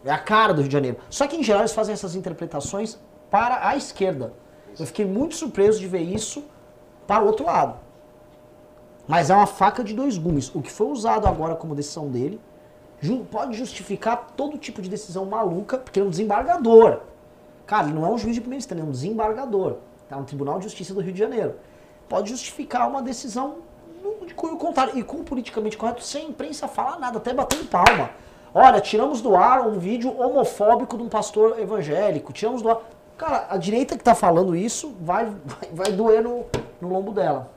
[0.04, 0.96] É a cara do Rio de Janeiro.
[1.10, 2.98] Só que em geral eles fazem essas interpretações
[3.30, 4.32] para a esquerda.
[4.78, 6.44] Eu fiquei muito surpreso de ver isso
[7.06, 7.78] para o outro lado.
[9.06, 10.54] Mas é uma faca de dois gumes.
[10.54, 12.40] O que foi usado agora como decisão dele
[13.30, 17.00] pode justificar todo tipo de decisão maluca, porque ele é um desembargador.
[17.66, 19.76] Cara, ele não é um juiz de primeira instância, ele é um desembargador.
[20.08, 21.56] Tá no Tribunal de Justiça do Rio de Janeiro.
[22.08, 23.56] Pode justificar uma decisão
[24.26, 24.96] de cunho contrário.
[24.96, 28.10] E com o politicamente correto, sem a imprensa falar nada, até batendo palma.
[28.54, 32.32] Olha, tiramos do ar um vídeo homofóbico de um pastor evangélico.
[32.32, 32.78] Tiramos do ar.
[33.22, 36.44] Cara, a direita que tá falando isso vai, vai, vai doer no,
[36.80, 37.48] no lombo dela.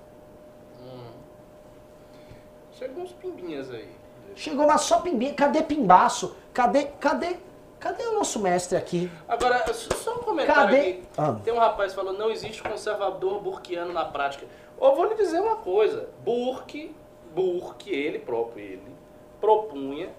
[2.74, 3.90] Chegou uns pimbinhas aí.
[4.36, 5.34] Chegou lá só pimbinha.
[5.34, 6.36] Cadê pimbaço?
[6.54, 7.38] Cadê, cadê,
[7.80, 9.10] cadê o nosso mestre aqui?
[9.28, 10.78] Agora, só um comentário Cadê?
[10.78, 11.04] aqui.
[11.18, 11.36] Ah.
[11.44, 14.46] Tem um rapaz falando, não existe conservador burkiano na prática.
[14.80, 16.10] Eu vou lhe dizer uma coisa.
[16.24, 16.96] Burke,
[17.34, 18.96] Burke, ele próprio, ele,
[19.42, 20.10] propunha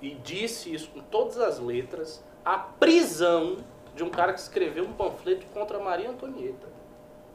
[0.00, 3.58] e disse isso com todas as letras, a prisão
[3.96, 6.68] de um cara que escreveu um panfleto contra Maria Antonieta.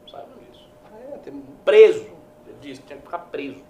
[0.10, 0.66] Sabe disso?
[1.14, 2.06] É, tem- Preso.
[2.48, 3.64] Ele disse que tinha que ficar preso.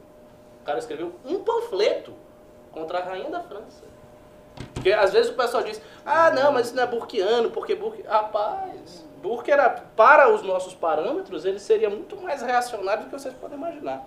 [0.61, 2.13] O cara escreveu um panfleto
[2.71, 3.83] contra a rainha da França.
[4.73, 8.01] Porque às vezes o pessoal diz, ah não, mas isso não é burkiano, porque Burke.
[8.03, 13.33] Rapaz, Burke era, para os nossos parâmetros, ele seria muito mais reacionário do que vocês
[13.35, 14.05] podem imaginar.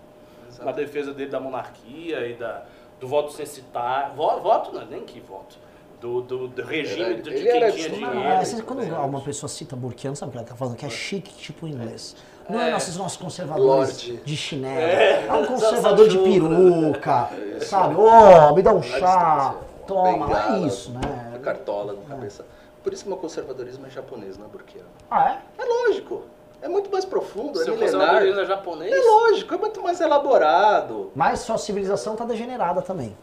[0.60, 2.64] Na defesa dele da monarquia e da,
[3.00, 4.14] do voto censitário.
[4.14, 5.56] Vo- Voto não, nem que voto.
[6.00, 8.18] Do, do, do regime Era- de ele quem era tinha dinheiro.
[8.28, 10.76] Ah, você- quando uma pessoa cita Burkiano, sabe o que ela tá falando?
[10.76, 12.14] Que é chique, tipo inglês.
[12.48, 12.72] Não é, É.
[12.72, 14.16] nossos, nossos conservadores Lorde.
[14.22, 14.78] de chinelo.
[14.78, 15.26] É.
[15.26, 17.30] É, um conservador de peruca,
[17.62, 17.94] sabe?
[17.96, 19.54] Ô, me dá um chá,
[19.86, 21.32] toma, Bengala, é isso, né?
[21.34, 22.44] A cartola na cabeça.
[22.82, 24.88] Por isso que meu conservadorismo é japonês, não é burquiano.
[25.10, 25.62] Ah, é?
[25.62, 26.22] É lógico.
[26.60, 27.92] É muito mais profundo, é Seu milenar.
[28.00, 28.92] conservadorismo é japonês?
[28.92, 31.10] É lógico, é muito mais elaborado.
[31.14, 33.16] Mas sua civilização tá degenerada também.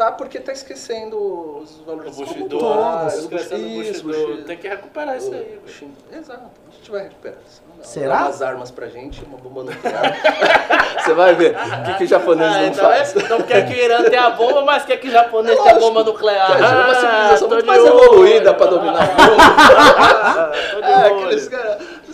[0.00, 0.10] Tá?
[0.12, 4.26] Porque tá esquecendo os valores O Bushido, ah, crescendo o isso, Bushido.
[4.28, 4.44] Bushido.
[4.46, 5.58] Tem que recuperar isso aí.
[5.58, 5.92] O Bushido.
[6.10, 7.62] Exato, a gente vai recuperar isso.
[7.82, 8.14] Será?
[8.16, 10.16] Dá umas armas pra gente, uma bomba nuclear.
[11.04, 13.14] Você vai ver o que, que o japonês Ah, não então, faz.
[13.14, 15.62] é, então quer que o Irã tenha a bomba, mas quer que o japonês É
[15.64, 16.46] tenha a bomba nuclear.
[16.46, 18.02] Quer dizer, uma civilização tô muito mais olho.
[18.04, 19.36] evoluída pra dominar o mundo.
[20.82, 21.24] Ah, É, olho.
[21.26, 21.48] aqueles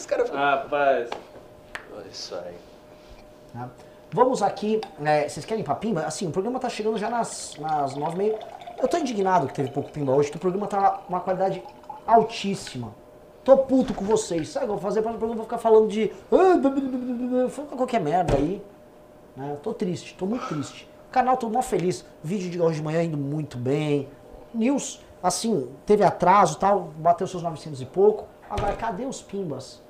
[0.06, 0.30] caras.
[0.30, 1.08] Rapaz.
[2.10, 2.54] Isso aí.
[3.52, 3.68] Tá?
[4.16, 6.00] Vamos aqui, né, vocês querem ir pra Pimba?
[6.00, 8.38] Assim, o programa tá chegando já nas, nas nove e meia.
[8.78, 11.62] Eu tô indignado que teve pouco Pimba hoje, que o programa tá uma qualidade
[12.06, 12.94] altíssima.
[13.44, 14.48] Tô puto com vocês.
[14.48, 15.00] Sabe o que eu vou fazer?
[15.00, 16.10] O programa vou ficar falando de...
[16.32, 18.62] ah, qualquer merda aí.
[19.36, 19.54] Né?
[19.62, 20.88] Tô triste, tô muito triste.
[21.10, 22.02] O canal tô mó feliz.
[22.24, 24.08] Vídeo de hoje de manhã indo muito bem.
[24.54, 28.24] News, assim, teve atraso tal, bateu seus 900 e pouco.
[28.48, 29.82] Agora, cadê os Pimbas?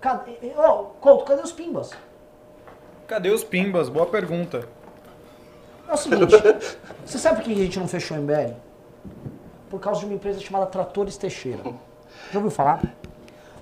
[0.00, 0.30] Cadê...
[0.56, 1.90] Ô, Couto, cadê os Pimbas?
[3.06, 3.88] Cadê os pimbas?
[3.88, 4.66] Boa pergunta.
[5.88, 6.34] É o seguinte,
[7.04, 8.54] você sabe por que a gente não fechou o MBL?
[9.68, 11.62] Por causa de uma empresa chamada Tratores Teixeira.
[12.32, 12.82] Já ouviu falar?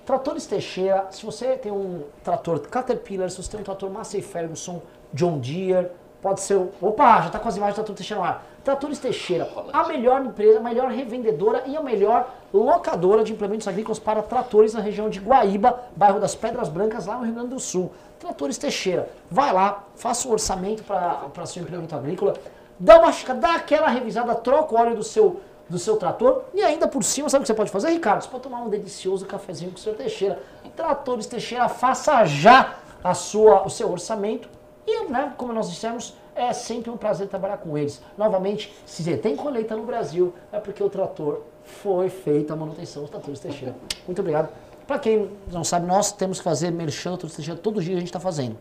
[0.07, 4.83] Tratores Teixeira, se você tem um trator Caterpillar, se você tem um trator Massey Ferguson,
[5.13, 5.91] John Deere,
[6.23, 6.57] pode ser.
[6.81, 8.47] Opa, já tá com as imagens do Trator Teixeira no ar.
[8.65, 13.99] Tratores Teixeira, a melhor empresa, a melhor revendedora e a melhor locadora de implementos agrícolas
[13.99, 17.59] para tratores na região de Guaíba, bairro das Pedras Brancas, lá no Rio Grande do
[17.59, 17.91] Sul.
[18.21, 22.35] Tratores Teixeira, vai lá, faça um orçamento para seu implemento agrícola,
[22.79, 26.87] dá uma dá aquela revisada, troca o óleo do seu, do seu trator e ainda
[26.87, 28.23] por cima, sabe o que você pode fazer, Ricardo?
[28.23, 30.39] Você pode tomar um delicioso cafezinho com o seu Teixeira.
[30.77, 34.49] Tratores Teixeira, faça já a sua, o seu orçamento
[34.87, 38.01] e, né, como nós dissemos, é sempre um prazer trabalhar com eles.
[38.17, 43.03] Novamente, se você tem colheita no Brasil, é porque o trator foi feita a manutenção
[43.03, 43.75] dos tratores Teixeira.
[44.07, 44.49] Muito obrigado.
[44.87, 48.09] Para quem não sabe, nós temos que fazer merchan tratores Teixeira todo dia a gente
[48.09, 48.57] está fazendo.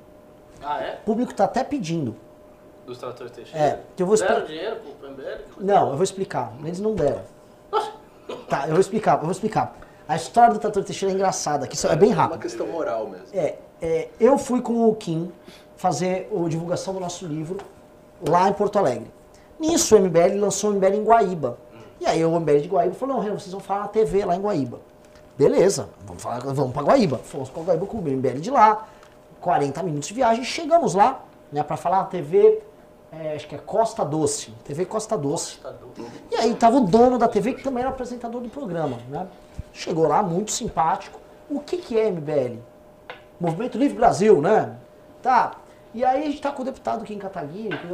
[0.61, 0.99] Ah, é?
[1.01, 2.15] O público está até pedindo.
[2.85, 3.65] Dos tratores Teixeira?
[3.65, 5.41] É, que eu vou Deram dinheiro pro PMBL?
[5.59, 6.53] Não, eu vou explicar.
[6.63, 7.21] Eles não deram.
[8.47, 9.77] Tá, eu vou explicar, eu vou explicar.
[10.07, 12.41] A história do trator Teixeira é engraçada, que isso é bem É uma rápido.
[12.41, 13.27] questão moral mesmo.
[13.33, 15.31] É, é, eu fui com o Kim
[15.81, 17.57] fazer a divulgação do nosso livro
[18.29, 19.11] lá em Porto Alegre.
[19.59, 21.57] Nisso o MBL lançou o MBL em Guaíba.
[21.99, 24.35] E aí o MBL de Guaíba falou, não, Renan, vocês vão falar na TV lá
[24.35, 24.79] em Guaíba.
[25.35, 27.17] Beleza, vamos, falar, vamos pra Guaíba.
[27.17, 28.87] Fomos pra Guaíba com o MBL de lá,
[29.39, 32.61] 40 minutos de viagem, chegamos lá, né, pra falar na TV,
[33.11, 35.57] é, acho que é Costa Doce, TV Costa Doce.
[36.29, 39.25] E aí tava o dono da TV, que também era apresentador do programa, né?
[39.73, 41.19] Chegou lá, muito simpático.
[41.49, 42.59] O que que é MBL?
[43.39, 44.75] Movimento Livre Brasil, né?
[45.23, 45.53] Tá.
[45.93, 47.87] E aí a gente tá com o deputado Kim Kataguiri, que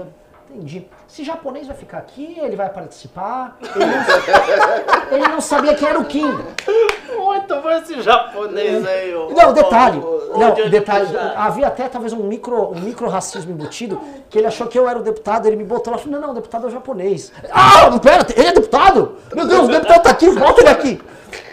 [0.49, 0.87] entendi.
[1.07, 3.57] Se japonês vai ficar aqui, ele vai participar.
[3.75, 6.25] Ele não, ele não sabia quem era o Kim.
[6.27, 9.29] Muito bom esse japonês aí, ô.
[9.29, 9.99] Não, detalhe.
[9.99, 11.07] Não, detalhe.
[11.07, 11.33] puxar?
[11.37, 13.99] Havia até talvez um micro, um micro racismo embutido,
[14.29, 16.27] que ele achou que eu era o deputado, ele me botou lá e falou, não,
[16.27, 17.31] não, o deputado é o japonês.
[17.51, 19.17] Ah, pera, ele é deputado?
[19.33, 21.01] Meu Deus, o deputado tá aqui, bota ele aqui.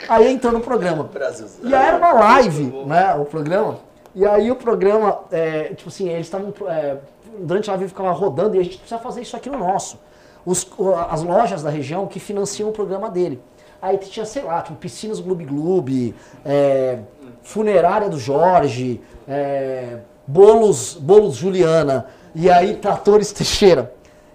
[0.08, 1.04] Aí entrou no programa.
[1.04, 1.46] Brasil.
[1.62, 3.78] E aí era uma live, né, o programa.
[4.14, 6.98] E aí o programa, é, tipo assim, eles estavam, é,
[7.40, 9.98] durante a live ficava rodando e a gente precisa fazer isso aqui no nosso.
[10.46, 10.66] Os-
[11.10, 13.40] as lojas da região que financiam o programa dele.
[13.82, 16.14] Aí tinha, sei lá, tipo, piscinas Gloob Gloob,
[16.44, 17.00] é,
[17.42, 23.92] funerária do Jorge, é, bolos, bolos Juliana, e aí tratores Teixeira.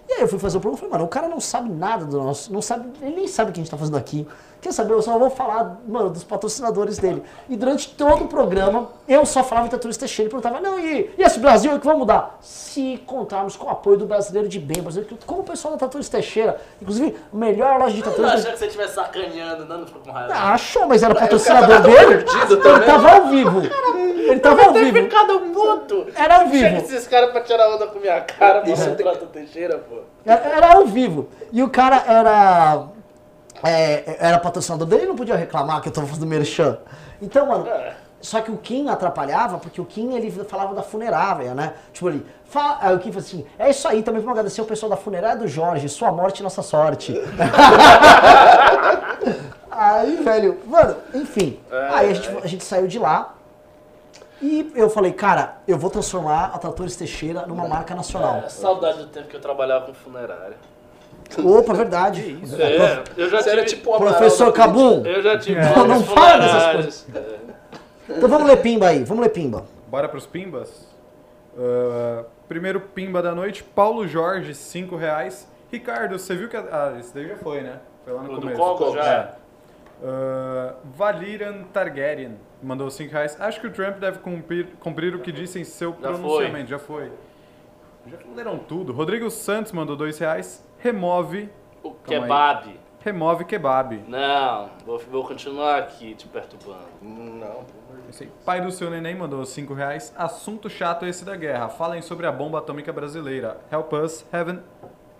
[0.08, 2.04] E aí eu fui fazer o programa e falei, mano, o cara não sabe nada
[2.06, 4.28] do nosso, não sabe, ele nem sabe o que a gente tá fazendo aqui.
[4.62, 7.24] Quer saber, eu só vou falar, mano, dos patrocinadores dele.
[7.48, 11.10] E durante todo o programa, eu só falava em Tratores Teixeira e perguntava, não, e,
[11.18, 12.38] e esse Brasil, o que vai mudar?
[12.42, 16.10] Se contarmos com o apoio do brasileiro de bem, brasileiro, como o pessoal da Tratores
[16.10, 19.78] Teixeira, inclusive, a melhor loja de Eu não Tratores achei que você estivesse sacaneando, não,
[19.80, 20.34] não ficou com raiva.
[20.36, 22.26] Ah, achou, mas era patrocinador dele.
[22.70, 23.62] Ele tava ao vivo.
[24.30, 24.98] Ele tava ao vivo.
[24.98, 26.08] ficado puto.
[26.16, 26.78] Era ao Chega vivo.
[26.86, 30.00] esses caras pra tirar onda com minha cara, tem- Trato Teixeira, pô.
[30.26, 31.30] Era, era ao vivo.
[31.52, 32.84] E o cara era.
[33.64, 36.78] É, era patrocinador dele e não podia reclamar que eu tava fazendo merchan.
[37.22, 37.68] Então, mano.
[37.68, 37.96] É.
[38.22, 41.76] Só que o Kim atrapalhava, porque o Kim ele falava da funerária, né?
[41.94, 44.66] Tipo ali, fala, aí o Kim falou assim: é isso aí, também vamos agradecer o
[44.66, 47.14] pessoal da funerária do Jorge, sua morte, nossa sorte.
[49.72, 51.62] aí, velho, mano, enfim.
[51.72, 53.36] aí a gente, a gente saiu de lá
[54.42, 58.38] e eu falei, cara, eu vou transformar a Tratores Teixeira numa marca nacional.
[58.38, 60.56] É, saudade do tempo que eu trabalhava com funerária.
[61.46, 62.38] Opa, verdade.
[62.60, 66.04] É, eu já Você era tive, tipo Professor Cabum, eu já tive Não, planos não
[66.04, 67.08] fala dessas funerários.
[68.10, 69.66] então vamos ler Pimba aí, vamos ler Pimba.
[69.88, 70.88] Bora pros pimbas?
[71.58, 75.48] Ah, primeiro pimba da noite, Paulo Jorge, 5 reais.
[75.72, 76.58] Ricardo, você viu que...
[76.58, 77.80] a- Ah, esse daí já foi, né?
[78.04, 78.60] Foi lá no O do começo.
[78.60, 79.04] Congo já.
[79.06, 79.30] É.
[80.04, 83.40] Ah, Valiran Targaryen mandou 5 reais.
[83.40, 86.70] Acho que o Trump deve cumprir, cumprir o que disse em seu Já pronunciamento.
[86.70, 87.12] Já foi.
[88.08, 88.94] Já leram tudo.
[88.94, 90.64] Rodrigo Santos mandou 2 reais.
[90.80, 91.50] Remove,
[91.84, 91.94] O aí.
[92.06, 92.80] kebab.
[93.02, 94.04] remove kebab.
[94.08, 96.88] Não, vou, vou continuar aqui te perturbando.
[97.02, 97.64] Não,
[98.10, 98.32] Esse aí.
[98.46, 100.14] Pai do seu neném mandou 5 reais.
[100.18, 101.70] Assunto chato esse da guerra.
[101.70, 103.60] Falem sobre a bomba atômica brasileira.
[103.72, 104.60] Help us, heaven,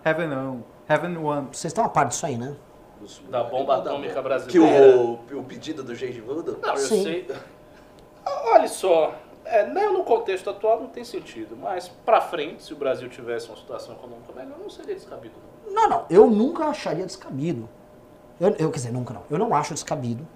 [0.04, 1.48] heaven on, heaven one.
[1.52, 2.56] Vocês estão a par disso aí, né?
[3.30, 4.96] Da bomba atômica que brasileira.
[4.98, 6.58] o, o pedido do Gengivudo?
[6.60, 7.02] Não, eu Sim.
[7.02, 7.26] sei.
[8.26, 9.14] Olha só,
[9.44, 13.48] é, nem no contexto atual não tem sentido, mas pra frente, se o Brasil tivesse
[13.48, 15.34] uma situação econômica melhor, não seria descabido.
[15.70, 15.80] Não.
[15.82, 17.68] Não, não, eu nunca acharia descabido.
[18.40, 19.22] Eu, eu, quer dizer, nunca não.
[19.30, 20.26] Eu não acho descabido.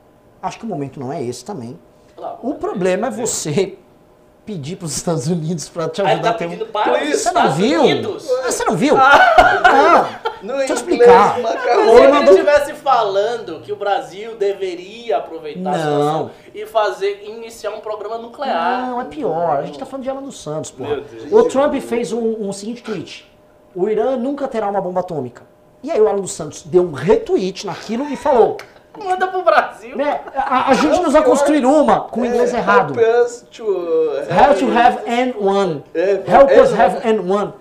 [0.43, 1.79] Acho que o momento não é esse também.
[2.17, 3.79] Claro, O mas- problema é você
[4.47, 6.67] pedir para os Estados Unidos para te Aí ajudar tá a ter um...
[6.67, 7.81] para os Você não Estados viu?
[7.83, 8.31] Unidos.
[8.31, 8.95] Ah, você não viu?
[8.95, 10.25] Não.
[10.43, 11.41] No Deixa eu explicar.
[11.41, 11.85] macarrão.
[11.97, 15.79] Se ele mandou- estivesse falando que o Brasil deveria aproveitar a Não.
[15.79, 18.87] situação e fazer, iniciar um programa nuclear.
[18.87, 19.59] Não, é pior.
[19.61, 20.85] A gente tá falando de Alan dos Santos, pô.
[21.31, 23.31] O Trump fez um, um seguinte tweet.
[23.75, 25.43] O Irã nunca terá uma bomba atômica.
[25.83, 28.57] E aí o Alan dos Santos deu um retweet naquilo e falou,
[28.97, 29.97] Manda pro Brasil.
[29.97, 32.99] né, a- ajude-nos a construir uma, com o inglês errado.
[32.99, 33.65] Help us to
[34.31, 35.85] Help to have and one.
[35.95, 36.77] É, Help é, us é.
[36.83, 37.53] have and one.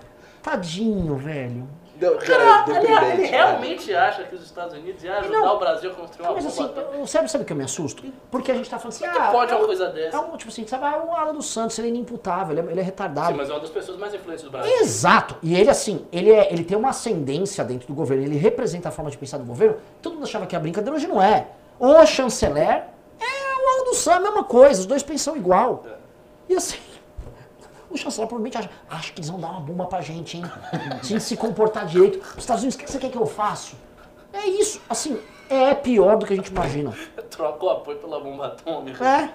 [0.42, 1.68] Tadinho, velho.
[2.12, 3.28] Não, Cara, do ele, Brilhante, ele né?
[3.28, 5.56] realmente acha que os Estados Unidos iam ajudar Não.
[5.56, 7.08] o Brasil a construir uma Mas bomba assim, atômica?
[7.08, 8.04] sabe, sabe o que eu me assusto?
[8.30, 10.18] Porque a gente tá falando assim, ah, pode é uma um- coisa dessa?
[10.18, 12.72] É um, tipo assim, sabe, ah, o Alan dos Santos, ele é inimputável, ele é,
[12.72, 13.28] ele é retardado.
[13.32, 14.72] Sim, mas é uma das pessoas mais influentes do Brasil.
[14.80, 15.36] Exato.
[15.42, 18.92] E ele, assim, ele, é, ele tem uma ascendência dentro do governo, ele representa a
[18.92, 19.78] forma de pensar do governo.
[20.02, 21.48] Todo mundo achava que a brincadeira hoje não é.
[21.80, 22.84] O chanceler
[23.20, 25.86] é o Alan dos Santos, a mesma coisa, os dois pensam igual.
[26.50, 26.78] E assim,
[27.94, 30.44] o chanceler provavelmente acha, acho que eles vão dar uma bomba pra gente, hein?
[31.02, 32.20] Se a gente se comportar direito.
[32.32, 33.76] Os Estados Unidos, o que você quer que eu faça?
[34.34, 36.94] É isso, assim, é pior do que a gente imagina.
[37.30, 39.06] Trocou apoio pela bomba atômica.
[39.08, 39.30] É.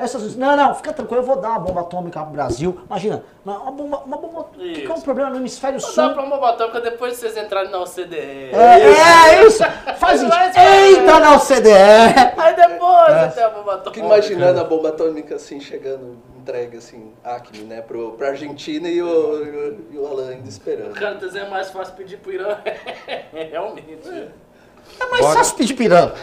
[0.00, 2.78] Essas vezes, não, não, fica tranquilo, eu vou dar uma bomba atômica pro Brasil.
[2.86, 5.02] Imagina, uma uma bomba, uma bomba, o que que é um Isso.
[5.02, 5.96] problema no hemisfério Não sul?
[6.06, 8.14] dá pra uma bomba atômica depois de vocês entrarem na OCDE.
[8.16, 9.64] É, é isso!
[9.96, 10.30] Faz isso!
[11.00, 11.68] Entra na OCDE!
[12.36, 13.24] Aí depois É.
[13.24, 13.92] até a bomba atômica.
[13.94, 16.16] Fico imaginando a bomba atômica assim, chegando,
[16.48, 20.48] entregue assim, Acme, né, pro, pra Argentina e o, e o, e o Alan ainda
[20.48, 20.94] esperando.
[20.94, 22.56] Cara, desenho é mais fácil pedir pro Irã.
[23.32, 24.28] Realmente.
[24.98, 25.38] É mais Bora.
[25.38, 26.14] fácil pedir pirâmide.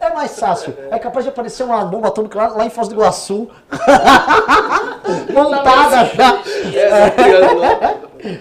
[0.00, 0.74] É mais fácil.
[0.90, 3.50] É capaz de aparecer uma bomba atômica lá, lá em Foz do Iguaçu.
[5.32, 6.42] Montada já.
[6.74, 7.64] É, no triângulo.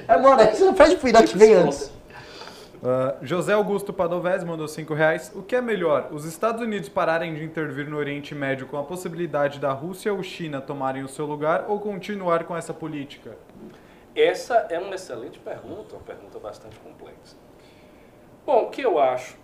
[0.08, 1.92] É, mano, não pede pro Irã que vem antes.
[2.88, 5.32] Ah, José Augusto Padovese mandou 5 reais.
[5.34, 8.84] O que é melhor, os Estados Unidos pararem de intervir no Oriente Médio com a
[8.84, 13.36] possibilidade da Rússia ou China tomarem o seu lugar ou continuar com essa política?
[14.16, 17.36] Essa é uma excelente pergunta, uma pergunta bastante complexa.
[18.46, 19.36] Bom, o que eu acho?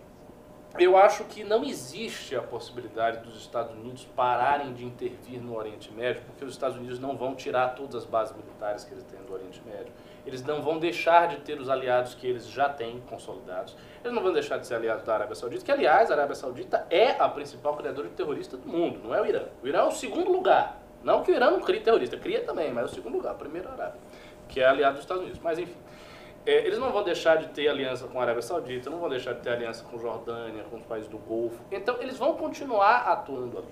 [0.77, 5.91] Eu acho que não existe a possibilidade dos Estados Unidos pararem de intervir no Oriente
[5.91, 9.19] Médio, porque os Estados Unidos não vão tirar todas as bases militares que eles têm
[9.23, 9.91] do Oriente Médio.
[10.25, 13.75] Eles não vão deixar de ter os aliados que eles já têm consolidados.
[14.03, 16.85] Eles não vão deixar de ser aliados da Arábia Saudita, que, aliás, a Arábia Saudita
[16.89, 19.43] é a principal criadora de terrorista do mundo, não é o Irã.
[19.63, 20.79] O Irã é o segundo lugar.
[21.03, 23.37] Não que o Irã não crie terrorista, cria também, mas é o segundo lugar, o
[23.37, 23.99] primeiro é a Arábia,
[24.47, 25.41] que é aliado dos Estados Unidos.
[25.41, 25.77] Mas, enfim.
[26.43, 29.33] É, eles não vão deixar de ter aliança com a Arábia Saudita, não vão deixar
[29.33, 31.61] de ter aliança com Jordânia, com os países do Golfo.
[31.71, 33.67] Então, eles vão continuar atuando ali.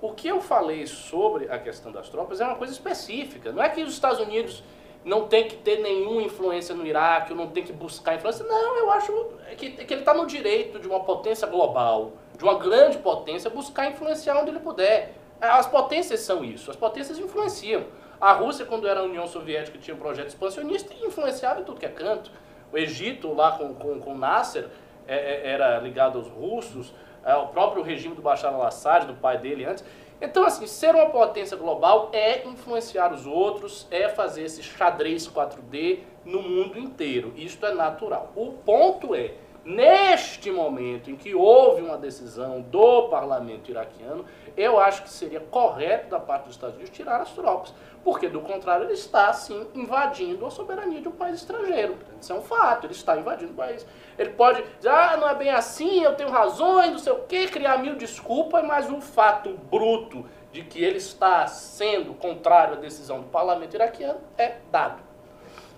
[0.00, 3.50] O que eu falei sobre a questão das tropas é uma coisa específica.
[3.50, 4.62] Não é que os Estados Unidos
[5.04, 8.44] não tem que ter nenhuma influência no Iraque, ou não tem que buscar influência.
[8.46, 9.12] Não, eu acho
[9.56, 13.90] que, que ele está no direito de uma potência global, de uma grande potência, buscar
[13.90, 15.14] influenciar onde ele puder.
[15.40, 17.84] As potências são isso, as potências influenciam.
[18.20, 21.78] A Rússia, quando era a União Soviética, tinha um projeto expansionista e influenciava em tudo
[21.78, 22.30] que é canto.
[22.72, 24.68] O Egito, lá com, com, com Nasser,
[25.06, 26.94] é, é, era ligado aos russos,
[27.24, 29.84] é, o próprio regime do Bashar al-Assad, do pai dele antes.
[30.20, 36.00] Então, assim, ser uma potência global é influenciar os outros, é fazer esse xadrez 4D
[36.24, 37.32] no mundo inteiro.
[37.36, 38.32] Isto é natural.
[38.34, 39.34] O ponto é,
[39.64, 44.24] neste momento em que houve uma decisão do parlamento iraquiano,
[44.56, 47.74] eu acho que seria correto da parte dos Estados Unidos tirar as tropas.
[48.04, 51.96] Porque, do contrário, ele está, sim, invadindo a soberania de um país estrangeiro.
[52.20, 53.86] Isso é um fato, ele está invadindo o país.
[54.18, 57.48] Ele pode dizer, ah, não é bem assim, eu tenho razões, não sei o quê,
[57.48, 63.22] criar mil desculpas, mas o fato bruto de que ele está sendo contrário à decisão
[63.22, 65.02] do parlamento iraquiano é dado.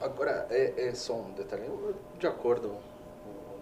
[0.03, 1.71] Agora, é, é só um detalhe,
[2.19, 2.77] de acordo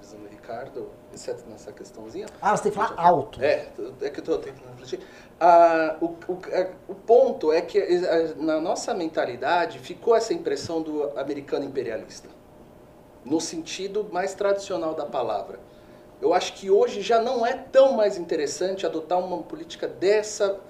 [0.05, 2.27] visão do Ricardo, exceto nessa questãozinha.
[2.41, 3.41] Ah, você tem que falar alto.
[3.43, 3.69] É,
[4.03, 5.01] é que eu estou tentando refletir.
[5.41, 10.83] Ah, o, o, é, o ponto é que eh, na nossa mentalidade ficou essa impressão
[10.83, 12.29] do americano imperialista,
[13.25, 15.59] no sentido mais tradicional da palavra.
[16.21, 20.61] Eu acho que hoje já não é tão mais interessante adotar uma política dessa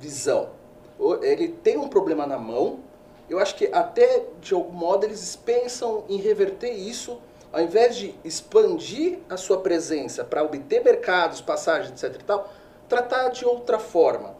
[0.00, 0.50] visão.
[0.98, 2.80] O- Ele tem um problema na mão,
[3.28, 7.20] eu acho que até de algum modo eles pensam em reverter isso,
[7.52, 12.52] ao invés de expandir a sua presença para obter mercados, passagens, etc e tal,
[12.88, 14.36] tratar de outra forma.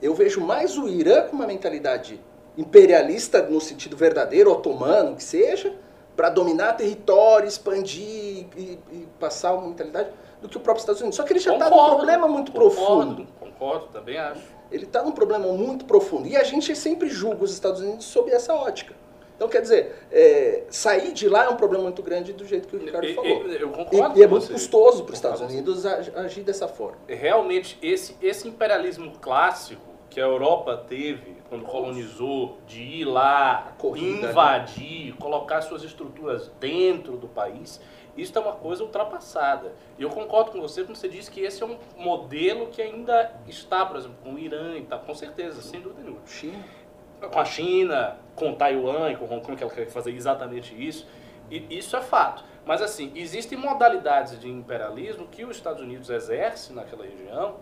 [0.00, 2.20] Eu vejo mais o Irã com uma mentalidade
[2.56, 5.74] imperialista no sentido verdadeiro, otomano, que seja,
[6.16, 10.10] para dominar território, expandir e, e passar uma mentalidade,
[10.40, 11.16] do que o próprio Estados Unidos.
[11.16, 13.28] Só que ele já está num problema muito concordo, profundo.
[13.38, 14.42] Concordo, também acho.
[14.70, 16.26] Ele está num problema muito profundo.
[16.26, 18.94] E a gente sempre julga os Estados Unidos sob essa ótica.
[19.36, 22.74] Então, quer dizer, é, sair de lá é um problema muito grande do jeito que
[22.76, 23.46] o Ricardo E- falou.
[23.46, 24.52] e- eu E, concordo e é com muito você.
[24.54, 25.40] custoso para os Estados.
[25.42, 26.96] Unidos ag- agir dessa forma.
[27.06, 34.26] realmente esse, esse imperialismo clássico que a Europa teve quando colonizou, de ir lá, corrida,
[34.26, 34.30] né?
[34.32, 37.80] invadir, colocar suas estruturas dentro do país,
[38.16, 39.72] isso é uma coisa ultrapassada.
[39.98, 43.32] E eu concordo com você quando você disse que esse é um modelo que ainda
[43.46, 46.64] está, por exemplo, com o Irã, e tá, com certeza, sem dúvida nenhuma China.
[47.20, 51.06] Com a China, com Taiwan e com Hong Kong, que ela quer fazer exatamente isso.
[51.50, 52.44] E isso é fato.
[52.64, 57.56] Mas, assim, existem modalidades de imperialismo que os Estados Unidos exercem naquela região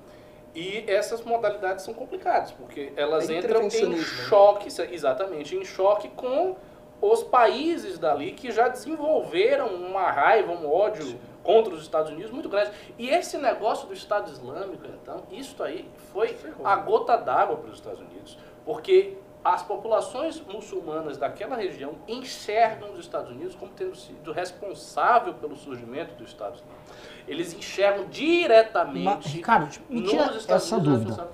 [0.55, 3.97] e essas modalidades são complicadas, porque elas É entram em né?
[3.99, 6.57] choque, exatamente, em choque com
[7.03, 12.49] os países dali que já desenvolveram uma raiva, um ódio contra os Estados Unidos muito
[12.49, 12.71] grande.
[12.99, 16.67] E esse negócio do Estado Islâmico, então, isso aí foi Ferrou.
[16.67, 23.01] a gota d'água para os Estados Unidos, porque as populações muçulmanas daquela região enxergam os
[23.01, 26.81] Estados Unidos como tendo sido responsável pelo surgimento do Estado Islâmico.
[27.29, 31.29] Eles enxergam diretamente Mas, Ricardo, me tira Estados essa Unidos dúvida.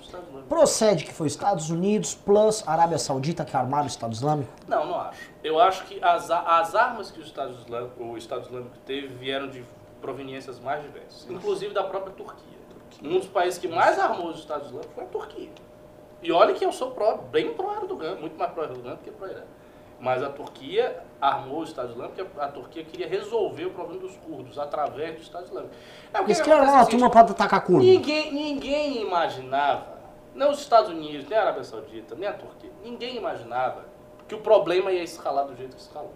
[0.49, 4.51] Procede que foi Estados Unidos plus Arábia Saudita que armaram o Estado Islâmico?
[4.67, 5.31] Não, não acho.
[5.45, 9.49] Eu acho que as, as armas que o Estado, Islâmico, o Estado Islâmico teve vieram
[9.49, 9.65] de
[10.01, 12.59] proveniências mais diversas, inclusive da própria Turquia.
[13.03, 15.51] Um dos países que mais armou os Estados Islâmicos foi a Turquia.
[16.23, 19.43] E olha que eu sou pró, bem pró-Erdogan, muito mais pró-Erdogan do que pró-Irã.
[19.99, 24.17] Mas a Turquia armou o Estado Islâmico porque a Turquia queria resolver o problema dos
[24.17, 25.75] curdos através do Estado Islâmico.
[26.13, 27.85] É, Eles é uma turma para atacar curdo.
[27.85, 29.99] Ninguém, ninguém imaginava,
[30.35, 33.85] não os Estados Unidos, nem a Arábia Saudita, nem a Turquia, ninguém imaginava
[34.27, 36.15] que o problema ia escalar do jeito que escalou.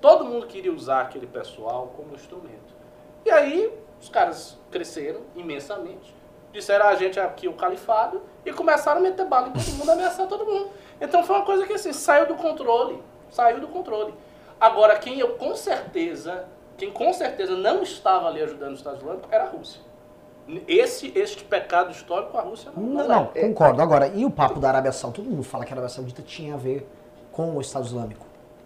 [0.00, 2.76] Todo mundo queria usar aquele pessoal como instrumento.
[3.24, 6.14] E aí, os caras cresceram imensamente,
[6.56, 10.26] disseram a gente aqui o califado e começaram a meter bala em todo mundo, ameaçar
[10.26, 10.70] todo mundo.
[11.00, 14.14] Então foi uma coisa que assim, saiu do controle, saiu do controle.
[14.58, 16.46] Agora, quem eu com certeza,
[16.78, 19.82] quem com certeza não estava ali ajudando os Estados Unidos era a Rússia.
[20.66, 23.40] Esse, este pecado histórico a Rússia não, Não, não não, é.
[23.42, 23.82] concordo.
[23.82, 25.22] Agora, e o papo da Arábia Saudita?
[25.22, 26.88] Todo mundo fala que a Arábia Saudita tinha a ver
[27.32, 28.24] com o Estado Islâmico.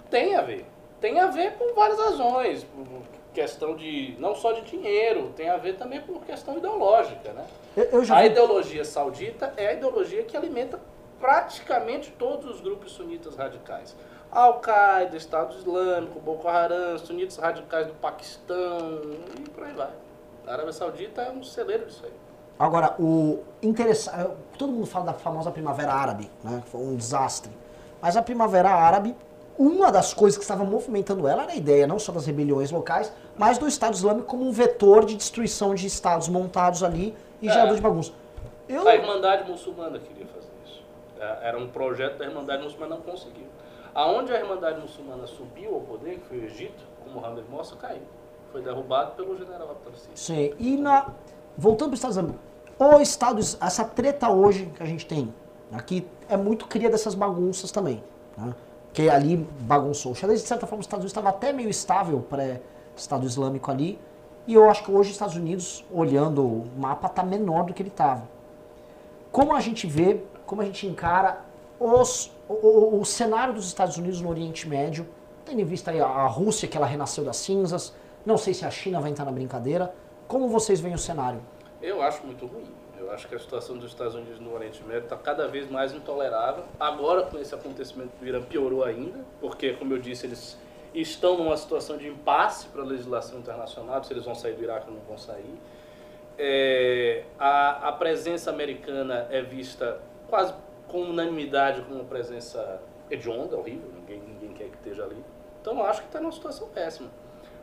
[0.09, 0.65] Tem a ver.
[1.01, 2.67] Tem a ver por várias razões.
[3.33, 4.17] Questão de.
[4.19, 7.45] não só de dinheiro, tem a ver também por questão ideológica, né?
[7.77, 10.81] Eu, eu A vi- ideologia saudita é a ideologia que alimenta
[11.21, 13.95] praticamente todos os grupos sunitas radicais.
[14.33, 19.01] Al-Qaeda, Estado Islâmico, Boko Haram, sunitas radicais do Paquistão
[19.39, 19.91] e por aí vai.
[20.47, 22.13] A Arábia Saudita é um celeiro disso aí.
[22.59, 24.29] Agora, o interessante.
[24.59, 26.61] Todo mundo fala da famosa Primavera Árabe, né?
[26.65, 27.51] Que foi um desastre.
[28.03, 29.15] Mas a Primavera Árabe,
[29.63, 33.13] uma das coisas que estava movimentando ela era a ideia não só das rebeliões locais,
[33.37, 37.53] mas do Estado Islâmico como um vetor de destruição de estados montados ali e É.
[37.53, 38.13] gerador de bagunça.
[38.67, 40.83] Eu, A Irmandade Muçulmana queria fazer isso.
[41.19, 43.45] É, Era um projeto da Irmandade Muçulmana, não conseguiu.
[43.95, 48.03] Aonde a Irmandade Muçulmana subiu ao poder, que foi o Egito, como Mohammed Mosса, caiu.
[48.53, 50.11] Foi derrubado pelo general Abdel Sisi.
[50.15, 51.07] Sim, e na,
[51.59, 52.39] voltando para o Estado Islâmico,
[52.79, 55.35] o Estado, essa treta hoje que a gente tem
[55.71, 58.03] aqui é muito cria dessas bagunças também.
[58.39, 58.55] Né?
[58.93, 60.13] Que ali bagunçou.
[60.13, 62.61] O xadrez, de certa forma, os Estados Unidos estava até meio estável para
[62.97, 63.99] Estado Islâmico ali.
[64.47, 67.83] E eu acho que hoje os Estados Unidos, olhando o mapa, está menor do que
[67.83, 68.23] ele estava.
[69.31, 71.41] Como a gente vê, como a gente encara
[71.79, 75.07] os, o, o- o cenário dos Estados Unidos no Oriente Médio,
[75.45, 77.95] tendo em vista a Rússia, que ela renasceu das cinzas,
[78.27, 79.95] não sei se a China vai entrar na brincadeira.
[80.27, 81.41] Como vocês veem o cenário?
[81.81, 82.65] Eu acho muito ruim.
[83.11, 86.65] Acho que a situação dos Estados Unidos no Oriente Médio está cada vez mais intolerável.
[86.79, 90.57] Agora, com esse acontecimento do Irã, piorou ainda, porque, como eu disse, eles
[90.95, 94.89] estão numa situação de impasse para a legislação internacional, se eles vão sair do Iraque
[94.89, 95.59] ou não vão sair.
[96.39, 100.55] É, a, a presença americana é vista quase
[100.87, 102.81] com unanimidade como uma presença
[103.11, 105.23] hedionda, horrível, ninguém, ninguém quer que esteja ali.
[105.61, 107.11] Então, eu acho que está numa situação péssima.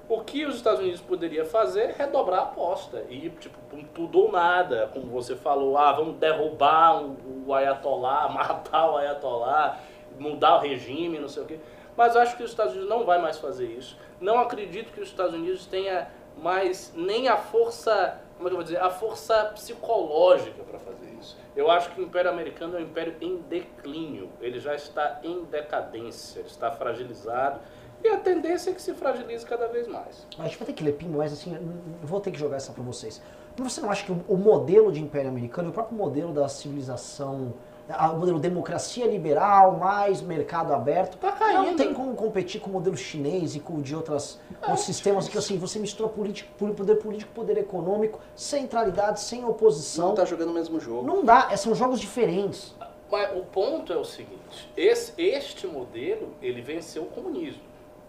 [0.10, 3.04] O que os Estados Unidos poderia fazer é redobrar a aposta.
[3.10, 3.58] E, tipo,
[3.94, 4.90] tudo ou nada.
[4.94, 9.78] Como você falou, ah, vamos derrubar o, Ayatollah, matar o Ayatollah,
[10.18, 11.60] mudar o regime, não sei o quê.
[11.96, 13.98] Mas acho que os Estados Unidos não vai mais fazer isso.
[14.22, 16.08] Não acredito que os Estados Unidos tenha
[16.42, 21.08] mais nem a força, como é que eu vou dizer, a força psicológica para fazer
[21.20, 21.36] isso.
[21.56, 24.30] Eu acho que o Império Americano é um império em declínio.
[24.40, 27.60] Ele já está em decadência, ele está fragilizado.
[28.04, 30.26] E a tendência é que se fragilize cada vez mais.
[30.38, 31.58] A gente vai ter que ler Pinho, mas assim,
[32.04, 33.22] vou ter que jogar essa para vocês.
[33.58, 37.54] Mas você não acha que o, modelo de Império Americano, o próprio modelo da civilização,
[37.90, 41.66] o modelo democracia liberal, mais mercado aberto, Tá caindo.
[41.66, 45.28] não tem como competir com o modelo chinês e com o de outras, outros sistemas
[45.28, 50.10] que assim, você mistura político, poder político, poder econômico, centralidade, sem oposição.
[50.10, 51.08] Não tá jogando o mesmo jogo.
[51.08, 52.76] Não dá, é, são jogos diferentes.
[53.10, 57.62] Mas o ponto é o seguinte, esse, este modelo, ele venceu o comunismo.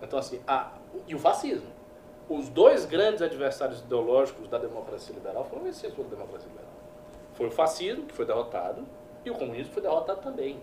[0.03, 0.73] Então, assim, a,
[1.07, 1.69] e o fascismo.
[2.29, 6.73] Os dois grandes adversários ideológicos da democracia liberal foram vencidos pela democracia liberal.
[7.33, 8.87] Foi o fascismo, que foi derrotado,
[9.25, 10.61] e o comunismo foi derrotado também.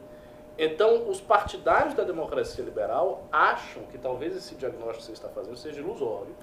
[0.57, 5.57] Então, os partidários da democracia liberal acham que talvez esse diagnóstico que você está fazendo
[5.57, 6.35] seja ilusório,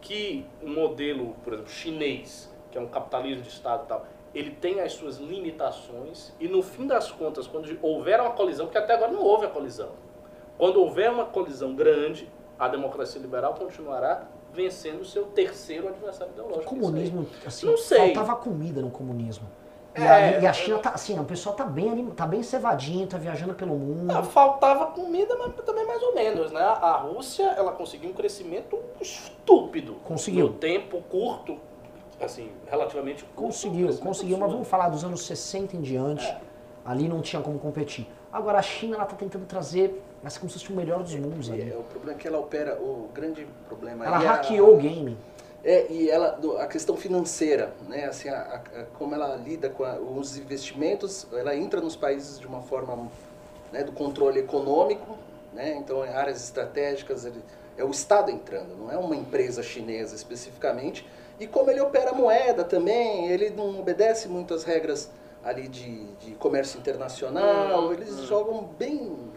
[0.00, 4.50] que o modelo, por exemplo, chinês, que é um capitalismo de Estado e tal, ele
[4.50, 8.94] tem as suas limitações e, no fim das contas, quando houver uma colisão, porque até
[8.94, 9.90] agora não houve a colisão,
[10.58, 16.34] quando houver uma colisão grande, a democracia liberal continuará vencendo o seu terceiro adversário O
[16.34, 16.64] ideológico.
[16.76, 18.14] comunismo, assim, Não sei.
[18.14, 19.48] faltava comida no comunismo.
[19.96, 23.06] E, É, a, e a China tá assim, o pessoal tá bem, tá bem cevadinho,
[23.06, 24.22] tá viajando pelo mundo.
[24.24, 26.60] Faltava comida, mas também mais ou menos, né?
[26.62, 29.94] A Rússia, ela conseguiu um crescimento estúpido.
[30.04, 30.46] Conseguiu.
[30.48, 31.58] No tempo curto,
[32.20, 33.40] assim, relativamente curto.
[33.42, 36.26] um Conseguiu, crescimento conseguiu, mas vamos falar dos anos 60 em diante.
[36.26, 36.40] É.
[36.84, 38.06] Ali não tinha como competir.
[38.32, 41.50] Agora a China ela tá tentando trazer, mas como se fosse o melhor dos mundos
[41.50, 44.78] É, o problema é que ela opera, o grande problema Ela é a- hackeou o
[44.78, 45.18] game.
[45.64, 49.84] É, e ela, a questão financeira, né, assim, a, a- a- como ela lida com
[49.84, 53.08] a- os investimentos, ela entra nos países de uma forma
[53.70, 55.16] né, do controle econômico,
[55.52, 57.42] né, então em áreas estratégicas, ele-
[57.78, 61.06] é o Estado entrando, não é uma empresa chinesa especificamente,
[61.38, 65.10] e como ele opera a moeda também, ele não obedece muito às regras
[65.42, 68.26] ali de, de comércio internacional, Hum, eles hum.
[68.26, 69.30] jogam bem...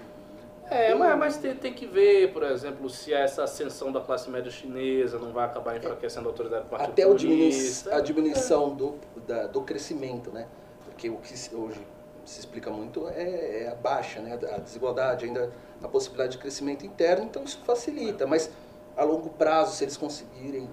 [0.69, 4.49] É, mas, mas tem, tem que ver, por exemplo, se essa ascensão da classe média
[4.49, 7.52] chinesa não vai acabar enfraquecendo a autoridade do Partido até o diminu
[7.91, 8.95] a diminuição do,
[9.27, 10.48] da- do crescimento, né?
[10.84, 11.86] Porque o que hoje
[12.26, 14.40] se explica muito é, é a baixa, né?
[14.56, 15.52] A desigualdade, ainda
[15.84, 18.26] a possibilidade de crescimento interno, então isso facilita.
[18.26, 18.49] Mas
[18.98, 20.68] a longo prazo, se eles conseguirem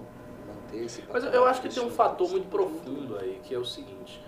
[0.47, 3.65] manter esse Mas eu acho que tem um fator muito profundo aí, que é o
[3.65, 4.19] seguinte: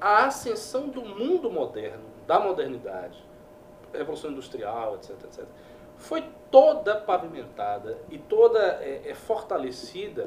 [0.00, 3.22] a ascensão do mundo moderno, da modernidade,
[3.92, 5.44] revolução industrial, etc, etc,
[5.96, 10.24] foi toda pavimentada e toda é, é, fortalecida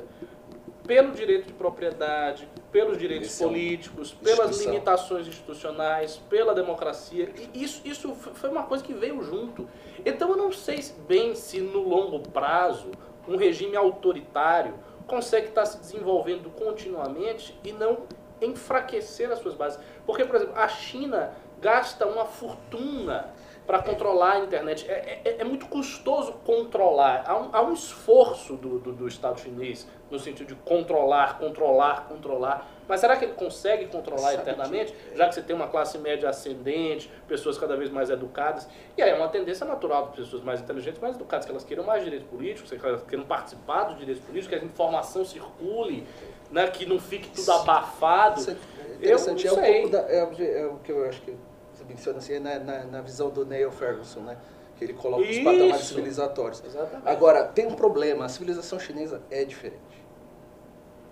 [0.85, 4.72] pelo direito de propriedade, pelos direitos Esse é políticos, pelas instituição.
[4.73, 7.31] limitações institucionais, pela democracia.
[7.53, 9.69] E isso, isso foi uma coisa que veio junto.
[10.03, 12.89] Então eu não sei se- bem se no longo prazo
[13.27, 14.73] um regime autoritário
[15.07, 17.99] consegue estar se desenvolvendo continuamente e não
[18.41, 19.80] enfraquecer as suas bases.
[20.05, 21.31] Porque, por exemplo, a China
[21.61, 23.30] gasta uma fortuna
[23.68, 24.89] para controlar a internet.
[24.89, 27.23] É, é- é muito custoso controlar.
[27.27, 32.07] Há um, há um esforço do, do, do Estado chinês no sentido de controlar, controlar,
[32.07, 32.68] controlar.
[32.88, 34.93] Mas será que ele consegue controlar Sabe internamente?
[35.15, 38.68] Já que você tem uma classe média ascendente, pessoas cada vez mais educadas.
[38.97, 41.85] E aí é uma tendência natural de pessoas mais inteligentes, mais educadas, que elas queiram
[41.85, 46.05] mais direitos políticos, que elas queiram participar dos direitos políticos, que a informação circule,
[46.52, 48.40] né, que não fique tudo abafado.
[48.40, 48.56] Isso é
[48.95, 49.48] interessante.
[49.48, 49.90] Eu é, não um sei.
[49.90, 51.36] da, é, o- é o que eu acho que
[51.73, 54.38] você menciona assim, é na, na, na visão do Neil Ferguson, né?
[54.78, 55.44] Que ele coloca os Isso.
[55.44, 56.64] patamares civilizatórios.
[56.65, 57.07] Exatamente.
[57.07, 59.80] Agora, tem um problema, a civilização chinesa é diferente.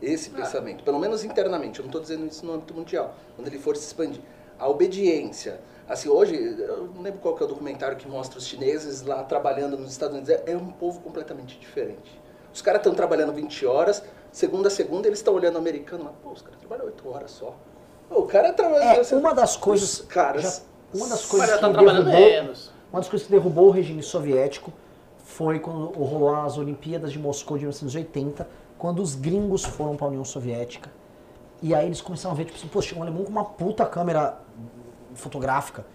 [0.02, 0.38] Esse Ah.
[0.38, 3.76] pensamento, pelo menos internamente, eu não estou dizendo isso no âmbito mundial, quando ele for
[3.76, 4.22] se expandir.
[4.58, 5.60] A obediência.
[5.88, 9.24] Assim, hoje, eu não lembro qual que é o documentário que mostra os chineses lá
[9.24, 10.30] trabalhando nos Estados Unidos.
[10.30, 12.20] É, é um povo completamente diferente.
[12.54, 16.12] Os caras estão trabalhando 20 horas, segunda a segunda eles estão olhando o americano lá,
[16.24, 17.56] pô, os caras trabalham 8 horas só.
[18.10, 18.84] Pô, o cara trabalha.
[19.02, 20.02] É, uma das coisas.
[20.02, 20.42] Caras.
[20.44, 20.62] já-
[20.94, 22.04] uma das coisas que tá derrubou.
[22.06, 22.72] menos.
[22.92, 24.74] Uma das coisas que derrubou o regime soviético
[25.24, 28.48] foi quando rolou as Olimpíadas de Moscou de 1980,
[28.80, 30.90] quando os gringos foram para a União Soviética.
[31.62, 33.86] E aí eles começaram a ver, tipo assim, pô, chegou um alemão com uma puta
[33.86, 34.40] câmera
[35.14, 35.86] fotográfica.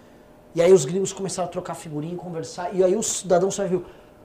[0.53, 2.73] E aí os gringos começaram a trocar figurinha e conversar.
[2.73, 3.83] E aí o cidadão só viu,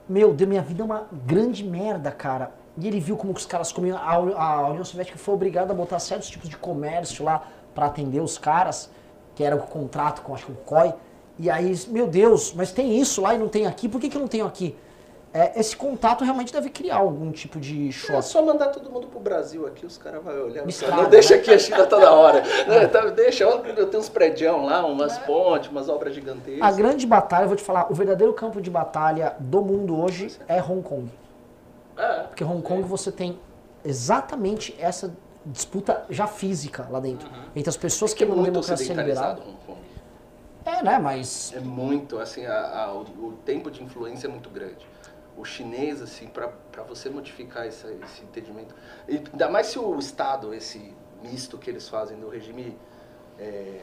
[0.09, 2.53] meu Deus, minha vida é uma grande merda, cara.
[2.79, 3.97] E ele viu como que os caras comiam.
[3.99, 7.43] A, a União Soviética foi obrigada a botar certos tipos de comércio lá
[7.75, 8.91] para atender os caras,
[9.35, 10.95] que era o contrato com, acho que o COI.
[11.39, 14.17] E aí, meu Deus, mas tem isso lá e não tem aqui, por que, que
[14.17, 14.77] eu não tenho aqui?
[15.33, 18.23] é, esse contato realmente deve criar algum tipo de É choque.
[18.25, 20.69] só mandar todo mundo pro Brasil aqui, os caras vão olhar.
[20.69, 21.41] Estrada, Não deixa né?
[21.41, 22.43] aqui a China toda hora.
[22.67, 22.87] Né?
[22.89, 26.77] Tá, deixa, eu tenho uns prédios lá, umas pontes, umas obras A gigantescas.
[26.77, 30.83] grande batalha, vou te falar, o verdadeiro campo de batalha do mundo hoje é Hong
[30.83, 31.09] Kong.
[32.01, 32.23] É.
[32.25, 33.39] Porque Hong Kong você tem
[33.85, 35.15] exatamente essa
[35.45, 37.29] disputa já física lá dentro.
[37.55, 39.55] Entre as pessoas que é não muito democracia ocidentalizado liberal.
[39.55, 39.81] Hong Kong.
[40.65, 40.99] É, né?
[40.99, 41.53] Mas.
[41.55, 44.87] É muito, assim, a- a- o, o tempo de influência é muito grande.
[45.37, 46.51] O chinês, assim, para
[46.87, 48.75] você modificar esse, esse entendimento,
[49.09, 52.77] e ainda mais se o Estado, esse misto que eles fazem do regime,
[53.39, 53.79] é,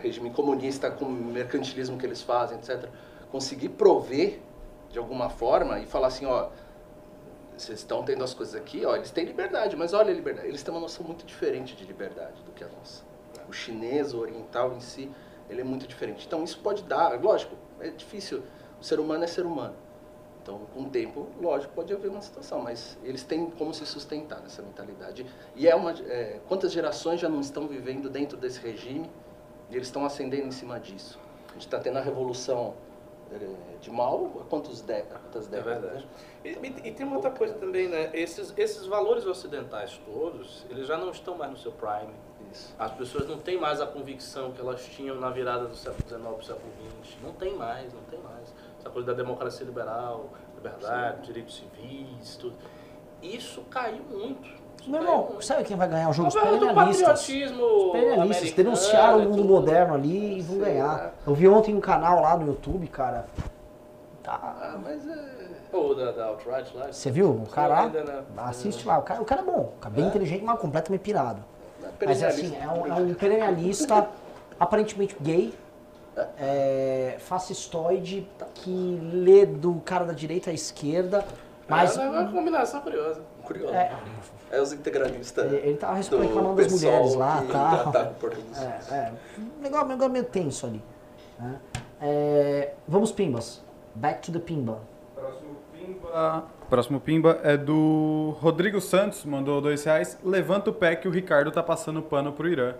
[0.00, 2.88] regime comunista com o mercantilismo que eles fazem, etc.,
[3.32, 4.40] conseguir prover
[4.90, 6.48] de alguma forma e falar assim, ó,
[7.56, 10.62] vocês estão tendo as coisas aqui, ó, eles têm liberdade, mas olha a liberdade, eles
[10.62, 13.02] têm uma noção muito diferente de liberdade do que a nossa.
[13.48, 15.10] O chinês, o oriental em si,
[15.48, 16.26] ele é muito diferente.
[16.26, 18.42] Então isso pode dar, lógico, é difícil,
[18.80, 19.76] o ser humano é ser humano.
[20.42, 24.42] Então, com o tempo, lógico, pode haver uma situação, mas eles têm como se sustentar
[24.42, 25.24] nessa mentalidade.
[25.56, 29.10] E é uma, é, quantas gerações já não estão vivendo dentro desse regime
[29.70, 31.18] e eles estão ascendendo em cima disso?
[31.48, 32.74] A gente está tendo a revolução
[33.80, 35.82] de mal há quantos há quantas É décadas?
[35.82, 36.06] verdade.
[36.44, 36.56] né?
[36.84, 38.10] E, e- tem uma outra coisa também, né?
[38.14, 42.12] Esses, esses valores ocidentais todos, eles já não estão mais no seu prime.
[42.52, 42.74] Isso.
[42.78, 46.20] As pessoas não têm mais a convicção que elas tinham na virada do século XIX
[46.22, 46.72] para o século
[47.02, 47.16] XX.
[47.22, 48.54] Não tem mais, não tem mais.
[48.78, 52.54] Essa coisa da democracia liberal, liberdade, direitos civis, tudo.
[53.22, 54.48] Isso caiu muito.
[54.86, 56.28] Meu irmão, sabe quem vai ganhar o jogo?
[56.28, 57.02] Os imperialistas.
[57.02, 60.86] patriotismo Imperialistas denunciaram o mundo moderno ali e vão ganhar.
[60.86, 61.10] lá.
[61.26, 63.26] Eu vi ontem um canal lá no YouTube, cara.
[64.22, 64.38] Tá.
[64.42, 65.44] Ah, mas é...
[65.72, 66.92] Ou da, da Outright lá.
[66.92, 67.30] Você viu?
[67.30, 67.90] O cara lá?
[68.48, 68.98] Assiste lá.
[68.98, 69.72] O cara, o cara é bom.
[69.76, 71.42] O cara é bem inteligente, mas completamente pirado.
[72.00, 74.08] é Mas é assim, é um, é um imperialista
[74.58, 75.52] aparentemente gay,
[76.38, 81.24] é, fascistoide, que lê do cara da direita à esquerda,
[81.68, 83.22] mas é uma combinação curiosa.
[83.42, 83.74] curioso.
[83.74, 83.92] é,
[84.54, 88.10] É os integralistas ele, ele tava reclamando das mulheres lá, que tá?
[88.10, 88.62] o português.
[88.62, 89.12] É, é.
[89.36, 90.82] Um negócio, um negócio meio tenso ali.
[91.38, 91.58] né?
[92.00, 93.64] É, vamos, Pimbas.
[93.96, 94.80] Back to the Pimba.
[95.14, 96.44] Próximo Pimba.
[96.70, 100.18] Próximo Pimba é do Rodrigo Santos, mandou dois reais.
[100.22, 102.74] Levanta o pé que o Ricardo tá passando pano pro Irã.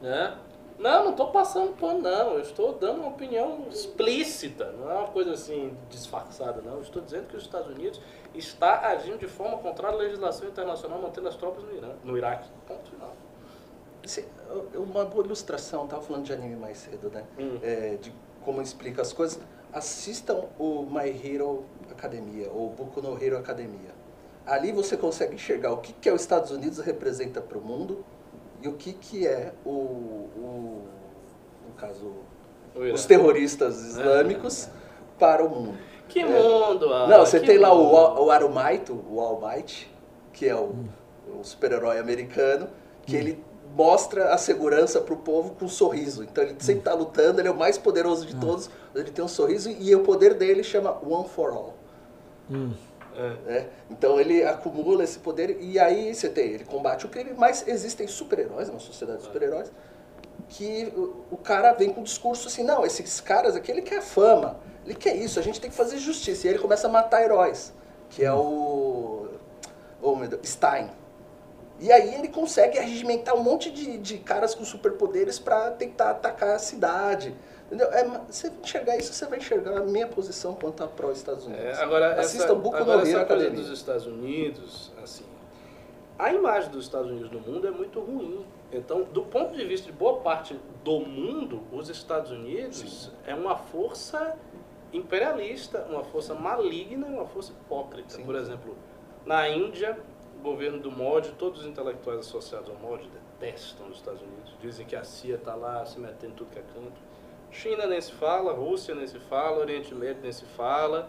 [0.00, 0.34] né?
[0.78, 2.34] Não, não estou passando pano, não.
[2.34, 4.72] Eu estou dando uma opinião explícita.
[4.72, 6.74] Não é uma coisa assim disfarçada, não.
[6.74, 8.00] Eu estou dizendo que os Estados Unidos
[8.34, 12.48] está agindo de forma contrária à legislação internacional, mantendo as tropas no Irã, no Iraque.
[12.66, 13.14] Ponto final.
[14.74, 17.24] Uma boa ilustração, tava falando de anime mais cedo, né?
[17.38, 17.58] Hum.
[17.62, 18.12] É, de
[18.44, 19.40] como explica as coisas.
[19.72, 23.94] Assistam o My Hero Academia, ou Boku no Hero Academia.
[24.46, 28.04] Ali você consegue enxergar o que, que é os Estados Unidos representa para o mundo
[28.62, 30.82] e o que, que é o, o
[31.66, 32.12] no caso,
[32.74, 34.68] O os terroristas islâmicos
[35.18, 35.78] para o mundo.
[36.08, 36.92] Que mundo!
[36.92, 38.22] ah, Não, você tem lá o, mundo.
[38.24, 39.90] O Arumaito, o All Might,
[40.32, 40.74] que é o,
[41.38, 42.68] o super-herói americano,
[43.04, 46.22] que ele mostra a segurança pro povo com um sorriso.
[46.22, 49.28] Então ele sempre tá lutando, ele é o mais poderoso de todos, ele tem um
[49.28, 51.74] sorriso e o poder dele chama One for All.
[53.44, 53.68] Né?
[53.90, 58.06] Então ele acumula esse poder e aí você tem, ele combate o crime, mas existem
[58.06, 59.70] super-heróis, uma sociedade de super-heróis,
[60.48, 64.02] que o, o cara vem com um discurso assim, não, esses caras aqui, ele quer
[64.02, 66.46] fama, ele quer isso, a gente tem que fazer justiça.
[66.46, 67.72] E aí ele começa a matar heróis,
[68.10, 69.28] que é o...
[70.00, 70.90] Oh, meu Deus, Stein.
[71.80, 76.54] E aí ele consegue arregimentar um monte de, de caras com superpoderes para tentar atacar
[76.54, 77.36] a cidade.
[77.66, 77.90] Entendeu?
[77.92, 81.64] É, você enxergar isso, você vai enxergar a minha posição quanto a pró-Estados Unidos.
[81.64, 83.50] É, agora, Assista essa, Boku agora no essa coisa Academia.
[83.60, 85.24] dos Estados Unidos, assim,
[86.18, 88.46] a imagem dos Estados Unidos no mundo é muito ruim.
[88.72, 93.56] Então, do ponto de vista de boa parte do mundo, os Estados Unidos é uma
[93.56, 94.36] força
[94.92, 98.14] imperialista, uma força maligna uma força hipócrita.
[98.14, 98.24] Sim.
[98.24, 98.76] Por exemplo,
[99.24, 99.98] na Índia,
[100.38, 104.54] o governo do Modi, todos os intelectuais associados ao Modi detestam os Estados Unidos.
[104.60, 107.05] Dizem que a CIA está lá se metendo em tudo que é canto.
[107.50, 111.08] China nem se fala, Rússia nem se fala, Oriente Médio nem se fala,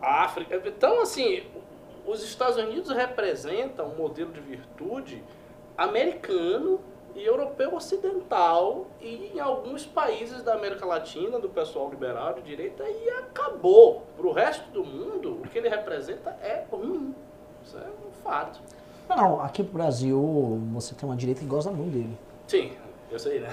[0.00, 0.60] África.
[0.66, 1.42] Então, assim,
[2.06, 5.22] os Estados Unidos representam um modelo de virtude
[5.76, 6.80] americano
[7.14, 12.84] e europeu ocidental e em alguns países da América Latina, do pessoal liberal de direita,
[12.88, 14.02] e acabou.
[14.16, 17.14] Para o resto do mundo, o que ele representa é ruim.
[17.64, 18.60] Isso é um fato.
[19.08, 20.18] Não, aqui pro Brasil
[20.72, 22.16] você tem uma direita que gosta muito dele.
[22.46, 22.72] Sim,
[23.12, 23.48] eu sei, né?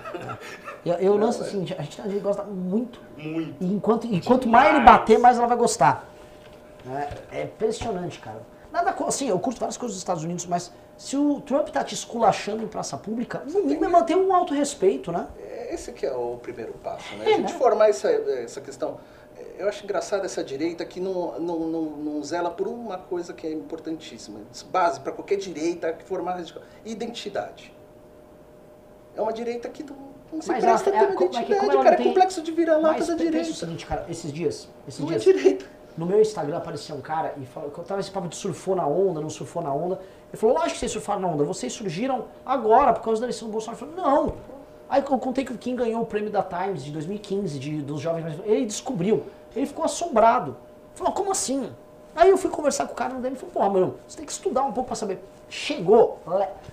[0.86, 3.02] Eu, eu lanço assim, a gente, a gente gosta muito.
[3.18, 3.64] Muito.
[3.64, 6.10] E enquanto, e quanto mais ele bater, mais ela vai gostar.
[7.31, 8.41] É, é impressionante, cara.
[8.72, 11.94] Nada, assim, eu curto várias coisas dos Estados Unidos, mas se o Trump tá te
[11.95, 15.27] esculachando em praça pública, no mínimo é manter um alto respeito, né?
[15.40, 17.26] É Esse que é o primeiro passo, né?
[17.26, 17.60] É, a gente né?
[17.60, 18.99] formar essa, essa questão.
[19.57, 23.48] eu acho engraçado essa direita que não, não, não, não zela por uma coisa que
[23.48, 24.40] é importantíssima.
[24.72, 26.64] Base para qualquer direita que for mais radical.
[26.86, 27.73] Identidade.
[29.20, 29.96] É uma direita que não,
[30.34, 31.96] não se Mas presta ela- é, como é que- identidade, como cara.
[31.96, 33.54] É tem- complexo de vira-lata Mas da pensa o direita.
[33.54, 35.66] seguinte, cara, esses dias, esses Não é dias, direita.
[35.98, 38.76] no meu Instagram apareceu um cara e falou que eu tava esse papo de surfou
[38.76, 40.00] na onda, não surfou na onda.
[40.32, 43.48] Ele falou, lógico que vocês surfaram na onda, vocês surgiram agora por causa da eleição
[43.48, 43.84] do Bolsonaro.
[43.84, 44.36] Eu falei, não.
[44.88, 48.40] Aí eu contei que quem ganhou o prêmio da Times de 2015, de, dos jovens
[48.46, 49.24] ele descobriu.
[49.56, 50.56] Ele ficou assombrado.
[50.96, 51.70] Falou, como assim?
[52.15, 54.26] Aí eu fui conversar com o cara no DM e falei, porra, meu, você tem
[54.26, 55.19] que estudar um pouco pra saber.
[55.49, 56.19] Chegou,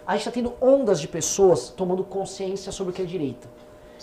[0.06, 3.46] a gente tá tendo ondas de pessoas tomando consciência sobre o que é direita.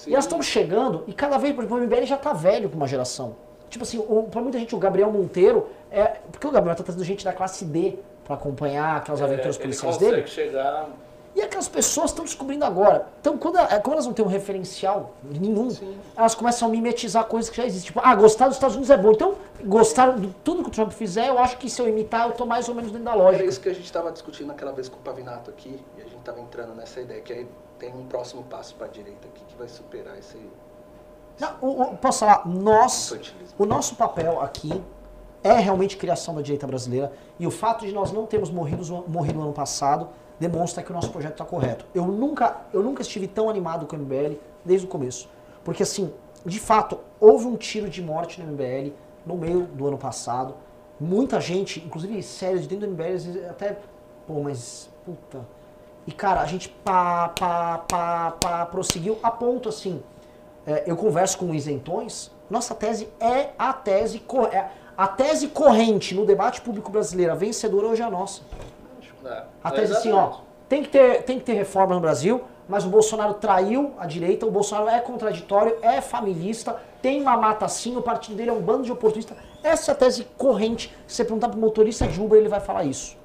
[0.07, 2.77] E elas estão chegando, e cada vez, por exemplo, o MBL já tá velho pra
[2.77, 3.35] uma geração.
[3.69, 7.03] Tipo assim, o, pra muita gente, o Gabriel Monteiro, é, porque o Gabriel tá trazendo
[7.03, 10.27] gente da classe D pra acompanhar aquelas aventuras É, ele policiais consegue dele.
[10.27, 10.89] chegar...
[11.35, 13.07] E aquelas pessoas estão descobrindo agora.
[13.19, 15.67] Então, quando, ela- quando elas não têm um referencial nenhum,
[16.15, 17.87] elas começam a mimetizar coisas que já existem.
[17.87, 19.11] Tipo, ah, gostar dos Estados Unidos é bom.
[19.11, 19.33] Então,
[19.65, 22.45] gostar de tudo que o Trump fizer, eu acho que se eu imitar, eu tô
[22.45, 23.45] mais ou menos dentro da Era lógica.
[23.45, 26.17] isso que a gente estava discutindo naquela vez com o Pavinato aqui, e a gente
[26.19, 27.47] estava entrando nessa ideia, que aí
[27.79, 30.37] tem um próximo passo para a direita aqui que vai superar esse
[31.39, 33.11] Não, o- o- posso falar, nós,
[33.57, 34.83] o nosso papel aqui
[35.43, 39.39] é realmente criação da direita brasileira e o fato de nós não termos morrido, morrido
[39.39, 40.09] no ano passado
[40.43, 41.85] demonstra que o nosso projeto está correto.
[41.95, 45.29] Eu nunca, eu nunca estive tão animado com o MBL desde o começo.
[45.63, 46.13] Porque assim,
[46.45, 48.91] de fato, houve um tiro de morte no MBL
[49.25, 50.55] no meio do ano passado.
[50.99, 53.79] Muita gente, inclusive sérios de dentro do MBL, até,
[54.27, 55.47] pô, mas puta.
[56.05, 60.03] E cara, a gente pá, pá, pá, pá, prosseguiu a ponto assim,
[60.67, 64.21] é, eu converso com isentões, nossa tese é a tese,
[64.51, 64.67] é
[64.97, 68.41] a tese corrente no debate público brasileiro, a vencedora hoje é a nossa.
[69.25, 72.85] É, A tese assim, ó, tem que, ter, tem que ter reforma no Brasil, mas
[72.85, 77.95] o Bolsonaro traiu a direita, o Bolsonaro é contraditório, é familista, tem uma mata sim,
[77.97, 79.37] o partido dele é um bando de oportunistas.
[79.63, 80.95] Essa é a tese corrente.
[81.07, 83.17] Se você perguntar pro motorista de Uber, ele vai falar isso.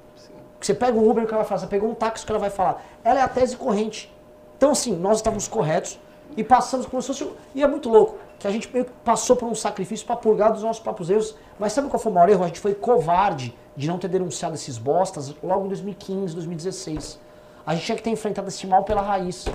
[0.59, 2.49] Você pega um Uber, o cara vai falar, você pegou um táxi, o cara vai
[2.49, 2.83] falar.
[3.03, 4.13] Ela é a tese corrente.
[4.57, 5.97] Então, assim, nós estávamos corretos
[6.35, 7.31] e passamos como se fosse.
[7.55, 10.51] E é muito louco, que a gente meio que passou por um sacrifício para purgar
[10.51, 11.35] dos nossos próprios erros.
[11.57, 12.43] Mas sabe qual foi o maior erro?
[12.43, 17.17] A gente foi covarde de não ter denunciado esses bostas logo em 2015, 2016.
[17.65, 19.45] A gente tinha que ter enfrentado esse mal pela raiz.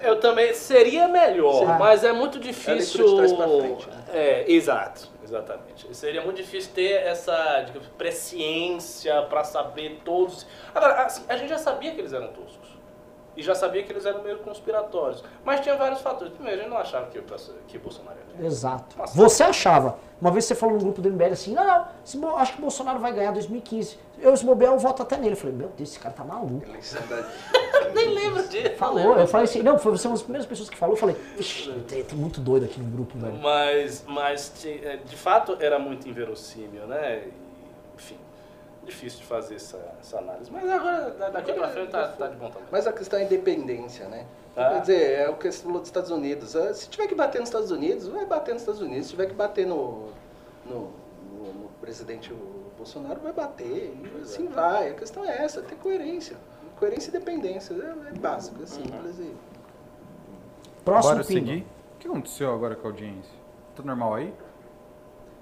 [0.00, 1.78] Eu também seria melhor, Sim.
[1.78, 3.06] mas é muito É a difícil.
[3.06, 4.04] leitura de trás pra frente, né?
[4.12, 5.94] É, exato, exatamente.
[5.96, 10.44] Seria muito difícil ter essa digamos, presciência pra saber todos.
[10.74, 12.65] Agora, assim, a gente já sabia que eles eram toscos.
[13.36, 15.22] E já sabia que eles eram meio conspiratórios.
[15.44, 16.32] Mas tinha vários fatores.
[16.32, 17.24] Primeiro, a gente não achava que, o-
[17.68, 18.46] que Bolsonaro ia ganhar.
[18.46, 18.96] Exato.
[18.96, 19.14] Nossa.
[19.16, 19.98] Você achava.
[20.20, 22.98] Uma vez você falou no grupo do MBL assim, não, não, acho que o Bolsonaro
[22.98, 23.98] vai ganhar 2015.
[24.18, 25.32] Eu, se bobear, eu voto até nele.
[25.32, 26.64] Eu falei, meu Deus, esse cara tá maluco.
[27.94, 28.74] Nem lembro disso.
[28.76, 31.16] Falou, eu falei assim, não, foi você uma das primeiras pessoas que falou, eu falei,
[31.38, 33.34] ixi, tem, tem muito doido aqui no grupo, velho.
[33.38, 37.24] Mas, mas é, de fato era muito inverossímil, né?
[38.86, 40.50] Difícil de fazer essa, essa análise.
[40.50, 42.68] Mas agora, da- daqui pra frente, tá, tá de bom tamanho.
[42.70, 44.24] Mas a questão é a independência, né?
[44.56, 44.70] Ah.
[44.74, 46.54] Quer dizer, é o que você falou dos Estados Unidos.
[46.56, 49.06] Ah, Se tiver que bater nos Estados Unidos, vai bater nos Estados Unidos.
[49.06, 50.08] Se tiver que bater no,
[50.64, 50.90] no,
[51.32, 52.32] no- no presidente
[52.76, 53.92] Bolsonaro, vai bater.
[54.16, 54.90] E assim vai.
[54.90, 56.36] A questão é essa, ter coerência.
[56.78, 57.74] Coerência e dependência.
[57.74, 59.18] É, é básico, é simples.
[59.18, 59.34] E...
[60.84, 61.66] Próximo Bora seguir.
[61.94, 63.32] O que aconteceu agora com a audiência?
[63.74, 64.32] Tudo normal aí?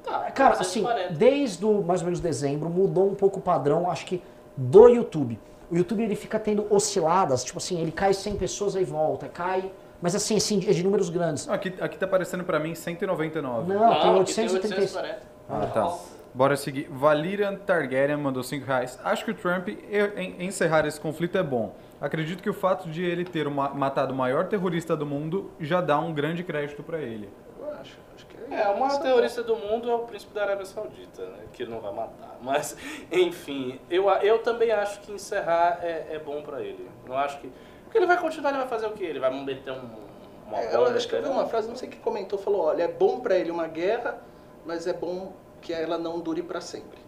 [0.04, 1.14] Tá, Cara, assim, 440.
[1.18, 4.22] desde o, mais ou menos dezembro, mudou um pouco o padrão, acho que,
[4.56, 5.38] do YouTube.
[5.70, 9.72] O YouTube, ele fica tendo osciladas, tipo assim, ele cai 100 pessoas, aí volta, cai...
[10.02, 11.46] Mas assim, assim, é de números grandes.
[11.46, 13.72] Não, aqui, aqui tá aparecendo pra mim 199.
[13.72, 14.94] Não, tem aqui 836.
[14.96, 15.22] 840.
[15.48, 15.98] Ah, tá.
[16.34, 16.88] Bora seguir.
[16.90, 18.98] Valirian Targaryen mandou 5 reais.
[19.02, 21.74] Acho que o Trump em- encerrar esse conflito é bom.
[22.02, 25.80] Acredito que o fato de ele ter uma- matado o maior terrorista do mundo já
[25.80, 27.30] dá um grande crédito pra ele.
[27.58, 27.96] Eu acho.
[28.14, 31.44] Acho que É, o maior terrorista do mundo é o príncipe da Arábia Saudita, né?
[31.52, 32.38] Que ele não vai matar.
[32.40, 32.76] Mas,
[33.10, 36.88] enfim, eu, eu também acho que encerrar é, é bom pra ele.
[37.06, 37.50] Não acho que.
[37.84, 39.04] Porque ele vai continuar, ele vai fazer o quê?
[39.04, 40.04] Ele vai meter um.
[40.46, 42.82] Uma É, eu acho que eu vi uma frase, não sei quem comentou, falou, olha,
[42.82, 44.18] é bom pra ele uma guerra,
[44.66, 46.98] mas é bom que ela não dure pra sempre.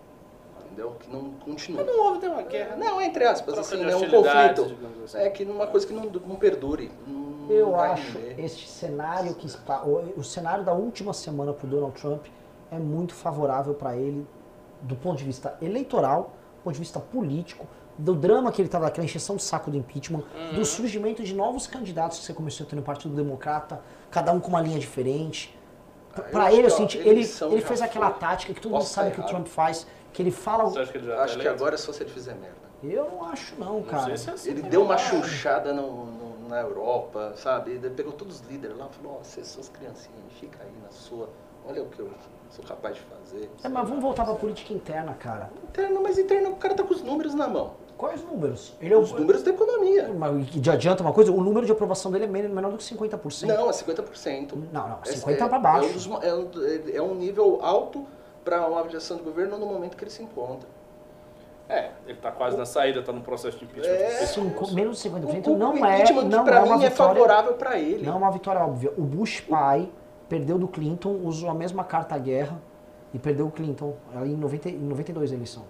[0.64, 0.96] Entendeu?
[0.98, 1.82] Que não continue.
[1.82, 2.76] Mas não houve nenhuma guerra.
[2.76, 4.76] Não, entre aspas, assim, né, um conflito.
[5.04, 5.18] assim.
[5.18, 6.90] É que numa coisa que não, não perdure.
[7.06, 8.40] Não Eu vai acho render.
[8.44, 12.26] este cenário que está, o, o cenário da última semana para o Donald Trump
[12.70, 14.26] é muito favorável para ele
[14.82, 17.66] do ponto de vista eleitoral, do ponto de vista político,
[17.98, 20.22] do drama que ele estava, daquela encheção de saco do impeachment,
[20.54, 24.40] do surgimento de novos candidatos que você começou a ter no Partido Democrata, cada um
[24.40, 25.56] com uma linha diferente.
[26.14, 27.20] Ah, Para acho ele, é o seguinte, ele,
[27.52, 28.18] ele fez aquela foi.
[28.20, 29.30] tática que todo mundo Posso sabe estar que o.
[29.30, 30.64] Trump faz, que ele fala.
[30.64, 32.56] Você acha que ele já tá Acho que agora é só se ele fizer merda.
[32.82, 34.04] Eu não acho, não, Não cara.
[34.04, 34.50] sei se é assim.
[34.50, 34.68] Ele não.
[34.68, 37.72] deu uma chuchada no, no- na Europa, sabe?
[37.72, 40.90] Ele pegou todos os líderes lá e falou, ó, vocês suas criancinhas, fica aí na
[40.90, 41.28] sua.
[41.68, 42.08] Olha o que eu
[42.50, 43.50] sou capaz de fazer.
[43.64, 45.50] É, mas vamos voltar pra política interna, cara.
[45.68, 47.72] Interno, mas interno, o cara tá com os números na mão.
[47.98, 48.74] Quais números?
[48.80, 49.00] Ele é o.
[49.00, 50.12] Os números da economia.
[50.12, 51.32] Mas que adianta uma coisa?
[51.32, 53.46] O número de aprovação dele é men- menor do que 50%.
[53.48, 54.54] Não, é 50%.
[54.70, 55.86] Não, não, É- 50 é, pra baixo.
[55.88, 56.50] É um, dos é um-
[56.98, 58.06] é um nível alto
[58.44, 60.68] para uma avaliação de governo no momento que ele se encontra.
[61.68, 63.92] É, ele tá quase na saída, tá no processo de impeachment.
[63.92, 64.26] É.
[64.26, 66.88] Cinco- menos de 50% O- o não é, impeachment, não pra é uma mim, é
[66.90, 67.14] vitória.
[67.14, 68.06] favorável para ele.
[68.06, 68.92] Não é uma vitória óbvia.
[68.96, 69.90] O Bush pai
[70.28, 72.60] perdeu do Clinton, usou a mesma carta guerra
[73.12, 75.64] e perdeu o Clinton ali em, 90, em 92 a eleição.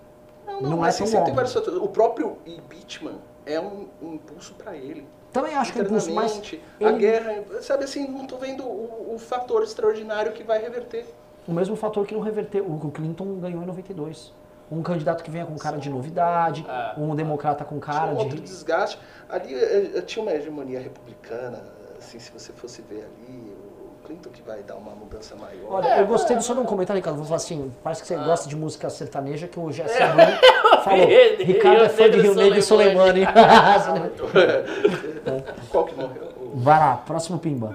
[0.47, 1.35] Não, Não não, é mas tão óbvio.
[1.35, 1.81] vários fatores.
[1.81, 3.17] O próprio impeachment
[3.47, 5.07] é um, um impulso para ele.
[5.33, 6.41] Também acho que é impulso, mas
[6.81, 11.07] a ele- guerra, sabe assim, não tô vendo o, o fator extraordinário que vai reverter.
[11.47, 12.65] o mesmo fator que não reverteu.
[12.67, 14.33] O Clinton ganhou em 92.
[14.71, 16.95] Um candidato que venha com cara de novidade, Ah.
[16.99, 18.43] um democrata com cara tinha um outro de.
[18.43, 18.99] desgaste.
[19.29, 21.63] Ali eh, eh, tinha uma hegemonia republicana,
[21.99, 25.71] assim, se você fosse ver ali, o Clinton que vai dar uma mudança maior.
[25.71, 27.17] Olha, eu gostei só de um comentário, Ricardo.
[27.17, 28.03] Vou falar assim: parece Ah.
[28.03, 30.39] que você gosta de música sertaneja, que o Jesse Bruno
[30.83, 31.07] falou.
[31.39, 33.25] Ricardo é fã de Rio Negro e Soleimani.
[35.71, 36.33] Qual que morreu?
[36.55, 37.75] Vai lá, próximo pimba.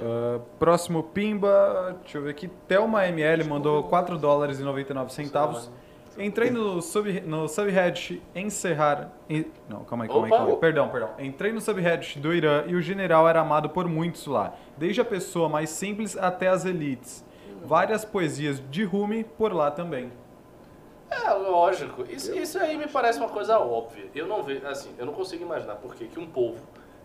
[0.00, 2.48] Ah, próximo Pimba, deixa eu ver aqui.
[2.66, 5.70] Thelma ML mandou 4 dólares e 99 centavos.
[6.18, 9.12] Entrei no, sub, no subreddit encerrar.
[9.30, 10.56] em- não, calma aí, calma aí, calma aí.
[10.56, 11.10] Perdão, perdão.
[11.18, 14.52] Entrei no subreddit do Irã e o general era amado por muitos lá.
[14.76, 17.24] Desde a pessoa mais simples até as elites.
[17.64, 20.10] Várias poesias de Rumi por lá também.
[21.10, 22.04] É, lógico.
[22.08, 24.06] Isso, isso aí me parece uma coisa óbvia.
[24.14, 26.62] Eu não vejo, assim, eu não consigo imaginar por que um povo,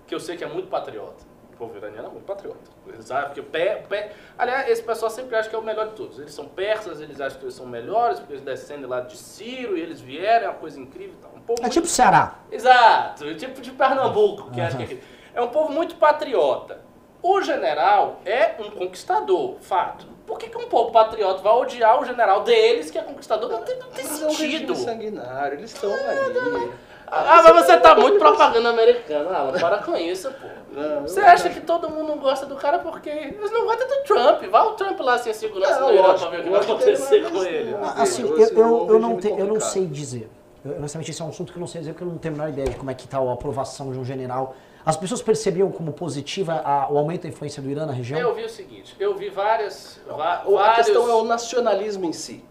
[0.08, 1.24] que eu sei que é muito patriota,
[1.68, 2.60] povo iraniano é muito patriota.
[2.88, 4.12] Eles acham que o pé, pé...
[4.38, 6.20] Aliás, esse pessoal sempre acha que é o melhor de todos.
[6.20, 9.78] Eles são persas, eles acham que eles são melhores, porque eles descendem lá de Ciro
[9.78, 11.16] e eles vieram, é uma coisa incrível.
[11.18, 11.32] e tal.
[11.36, 12.36] Um povo É muito- tipo Ceará.
[12.52, 15.00] Exato, tipo de Pernambuco, que acho que é,
[15.36, 16.82] é um povo muito patriota.
[17.22, 20.06] O general é um conquistador, fato.
[20.28, 23.50] Por que, que um povo patriota vai odiar o general deles, que é conquistador?
[23.50, 24.76] Não tem, não tem Mas é um regime sentido.
[24.76, 26.74] sanguinário, eles estão ali.
[27.16, 29.60] Ah, mas você tá muito propaganda americana, Alan.
[29.60, 30.48] Para com isso, pô.
[30.72, 34.44] Não, Você acha que todo mundo gosta do cara porque eles não gostam do Trump?
[34.50, 36.60] Vai o Trump lá sem a segurança Não, do Irã pra ver o que vai
[36.62, 37.76] acontecer ele com ele.
[37.82, 40.30] Ah, Assim, vejo eu, eu, eu, não, te- eu não sei dizer.
[40.66, 42.34] Eu, honestamente, esse é um assunto que eu não sei dizer, porque eu não tenho
[42.34, 44.56] a menor ideia de como é que está a aprovação de um general.
[44.86, 48.20] As pessoas percebiam como positiva a- o aumento da influência do Irã na região?
[48.20, 50.00] Eu vi o seguinte, eu vi várias...
[50.08, 50.88] va- Ou A vários...
[50.88, 52.44] questão é o nacionalismo em si.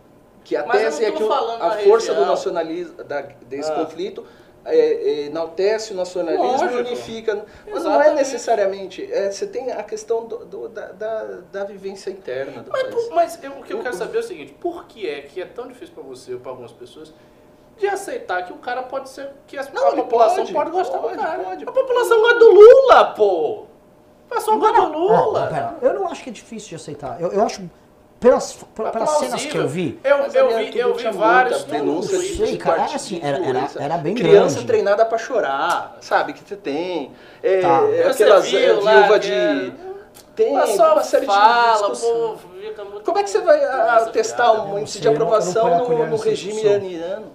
[0.44, 2.26] Que a Mas tese não é que a força do região.
[2.26, 3.74] nacionalismo, da- desse Ah.
[3.74, 4.24] conflito,
[4.64, 6.72] é, é, enaltece o nacionalismo Lógico.
[6.74, 7.44] e unifica.
[7.66, 8.14] Mas não é Exatamente.
[8.18, 9.12] necessariamente.
[9.12, 13.08] é, você tem a questão do- do- da, da, da vivência interna do Mas, país.
[13.10, 15.46] mas eu- o que eu quero saber é o seguinte, por que é que é
[15.46, 17.12] tão difícil pra você ou pra algumas pessoas
[17.78, 20.98] de aceitar que o cara pode ser, que a, Não, a população pode, pode, gostar
[20.98, 21.42] pode, do cara.
[21.42, 21.64] pode.
[21.64, 23.50] A população gosta do Lula, pô!
[24.30, 25.78] O pessoal gosta do Lula.
[25.82, 27.20] eu não acho que é difícil de aceitar.
[27.20, 27.68] Eu, eu acho,
[28.22, 32.00] pelas, É pelas cenas que eu vi, Eu, eu ali vi, eu vi vários Eu
[32.00, 34.66] de, sei, de cara, partido é assim, de era- era- era bem Criança grande.
[34.66, 36.32] treinada pra chorar, sabe?
[36.32, 37.10] Que você tem.
[37.42, 37.82] É, Tá.
[37.90, 39.32] é aquelas viu é, lá viúva que de.
[39.34, 39.72] era-
[40.36, 42.10] Tem pessoal uma série de fala, discussão.
[42.10, 43.02] pô, fica muito...
[43.02, 44.80] Como é que você vai a- Essa testar um né?
[44.80, 46.70] índice sei, de eu não- eu não aprovação no, no regime discussão.
[46.70, 47.26] iraniano?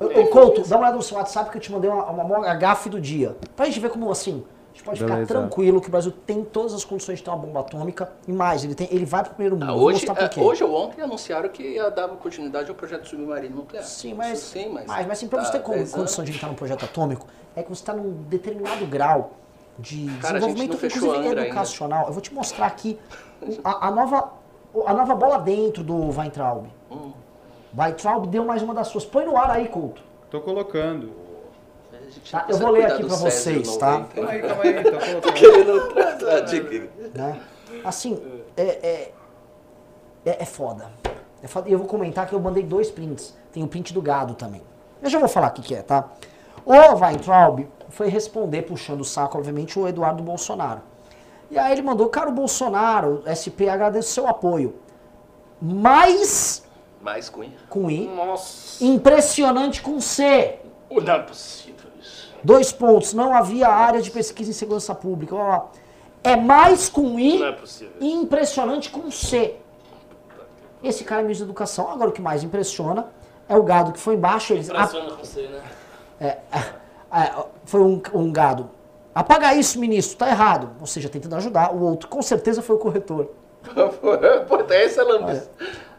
[0.00, 2.24] Ô, ô, Couto, dá uma olhada no seu WhatsApp que eu te mandei uma, uma,
[2.24, 3.36] uma gafe do dia.
[3.54, 4.44] Pra gente ver como, assim,
[4.76, 5.26] gente pode Beleza.
[5.26, 8.12] ficar tranquilo que o Brasil tem todas as condições de ter uma bomba atômica.
[8.28, 9.70] E mais, ele, tem, ele vai pro primeiro mundo.
[9.70, 10.40] Ah, hoje, mostrar por é, quê.
[10.40, 13.84] hoje ou ontem anunciaram que ia dar continuidade ao projeto submarino nuclear.
[13.84, 16.48] Sim, mas, Sim, mas, mas, mas assim, pra tá, você ter 10 condição de entrar
[16.48, 19.32] num projeto atômico, é que você está num determinado grau
[19.78, 21.46] de Cara, desenvolvimento, inclusive Angra ainda.
[21.46, 22.06] educacional.
[22.06, 22.98] Eu vou te mostrar aqui
[23.42, 24.32] o- a, a nova,
[24.86, 26.66] a nova bola dentro do Weintraub.
[26.90, 27.12] Hum.
[27.76, 29.04] Weintraub deu mais uma das suas.
[29.04, 30.02] Põe no ar aí, Couto.
[30.30, 31.12] Tô colocando.
[32.30, 33.98] Tá, eu vou ler aqui Césio vocês, tá?
[33.98, 34.14] 90.
[34.14, 35.32] Calma aí, calma aí, tô colocando.
[35.32, 36.90] Querendo tratar de...
[37.14, 37.40] né?
[37.84, 38.20] Assim,
[38.56, 39.12] é, é,
[40.24, 40.90] é, é foda.
[41.42, 41.68] É foda.
[41.68, 43.34] E eu vou comentar que eu mandei dois prints.
[43.52, 44.62] Tem o print do gado também.
[45.02, 46.08] Eu já vou falar o que, que é, tá?
[46.64, 50.80] O Weintraub foi responder, puxando o saco, obviamente, o Eduardo Bolsonaro.
[51.50, 54.74] E aí ele mandou, cara, o Bolsonaro, SP, agradeço o seu apoio.
[55.60, 56.66] Mais
[57.00, 57.52] Mais Cunha.
[57.68, 60.58] com I, Nossa, impressionante com C.
[60.90, 61.65] não é possível.
[62.46, 65.34] Dois pontos, não havia área de pesquisa em segurança pública.
[65.34, 65.64] Ó,
[66.22, 67.40] é mais com I.
[67.40, 67.94] Não é possível.
[67.98, 69.56] E impressionante com C.
[70.80, 71.90] Esse cara é ministro da educação.
[71.90, 73.08] Agora o que mais impressiona
[73.48, 74.52] é o gado que foi embaixo.
[74.52, 75.60] Eles, Impressiona com você, né?
[76.20, 76.26] é,
[77.12, 78.70] é, foi um, um gado.
[79.12, 80.70] Apaga isso, ministro, tá errado.
[80.80, 81.74] Ou seja, tentando ajudar.
[81.74, 83.32] O outro, com certeza, foi o corretor.
[84.46, 85.50] Pô, até essa lambis.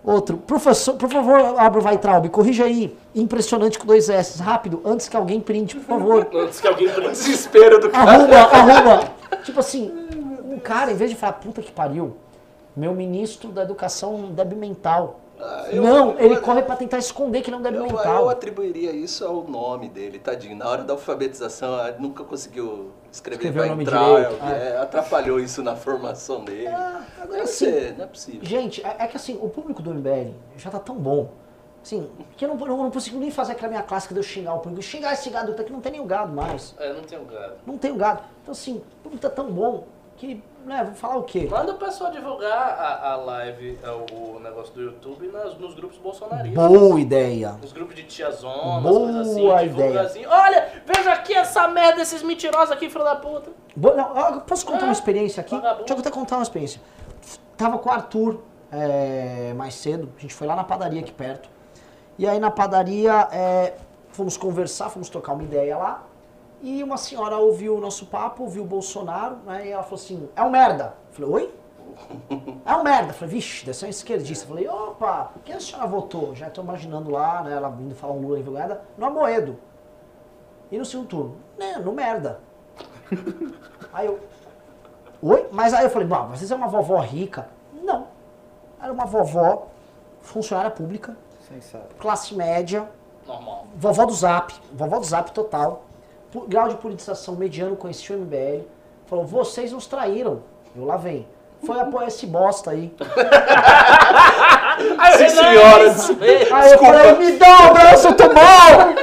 [0.07, 2.95] Outro, professor, por favor, abra o Weitraub, corrija aí.
[3.13, 4.41] Impressionante com dois S.
[4.41, 6.27] Rápido, antes que alguém printe, por favor.
[6.33, 7.09] Antes que alguém prenda.
[7.09, 8.11] Desespero do cara.
[8.11, 9.11] Arruma, arruma.
[9.43, 9.91] Tipo assim,
[10.55, 12.15] o cara, em vez de falar, puta que pariu,
[12.73, 15.19] Meu ministro da educação débil mental.
[15.41, 18.21] Ah, eu- não, eu- ele eu- corre pra tentar esconder que ele é Eu, mental.
[18.23, 20.55] eu atribuiria isso ao nome dele, tadinho.
[20.55, 24.05] Na hora da alfabetização, nunca conseguiu escrever Escreveu o nome entrar.
[24.05, 26.67] direito, é, atrapalhou isso na formação dele.
[26.67, 27.65] Ah, agora Deve sim.
[27.65, 28.41] ser, não é possível.
[28.43, 31.29] Gente, é, é que assim, o público do MBL já tá tão bom.
[31.83, 34.55] Assim, que eu não, eu não consigo nem fazer aquela minha clássica de eu xingar
[34.55, 34.81] o público.
[34.81, 36.75] Xingar esse gado tá que não tem nem o gado mais.
[36.77, 37.53] É, não tem um gado.
[37.65, 38.23] Não tem o gado.
[38.41, 39.85] Então assim, o público tá tão bom
[40.17, 41.47] que, né, vou falar o quê?
[41.49, 45.73] Manda o pessoal divulgar a, a live, é, o, o negócio do YouTube nas, nos
[45.73, 46.53] grupos bolsonaristas.
[46.69, 47.55] Boa ideia.
[47.63, 50.01] Os grupos de tiazona, Boa coisas assim, ideia.
[50.01, 50.25] assim.
[50.25, 53.49] Olha, veja aqui essa merda, esses mentirosos aqui, filho da puta.
[53.75, 55.55] Bo- não, posso contar uma Ah, experiência aqui?
[55.55, 55.85] vagabundo.
[55.85, 56.81] Deixa eu até contar uma experiência.
[57.55, 58.39] Tava com o Arthur
[58.71, 61.49] é, mais cedo, a gente foi lá na padaria aqui perto.
[62.19, 63.75] E aí na padaria é,
[64.09, 66.03] fomos conversar, fomos trocar uma ideia lá.
[66.61, 69.67] E uma senhora ouviu o nosso papo, ouviu o Bolsonaro, né?
[69.67, 70.95] E ela falou assim: é um merda.
[71.09, 71.55] Eu falei: oi?
[72.65, 73.09] É um merda.
[73.11, 74.45] Eu falei: vixe, deve ser um esquerdista.
[74.45, 76.33] Eu falei: opa, quem a senhora votou?
[76.35, 77.53] Já estou imaginando lá, né?
[77.53, 78.81] Ela vindo falar um Lula envergonhada.
[78.97, 79.57] No Amoedo.
[80.71, 81.35] E no segundo turno?
[81.57, 82.39] Né, no merda.
[83.93, 84.19] Aí eu.
[85.21, 85.47] Oi?
[85.51, 87.49] Mas aí eu falei, bom, vocês é uma vovó rica?
[87.73, 88.07] Não.
[88.81, 89.67] Era uma vovó,
[90.21, 91.17] funcionária pública,
[91.47, 91.95] Sensato.
[91.95, 92.87] classe média,
[93.25, 93.65] Normal.
[93.75, 95.85] vovó do Zap, vovó do Zap total,
[96.47, 98.65] grau de politização mediano, conhecia o MBL,
[99.05, 100.43] falou, vocês nos traíram.
[100.75, 101.27] Eu lá vem.
[101.65, 102.93] Foi apoiar esse bosta aí.
[105.17, 105.95] Sim, senhora.
[106.53, 108.93] Aí eu falei, me dá um abraço, eu tô mal!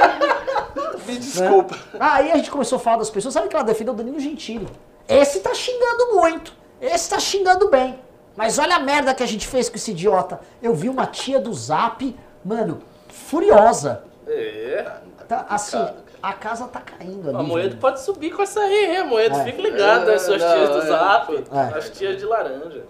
[1.05, 1.75] Me desculpa.
[1.99, 4.67] Aí a gente começou a falar das pessoas, sabe que ela defendeu o Danilo Gentili.
[5.07, 7.99] Esse tá xingando muito, esse tá xingando bem.
[8.35, 10.39] Mas olha a merda que a gente fez com esse idiota.
[10.61, 14.03] Eu vi uma tia do Zap, mano, furiosa.
[14.27, 14.85] É.
[15.27, 15.87] Tá, assim,
[16.29, 17.37] a casa tá caindo ali.
[17.37, 19.03] A Moedo pode subir com essa aí, hein?
[19.07, 19.43] Moedo, É.
[19.43, 20.85] fique ligado, as suas Não, tias do é.
[20.87, 21.33] Zap.
[21.51, 21.77] É.
[21.77, 22.83] As tias de laranja.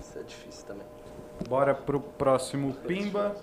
[0.00, 0.86] Isso é difícil também.
[1.48, 3.34] Bora pro próximo Pimba,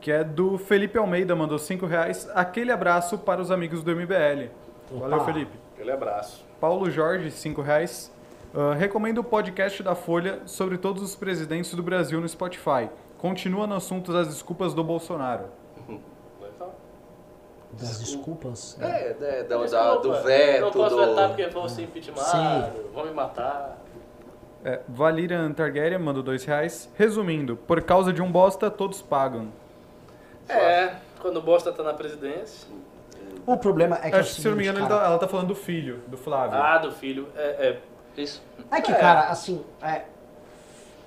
[0.00, 2.28] que é do Felipe Almeida, mandou 5 reais.
[2.34, 4.50] Aquele abraço para os amigos do MBL.
[4.92, 5.24] Valeu, Opa.
[5.24, 5.52] Felipe.
[5.74, 6.44] Aquele abraço.
[6.60, 8.12] Paulo Jorge, 5 reais.
[8.54, 12.88] Ah, recomendo o podcast da Folha sobre todos os presidentes do Brasil no Spotify.
[13.18, 15.46] Continua no assunto das desculpas do Bolsonaro.
[17.80, 18.76] Das desculpas.
[18.80, 21.06] É, é, da- da- Desculpa, do veto, Não posso do...
[21.06, 23.78] vetar porque vão ser impeachmentados, vão me matar.
[24.64, 26.88] É, Valirian Targaryen mandou 2 reais.
[26.96, 29.48] Resumindo, por causa de um bosta, todos pagam.
[30.48, 32.66] É, quando o bosta tá na presidência.
[33.46, 34.14] O problema é que.
[34.16, 35.54] é o Acho que, se eu não me engano, cara, tá- ela tá falando do
[35.54, 36.58] filho, do Flávio.
[36.58, 37.28] Ah, do filho.
[37.36, 37.80] É, é.
[38.16, 38.42] Isso.
[38.70, 38.94] É que, É.
[38.94, 40.02] cara, assim, é,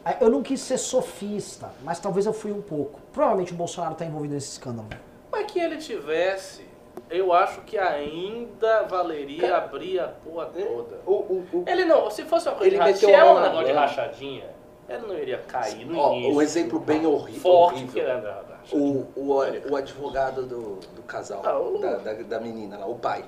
[0.06, 3.00] é, eu não quis ser sofista, mas talvez eu fui um pouco.
[3.12, 4.88] Provavelmente o Bolsonaro tá envolvido nesse escândalo.
[5.32, 6.66] Mas que ele tivesse,
[7.10, 11.00] eu acho que ainda valeria abrir a porra toda.
[11.06, 13.40] O, o, o, Ele não, se fosse uma coisa Ele de meteu se é um
[13.42, 14.50] negócio de rachadinha,
[14.90, 16.34] ele não iria cair no ó, início.
[16.36, 17.42] um exemplo bem horrível.
[17.42, 18.58] forte que rachadinha.
[18.74, 23.24] O, o, o advogado do, do casal, Ah, da, da, da menina lá, o pai.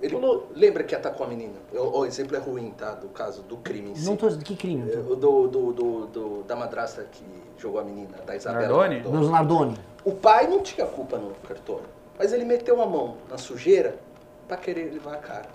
[0.00, 0.14] Ele
[0.54, 1.54] lembra que atacou a menina?
[1.72, 2.90] O, o exemplo é ruim, tá?
[2.92, 4.04] Do caso, do crime em si.
[4.06, 4.90] Não tô dizendo que crime.
[4.90, 7.24] É, eu tô- o Do, do, do, do- da madrasta que
[7.56, 8.62] jogou a menina, da Isabela.
[8.88, 9.00] Nardoni.
[9.00, 9.78] Dos Nardoni.
[10.06, 13.98] O pai não tinha culpa no cartório, mas ele meteu a mão na sujeira
[14.46, 15.48] pra querer levar a cara.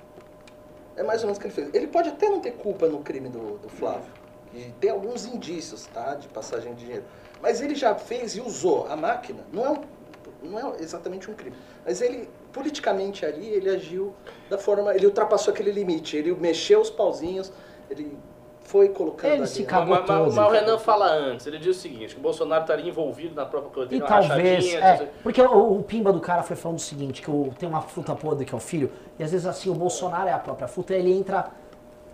[0.97, 1.73] É mais ou menos o que ele fez.
[1.73, 4.11] Ele pode até não ter culpa no crime do, do Flávio.
[4.53, 6.15] E tem alguns indícios, tá?
[6.15, 7.05] De passagem de dinheiro.
[7.41, 9.39] Mas ele já fez e usou a máquina.
[9.53, 9.83] Não é, um-
[10.43, 11.55] não é exatamente um crime.
[11.85, 14.13] Mas ele, politicamente ali, ele agiu
[14.49, 14.93] da forma.
[14.93, 16.17] Ele ultrapassou aquele limite.
[16.17, 17.53] Ele mexeu os pauzinhos,
[17.89, 18.17] ele
[18.71, 19.33] foi colocando.
[19.33, 20.33] Ele se cagou Mas, mas- todo.
[20.33, 23.45] mas o Renan fala antes, ele diz o seguinte, que o Bolsonaro estaria envolvido na
[23.45, 26.81] própria coisa, E talvez, rachadinha, é, porque o, o pimba do cara foi falando o
[26.81, 28.89] seguinte, que o, tem uma fruta podre que é o filho,
[29.19, 31.51] e às vezes assim, o Bolsonaro é a própria fruta, ele entra,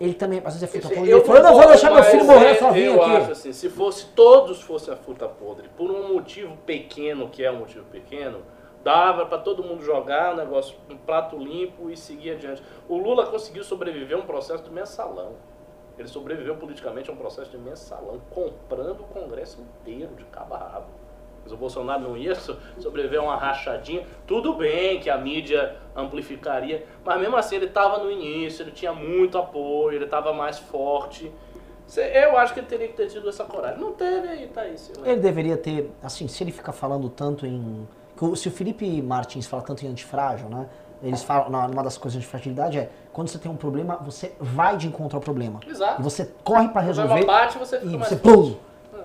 [0.02, 2.04] ele também, às vezes é fruta Eu podre, ele fala, eu não vou deixar meu
[2.04, 3.16] filho morrer é, sozinho eu aqui.
[3.18, 7.52] acho assim, se fosse todos fossem a fruta podre, por um motivo pequeno, que é
[7.52, 8.40] um motivo pequeno,
[8.84, 12.64] dava pra todo mundo jogar o negócio, um prato limpo e seguir adiante.
[12.90, 15.34] O Lula conseguiu sobreviver a um processo de mensalão.
[15.98, 20.58] Ele sobreviveu politicamente a um processo de mensalão, comprando o Congresso inteiro de cabo a
[20.60, 20.86] rabo.
[21.44, 24.06] Mas o Bolsonaro não ia so- sobreviver a uma rachadinha.
[24.28, 28.94] Tudo bem que a mídia amplificaria, mas mesmo assim ele estava no início, ele tinha
[28.94, 31.32] muito apoio, ele estava mais forte.
[31.96, 33.80] Eu acho que ele teria que ter tido essa coragem.
[33.80, 34.78] Não teve aí, tá aí.
[34.78, 37.88] seu- Ele deveria ter, assim, se ele fica falando tanto em.
[38.36, 40.68] Se o Felipe Martins fala tanto em antifrágil, né?
[41.04, 44.34] Eles falam, na- uma das coisas de fragilidade é quando você tem um problema, você
[44.40, 45.60] vai de encontro ao problema.
[45.68, 46.02] Exato.
[46.02, 47.24] E você corre pra O resolver.
[47.26, 48.56] bate, você fica e mais você pum!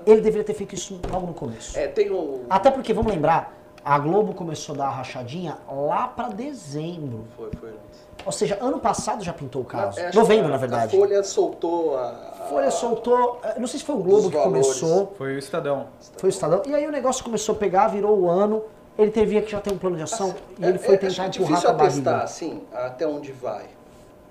[0.07, 1.79] Ele deveria ter feito isso logo no começo.
[1.79, 2.41] É, tem o.
[2.51, 3.55] Até porque, vamos lembrar,
[3.85, 7.25] A Globo começou a dar a rachadinha lá pra dezembro.
[7.37, 8.07] Foi, foi antes.
[8.25, 9.99] Ou seja, ano passado já pintou o caso.
[9.99, 10.97] É, acho Novembro, que na a- verdade.
[10.97, 12.09] A Folha soltou a.
[12.11, 14.67] A Folha soltou, eh, não sei se foi o Globo que valores.
[14.67, 15.87] começou, Foi o Estadão.
[16.17, 18.63] foi o Estadão, e aí o negócio começou a pegar, virou o ano,
[18.99, 21.07] ele teve que já ter um plano de ação, e ele É- foi é- tentar
[21.09, 22.25] acho empurrar com difícil a atestar, barriga.
[22.25, 23.67] assim, até onde vai.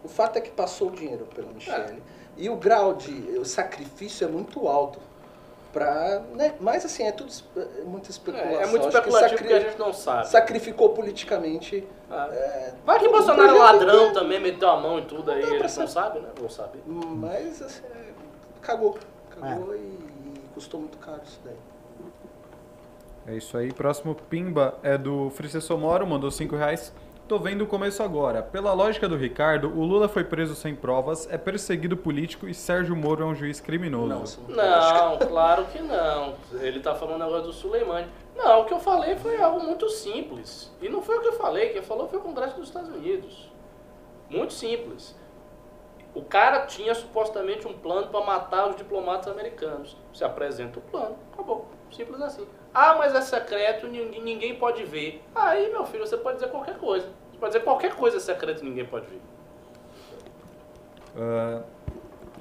[0.03, 1.53] O fato é que passou o dinheiro pela É.
[1.53, 2.03] Michelle.
[2.38, 4.99] E o grau de o sacrifício é muito alto.
[5.73, 6.53] Pra, né?
[6.59, 8.51] Mas assim, é tudo é muita especulação.
[8.59, 10.27] É, é muito que especulativo sacri- porque a gente não sabe.
[10.27, 11.88] Sacrificou politicamente.
[12.09, 12.27] Ah.
[12.29, 15.41] é, Vai que tudo Bolsonaro é ladrão gente- também, meteu a mão e tudo aí,
[15.41, 15.88] Não, eles não saber.
[15.88, 16.29] sabem, né?
[16.38, 16.81] Vão saber.
[16.85, 18.11] Mas assim, é,
[18.61, 18.97] cagou.
[19.31, 19.39] É.
[19.39, 19.97] Cagou e
[20.53, 21.55] custou muito caro isso daí.
[23.27, 23.72] É isso aí.
[23.72, 26.93] Próximo pimba é do Fricesso Moro, mandou 5 reais.
[27.27, 28.43] Tô vendo o começo agora.
[28.43, 32.93] Pela lógica do Ricardo, o Lula foi preso sem provas, é perseguido político e Sérgio
[32.93, 34.41] Moro é um juiz criminoso.
[34.49, 34.57] Não.
[34.57, 36.35] Não, claro que não.
[36.60, 38.07] Ele tá falando agora do Suleimani.
[38.35, 40.76] Não, o que eu falei foi algo muito simples.
[40.81, 43.49] E não foi o que eu falei, quem falou foi o Congresso dos Estados Unidos.
[44.30, 45.15] Muito simples.
[46.14, 49.95] O cara tinha supostamente um plano para matar os diplomatas americanos.
[50.14, 51.68] Se apresenta o plano, acabou.
[51.89, 52.45] Simples assim.
[52.73, 55.22] Ah, mas é secreto, ninguém, ninguém pode ver.
[55.35, 57.07] Aí, meu filho, você pode dizer qualquer coisa.
[57.31, 59.22] Você pode dizer qualquer coisa é secreto e ninguém pode ver.
[61.18, 61.64] Ah,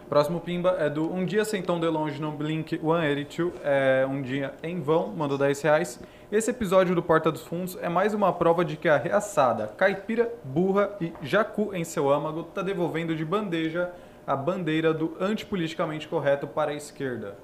[0.09, 4.23] próximo pimba é do Um Dia Sem Tão De Longe no Blink 182, é um
[4.23, 6.01] dia em vão, mandou 10 reais.
[6.31, 10.32] Esse episódio do Porta dos Fundos é mais uma prova de que a reaçada, caipira,
[10.44, 13.90] burra e jacu em seu âmago tá devolvendo de bandeja
[14.24, 17.36] a bandeira do antipoliticamente correto para a esquerda.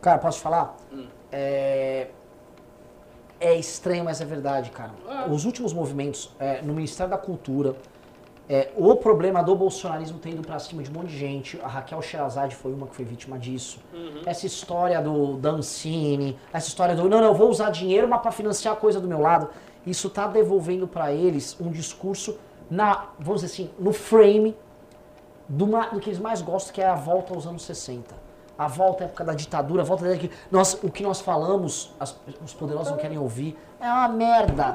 [0.00, 0.76] Cara, posso te falar?
[0.90, 1.08] Hum.
[1.38, 2.08] É...
[3.38, 4.92] é estranho, mas é verdade, cara.
[5.06, 5.26] Ah.
[5.30, 7.76] Os últimos movimentos é, no Ministério da Cultura,
[8.48, 11.60] é, o problema do bolsonarismo tem ido pra cima de um monte de gente.
[11.62, 13.80] A Raquel Sherazade foi uma que foi vítima disso.
[13.92, 14.22] Uhum.
[14.24, 18.30] Essa história do Dancini, essa história do não, não, eu vou usar dinheiro mas para
[18.30, 19.50] financiar a coisa do meu lado.
[19.84, 22.38] Isso tá devolvendo para eles um discurso
[22.70, 24.56] na, vamos dizer assim, no frame
[25.48, 28.25] do, do que eles mais gostam, que é a volta aos anos 60.
[28.58, 31.92] A volta à época da ditadura, a volta da que nós, o que nós falamos,
[32.00, 34.74] as- os poderosos não querem ouvir, é uma merda.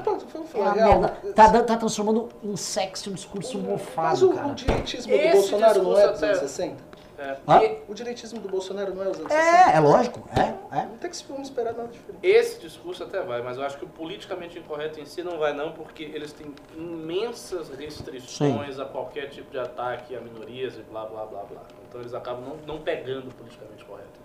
[0.54, 1.08] É uma merda.
[1.34, 4.48] Tá, tá transformando em sexo um discurso Mas mofado, o, cara.
[4.48, 6.91] o direitismo Esse do Bolsonaro não é dos anos até- 60?
[7.22, 7.36] É.
[7.46, 7.76] Hã?
[7.88, 9.70] O direitismo do Bolsonaro não é os anos 60?
[9.70, 10.28] É, é lógico.
[10.36, 10.86] É, é.
[10.86, 12.18] Não tem que se vamos esperar nada diferente.
[12.26, 15.52] Esse discurso até vai, mas eu acho que o politicamente incorreto em si não vai
[15.52, 21.04] não, porque eles têm imensas restrições a qualquer tipo de ataque a minorias e blá
[21.06, 21.62] blá blá blá.
[21.88, 24.20] Então eles acabam não, não pegando o politicamente correto.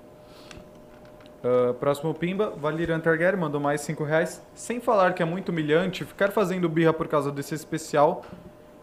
[1.43, 4.41] Ah, próximo pimba, Valirian Targaryen mandou mais 5 reais.
[4.53, 8.23] Sem falar que é muito humilhante ficar fazendo birra por causa desse especial.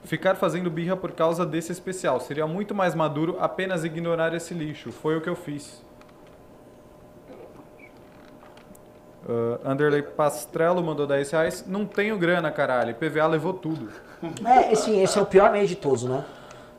[0.05, 2.21] Ficar fazendo birra por causa desse especial.
[2.21, 4.93] Seria muito mais maduro apenas ignorar esse lixo.
[4.93, 5.83] Foi o que eu fiz.
[9.27, 11.65] Uh, Underlay Pastrello mandou 10 reais.
[11.67, 12.95] Não tenho grana, caralho.
[12.95, 13.91] PVA levou tudo.
[14.45, 16.23] É, assim, esse é o pior mês de todos, né?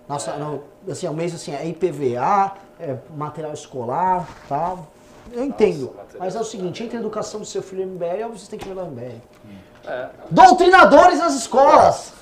[0.07, 4.87] Nossa, não, assim, é um mês assim, é IPVA, é material escolar, tal.
[5.31, 5.93] Eu entendo.
[5.95, 8.47] material mas é o seguinte, entre a educação do seu filho e o MBL, vocês
[8.47, 9.19] têm que ver o MBL.
[9.87, 10.09] É.
[10.29, 12.13] Doutrinadores nas escolas!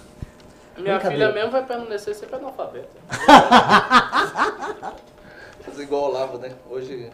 [0.78, 2.90] Minha filha mesmo vai permanecer sempre analfabeta.
[5.62, 6.52] Fazer igual ao Olavo, né?
[6.70, 7.10] Hoje,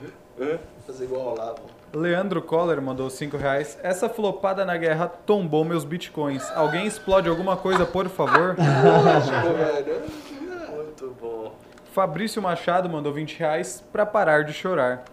[0.87, 1.59] fazer igual ao Olavo.
[1.93, 3.77] Leandro Coller mandou 5 reais.
[3.83, 6.43] Essa flopada na guerra tombou meus bitcoins.
[6.55, 8.55] Alguém explode alguma coisa, por favor?
[8.57, 10.01] Lógico, velho.
[10.75, 11.53] Muito bom.
[11.93, 15.03] Fabrício Machado mandou 20 reais pra parar de chorar.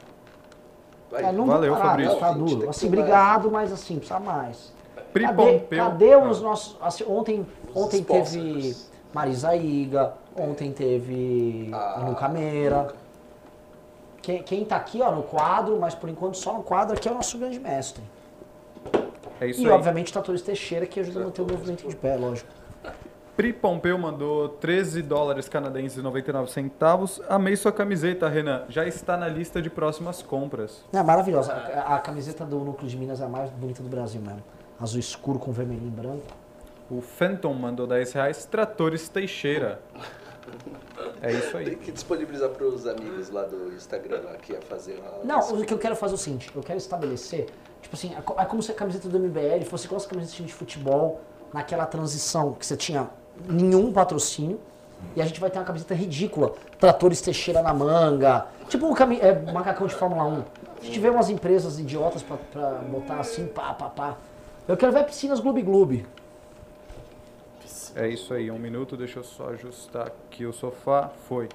[1.10, 1.24] Vai.
[1.24, 2.18] É, não Valeu, parar, Fabrício.
[2.18, 2.70] Tá duro.
[2.70, 4.74] Assim, obrigado, mas assim, precisa mais.
[5.12, 5.84] Pri Cadê, Pompeu.
[5.84, 6.76] cadê os nossos.
[6.80, 7.46] assim, ontem
[7.76, 8.90] Ontem teve sponsors.
[9.12, 12.88] Marisa Iga, ontem teve Ah, a Nuca Meira.
[14.22, 17.12] Quem, quem tá aqui ó, no quadro, mas por enquanto só no quadro, aqui é
[17.12, 18.02] o nosso grande mestre.
[19.40, 19.70] É isso E aí.
[19.70, 22.48] obviamente Tratores Teixeira, que ajuda a manter o movimento de pé, lógico.
[23.36, 27.20] Pri Pompeu mandou 13 dólares canadenses e 99 centavos.
[27.28, 28.62] Amei sua camiseta, Renan.
[28.70, 30.82] Já está na lista de próximas compras.
[30.90, 31.52] É maravilhosa.
[31.52, 34.42] A, a camiseta do Núcleo de Minas é a mais bonita do Brasil mesmo.
[34.80, 36.22] Azul escuro com vermelhinho branco.
[36.90, 38.44] O Phantom mandou 10 reais.
[38.44, 39.80] Tratores Teixeira.
[41.20, 41.76] É isso Tem aí.
[41.76, 45.24] que disponibilizar para os amigos lá do Instagram lá, que ia fazer uma...
[45.24, 47.46] Não, o que eu quero fazer é o seguinte, eu quero estabelecer,
[47.82, 50.52] tipo assim, é é como se a camiseta do MBL fosse igual as camisetas de
[50.52, 51.20] futebol,
[51.52, 53.10] naquela transição que você tinha
[53.48, 54.60] nenhum patrocínio,
[55.14, 59.18] e a gente vai ter uma camiseta ridícula, tratores Teixeira na manga, tipo um cami
[59.20, 60.44] é, macacão de Fórmula 1.
[60.82, 64.16] Se tiver umas empresas idiotas pra, pra botar assim, pá, pá, pá.
[64.68, 66.06] Eu quero ver piscinas Gloob Gloob.
[67.96, 68.50] É isso aí.
[68.50, 68.96] Um minuto.
[68.96, 71.10] Deixa eu só ajustar aqui o sofá.
[71.26, 71.48] Foi.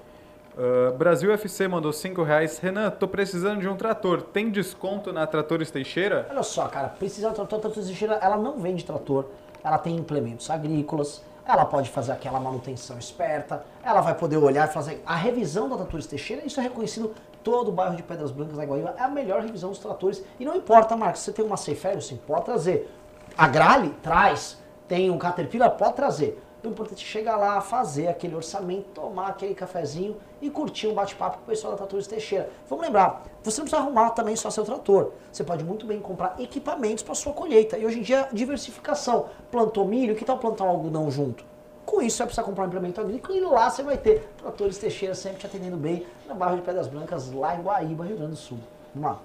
[0.57, 2.57] Uh, Brasil FC mandou 5 reais.
[2.57, 4.21] Renan, tô precisando de um trator.
[4.21, 6.27] Tem desconto na Tratores Teixeira?
[6.29, 9.27] Olha só, cara, precisa de trator, trator Teixeira, ela não vende trator,
[9.63, 14.73] ela tem implementos agrícolas, ela pode fazer aquela manutenção esperta, ela vai poder olhar e
[14.73, 18.57] fazer a revisão da Tratores Teixeira, isso é reconhecido todo o bairro de Pedras Brancas
[18.57, 20.23] da Guaíba, é a melhor revisão dos tratores.
[20.37, 22.93] E não importa, Marcos, você tem uma Seifério, sim, pode trazer.
[23.37, 24.60] A Grale traz,
[24.91, 26.37] tem um Caterpillar, pode trazer.
[26.61, 31.37] O importante é chegar lá, fazer aquele orçamento, tomar aquele cafezinho e curtir um bate-papo
[31.37, 32.49] com o pessoal da Tratores Teixeira.
[32.67, 35.13] Vamos lembrar, você não precisa arrumar também só seu trator.
[35.31, 37.77] Você pode muito bem comprar equipamentos para sua colheita.
[37.77, 39.29] E hoje em dia, diversificação.
[39.49, 41.45] Plantou milho, que tal plantar um algodão junto?
[41.85, 44.77] Com isso, você vai precisar comprar um implemento agrícola e lá você vai ter Tratores
[44.77, 48.31] Teixeira sempre te atendendo bem na Barra de Pedras Brancas, lá em Guaíba, Rio Grande
[48.31, 48.59] do Sul.
[48.93, 49.19] Vamos lá.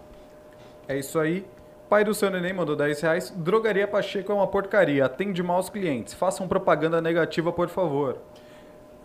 [0.86, 1.44] É isso aí.
[1.88, 3.30] Pai do seu neném mandou 10 reais.
[3.36, 5.04] Drogaria Pacheco é uma porcaria.
[5.04, 6.14] Atende mal os clientes.
[6.14, 8.18] Façam propaganda negativa, por favor.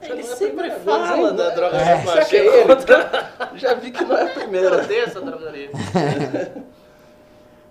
[0.01, 2.35] Ele não é a sempre primeira fala da droga É.
[2.35, 2.73] é ele?
[3.59, 4.67] Já vi que não é a primeira.
[4.77, 5.69] Eu odeio essa drogaria.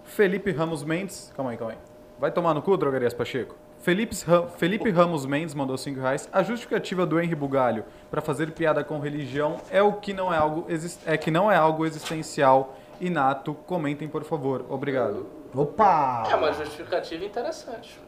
[0.05, 1.33] Felipe Ramos Mendes.
[1.37, 1.79] Calma aí, calma aí.
[2.19, 3.57] Vai tomar no cu, Drogarias Pacheco?
[3.81, 6.29] Felipe, Ra- Felipe Ramos Mendes mandou 5 reais.
[6.33, 10.37] A justificativa do Henry Bugalho para fazer piada com religião é o que não é
[10.37, 10.67] algo,
[11.07, 13.55] é que não é algo existencial, inato.
[13.67, 14.65] Comentem, por favor.
[14.69, 15.27] Obrigado.
[15.55, 16.25] Opa!
[16.31, 17.99] É uma justificativa interessante.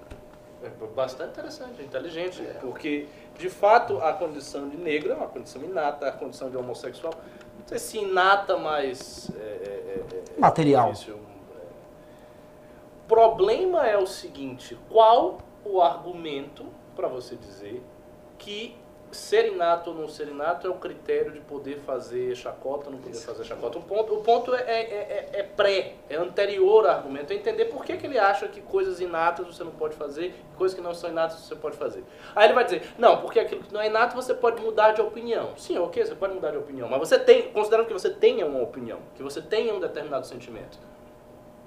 [0.63, 2.41] É bastante interessante, inteligente.
[2.61, 7.13] Porque, de fato, a condição de negro é uma condição inata, a condição de homossexual.
[7.59, 9.31] Não sei se inata, mas.
[9.35, 10.93] É, é, é, é Material.
[10.93, 11.15] difícil.
[11.15, 11.63] É.
[13.05, 16.65] O problema é o seguinte: qual o argumento
[16.95, 17.83] para você dizer
[18.39, 18.77] que
[19.13, 22.99] ser inato ou não ser inato é o critério de poder fazer chacota ou não
[22.99, 23.79] poder fazer chacota?
[23.79, 27.33] O ponto, o ponto é, é, é- é pré, é anterior ao argumento.
[27.33, 30.57] É entender por que, que ele acha que coisas inatas você não pode fazer e
[30.57, 32.03] coisas que não são inatas você pode fazer.
[32.35, 35.01] Aí ele vai dizer, não, porque aquilo que não é inato você pode mudar de
[35.01, 35.51] opinião.
[35.57, 38.63] Sim, ok, você pode mudar de opinião, mas você tem, considerando que você tenha uma
[38.63, 40.79] opinião, que você tenha um determinado sentimento.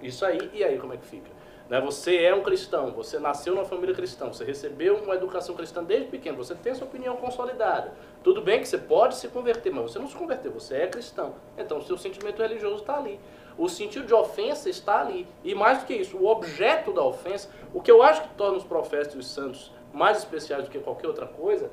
[0.02, 1.30] Isso aí, e aí como é que fica?
[1.70, 1.82] Né?
[1.82, 6.08] Você é um cristão, você nasceu numa família cristã, você recebeu uma educação cristã desde
[6.08, 7.94] pequeno, você tem sua opinião consolidada.
[8.24, 11.36] Tudo bem que você pode se converter, mas você não se converteu, você é cristão.
[11.58, 13.20] Então o seu sentimento religioso está ali.
[13.58, 15.28] O sentido de ofensa está ali.
[15.44, 18.58] E mais do que isso, o objeto da ofensa, o que eu acho que torna
[18.58, 21.72] os profetas e os santos mais especiais do que qualquer outra coisa,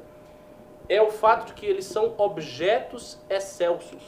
[0.88, 4.02] é o fato de que eles são objetos excelsos.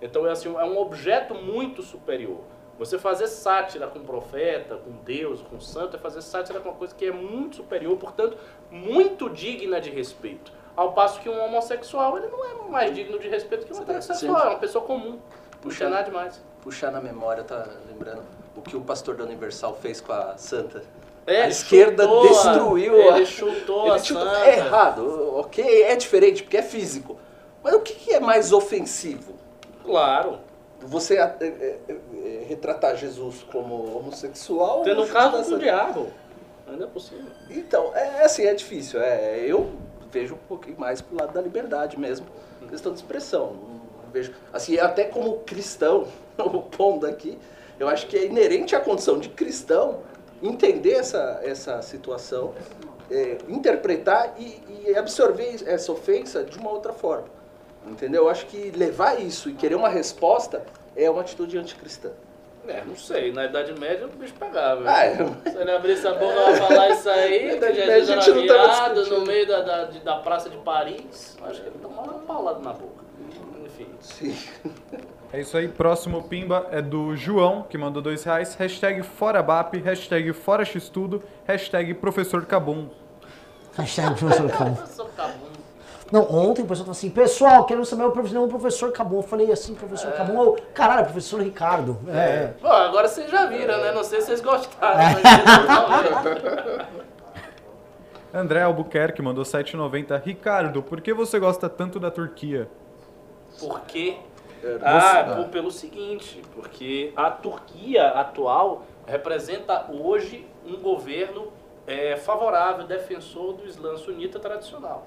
[0.00, 2.40] Então é assim, é um objeto muito superior.
[2.78, 6.94] Você fazer sátira com profeta, com Deus, com santo, é fazer sátira com uma coisa
[6.94, 8.36] que é muito superior, portanto,
[8.70, 10.52] muito digna de respeito.
[10.76, 14.46] Ao passo que um homossexual, ele não é mais digno de respeito que um heterossexual,
[14.46, 15.12] é uma pessoa comum.
[15.12, 15.84] Não Puxa.
[15.84, 16.40] tem nada demais.
[16.62, 18.22] Puxar na memória, tá lembrando
[18.56, 20.84] o que o pastor da Universal fez com a Santa.
[21.26, 24.46] É, a esquerda chutou destruiu a- Ele chutou Ele a chutou- santa.
[24.46, 27.18] é errado, ok, é diferente, porque é físico.
[27.62, 29.34] Mas o que é mais ofensivo?
[29.84, 30.38] Claro.
[30.80, 34.82] Você é, é, é, retratar Jesus como homossexual?
[34.82, 36.08] Tendo um caso com o diabo.
[36.66, 37.26] Ainda é possível.
[37.50, 39.00] Então, é assim, é difícil.
[39.00, 39.70] É, eu
[40.10, 42.26] vejo um pouquinho mais pro lado da liberdade mesmo,
[42.68, 43.56] questão de expressão.
[44.12, 46.06] Vejo, assim, até como cristão,
[46.38, 47.38] o ponto aqui,
[47.78, 50.00] eu acho que é inerente à condição de cristão
[50.42, 52.54] entender essa, essa situação,
[53.10, 57.37] é, interpretar e, e absorver essa ofensa de uma outra forma.
[57.90, 58.24] Entendeu?
[58.24, 60.64] Eu acho que levar isso e querer uma resposta
[60.96, 62.10] é uma atitude anticristã.
[62.66, 63.32] É, não sei.
[63.32, 64.82] Na Idade Média o bicho pegava.
[64.86, 65.16] Ah, é.
[65.50, 68.12] Se ele abrisse a boca pra falar isso aí, Na que Idade Jesus Média a
[68.12, 71.66] era gente não tava viado no meio da, da, da praça de Paris, acho que
[71.66, 73.04] ele tomava uma paulada na boca.
[73.64, 73.86] Enfim.
[74.00, 74.36] Sim.
[75.32, 75.68] É isso aí.
[75.68, 78.54] Próximo Pimba é do João, que mandou 2 reais.
[78.54, 82.88] Hashtag ForaBap, hashtag ForaXtudo, hashtag Professor Cabum.
[83.76, 84.76] Hashtag professor Cabum.
[86.10, 89.16] Não, ontem o pessoal falou assim, pessoal, quero saber o professor, não, o professor Cabum.
[89.18, 91.98] Eu falei assim, professor eu, caralho, professor Ricardo.
[92.08, 92.54] É, é.
[92.62, 93.92] Bom, agora vocês já viram, né?
[93.92, 94.98] Não sei se vocês gostaram.
[94.98, 96.88] mas.
[98.32, 100.22] André Albuquerque mandou 7,90.
[100.22, 102.68] Ricardo, por que você gosta tanto da Turquia?
[103.58, 104.16] Por quê?
[104.62, 111.52] É, Ah, por- pelo seguinte, porque a Turquia atual representa hoje um governo
[111.86, 115.06] eh, favorável, defensor do Islã sunita tradicional.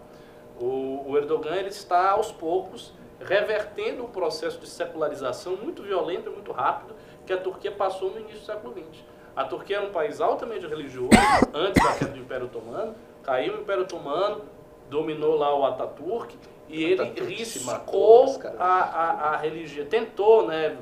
[0.59, 6.33] O, o Erdogan ele está aos poucos revertendo o processo de secularização muito violento e
[6.33, 6.95] muito rápido
[7.25, 9.03] que a Turquia passou no início do século XX.
[9.35, 11.09] A Turquia era um país altamente religioso
[11.53, 14.41] antes da queda do Império Otomano, caiu o Império Otomano,
[14.89, 16.35] dominou lá o Ataturk
[16.67, 20.75] e ele Ataturk riscou a, a, a religião, tentou né,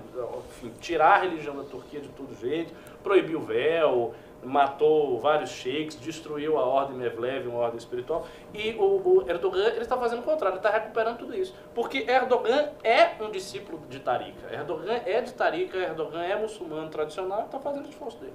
[0.80, 2.74] tirar a religião da Turquia de todo jeito,
[3.04, 8.26] proibiu o véu, matou vários sheiks, destruiu a ordem Mevlev, uma ordem espiritual.
[8.54, 11.54] E o, o Erdogan ele está fazendo o contrário, ele está recuperando tudo isso.
[11.74, 14.54] Porque Erdogan é um discípulo de Tariqa.
[14.54, 18.34] Erdogan é de Tariqa, Erdogan é muçulmano tradicional e está fazendo o esforço dele.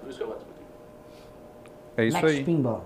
[0.00, 0.58] Por isso que eu gosto dele.
[1.96, 2.44] É isso Next aí.
[2.44, 2.82] Pimba.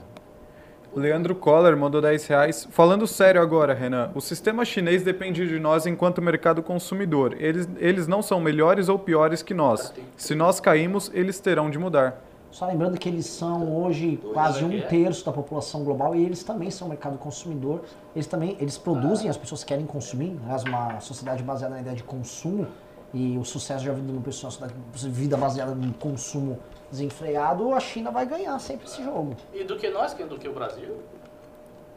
[0.95, 2.69] Leandro Coller mandou 10 reais.
[2.71, 7.35] Falando sério agora, Renan, o sistema chinês depende de nós enquanto mercado consumidor.
[7.39, 9.95] Eles, eles não são melhores ou piores que nós.
[10.17, 12.23] Se nós caímos, eles terão de mudar.
[12.53, 16.71] Só lembrando que eles são hoje quase um terço da população global e eles também
[16.71, 17.83] são mercado consumidor.
[18.15, 20.39] Eles também eles produzem, as pessoas querem consumir.
[20.45, 22.69] Aliás, uma sociedade baseada na ideia de consumo
[23.15, 24.53] e o sucesso já vindo no pessoal,
[24.95, 26.59] vida baseada no consumo
[26.91, 29.35] desenfreado, a China vai ganhar sempre esse jogo.
[29.53, 30.99] E do que nós, do que o Brasil?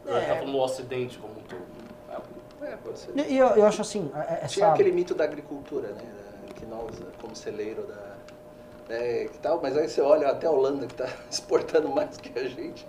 [0.06, 0.36] É.
[0.36, 1.62] Tá no Ocidente como um todo.
[2.62, 2.72] É.
[2.72, 3.12] É, pode ser.
[3.28, 6.02] E eu, eu acho assim, é- Tinha essa, aquele mito da agricultura, né?
[6.54, 8.05] Que nós, como celeiro da.
[8.88, 12.38] É, que tal, mas aí você olha até a Holanda que está exportando mais que
[12.38, 12.86] a gente.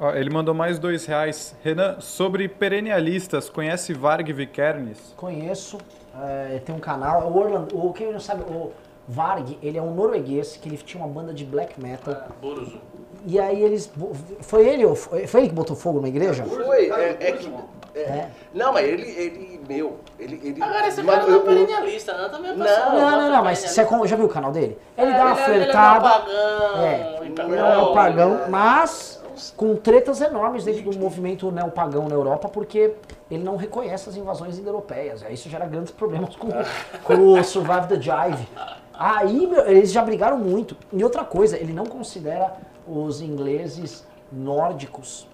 [0.00, 1.56] Ó, ele mandou mais dois reais.
[1.62, 5.12] Renan, sobre perennialistas, conhece Varg Vikernes?
[5.16, 5.78] conheço,
[6.22, 8.72] é, tem um canal, o Orlando, o quem não sabe, o
[9.08, 12.28] Varg, ele é um norueguês que ele tinha uma banda de black metal.
[12.40, 12.80] Buruzu.
[13.26, 13.90] E aí eles.
[14.40, 16.44] Foi ele, ou foi foi ele que botou fogo na igreja?
[16.44, 17.50] Foi, é, é que.
[18.00, 18.02] É.
[18.02, 18.30] É.
[18.54, 20.40] Não, mas ele, ele, meu, ele.
[20.42, 22.30] ele Agora esse cara não é perennialista, não?
[22.30, 24.78] Também é Não, Não, não, não, mas você já viu o canal dele?
[24.96, 26.08] Ele É, dá uma ele é- ele é flertada.
[26.08, 28.46] neopagão, É, imperial, não é o pagão, né?
[28.48, 29.18] mas
[29.56, 32.94] com tretas enormes dentro do movimento neopagão na Europa, porque
[33.30, 35.22] ele não reconhece as invasões indo-europeias.
[35.22, 36.48] Aí isso gera grandes problemas com,
[37.04, 38.48] com o Survive the Jive.
[38.92, 40.76] Aí meu, eles já brigaram muito.
[40.92, 42.54] E outra coisa, ele não considera
[42.86, 45.28] os ingleses nórdicos.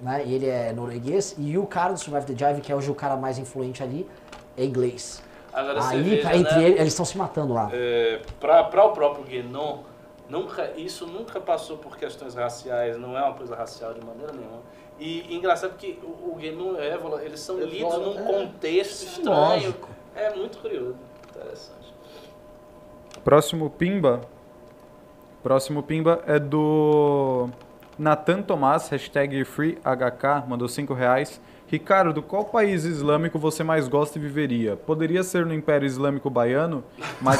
[0.00, 0.24] Né?
[0.24, 1.34] E ele é norueguês.
[1.38, 4.08] E o cara do Survive the Jive, que é hoje o cara mais influente ali,
[4.56, 5.22] é inglês.
[5.52, 6.64] Agora você Aí, veja, entre né?
[6.64, 7.68] eles, eles estão se matando lá.
[7.72, 9.80] É, para o próprio Guénon,
[10.28, 14.60] nunca, isso nunca passou por questões raciais, não é uma coisa racial de maneira nenhuma.
[14.98, 18.32] E engraçado que o, o Guénon e o Évola, eles são lidos Évola, num é.
[18.32, 19.36] contexto estranho.
[19.36, 19.88] lógico.
[20.14, 20.96] É muito curioso,
[21.28, 21.94] interessante.
[23.24, 24.20] Próximo Pimba.
[25.42, 27.48] Próximo Pimba é do
[28.00, 31.38] Nathan Tomás, hashtag FreeHK, mandou 5 reais.
[31.70, 34.74] Ricardo, qual país islâmico você mais gosta e viveria?
[34.74, 36.82] Poderia ser no Império Islâmico Baiano,
[37.20, 37.38] mas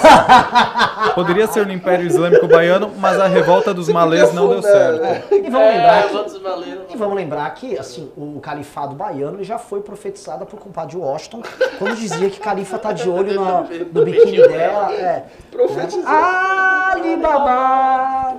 [1.17, 5.35] poderia ser no Império Islâmico Baiano, mas a revolta dos malês não deu certo.
[5.35, 6.87] E vamos lembrar que É.
[6.91, 11.43] E vamos lembrar que, assim, o califado baiano ele já foi profetizado por compadre Washington,
[11.77, 14.93] quando dizia que Califa tá de olho na- no biquíni dela.
[14.93, 15.25] É.
[15.51, 16.05] Profetizou.
[16.07, 17.51] Alibaba!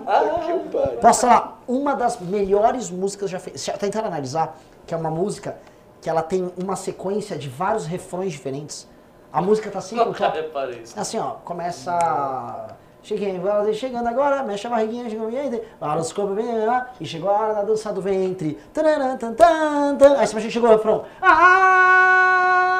[0.07, 0.99] Ah, que pariu.
[1.01, 3.65] Posso falar, uma das melhores músicas já feitas.
[3.65, 4.57] Já tentaram analisar
[4.87, 5.57] que é uma música
[6.01, 8.89] que ela tem uma sequência de vários refrões diferentes.
[9.31, 10.37] A música tá sempre top.
[10.37, 10.99] reparei isso.
[10.99, 12.75] Assim, ó, começa.
[13.03, 13.41] Cheguei,
[13.73, 17.33] chegando agora, mexe a barriguinha, chegou bem, lá nos corpos bem lá, e chegou a
[17.33, 18.59] hora da dança do ventre.
[18.71, 20.17] Tararam, tan, tan, tan.
[20.17, 21.05] Aí você chegou o refrão.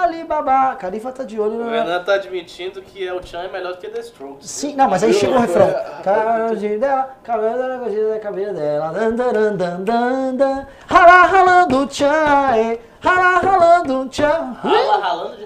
[0.03, 1.69] Alibaba, Califa tá de olho O.
[1.69, 4.47] Renan tá admitindo que El Chan é melhor do que The Strokes.
[4.47, 5.73] Sim, não, mas aí chegou o refrão.
[6.03, 10.67] Cabelo dela, cabelo dela, cabelo dela, cabelo dela, dan, dan, dan, dan, dan.
[10.87, 14.57] Rala, ralando tchan, eh, rala, ralando tchan.
[14.61, 15.45] Rala, ralando de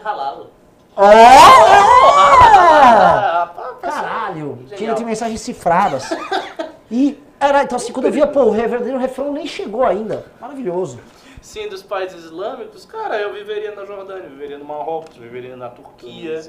[3.48, 6.10] pá, pá, Caralho, ele tem mensagens cifradas.
[6.92, 10.26] E era, então assim, quando eu via, pô, o verdadeiro refrão nem chegou ainda.
[10.40, 11.00] Maravilhoso.
[11.42, 16.42] Sim, dos países islâmicos, cara, eu viveria na Jordânia, viveria no Marrocos, viveria na Turquia.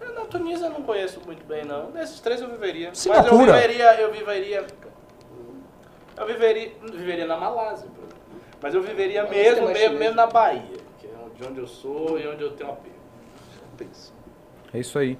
[0.00, 1.90] Eu, Na Tunísia eu não conheço muito bem, não.
[1.90, 2.88] Nesses três eu viveria.
[2.88, 4.66] Mas eu viveria, eu viveria.
[6.16, 6.72] Eu viveria.
[6.82, 8.03] Viveria na Malásia, por exemplo.
[8.64, 10.62] Mas eu viveria Mas mesmo, mesmo, mesmo na Bahia,
[10.98, 12.94] que é de onde eu sou e onde eu tenho apego.
[13.76, 14.10] Pensa.
[14.72, 15.18] É isso aí.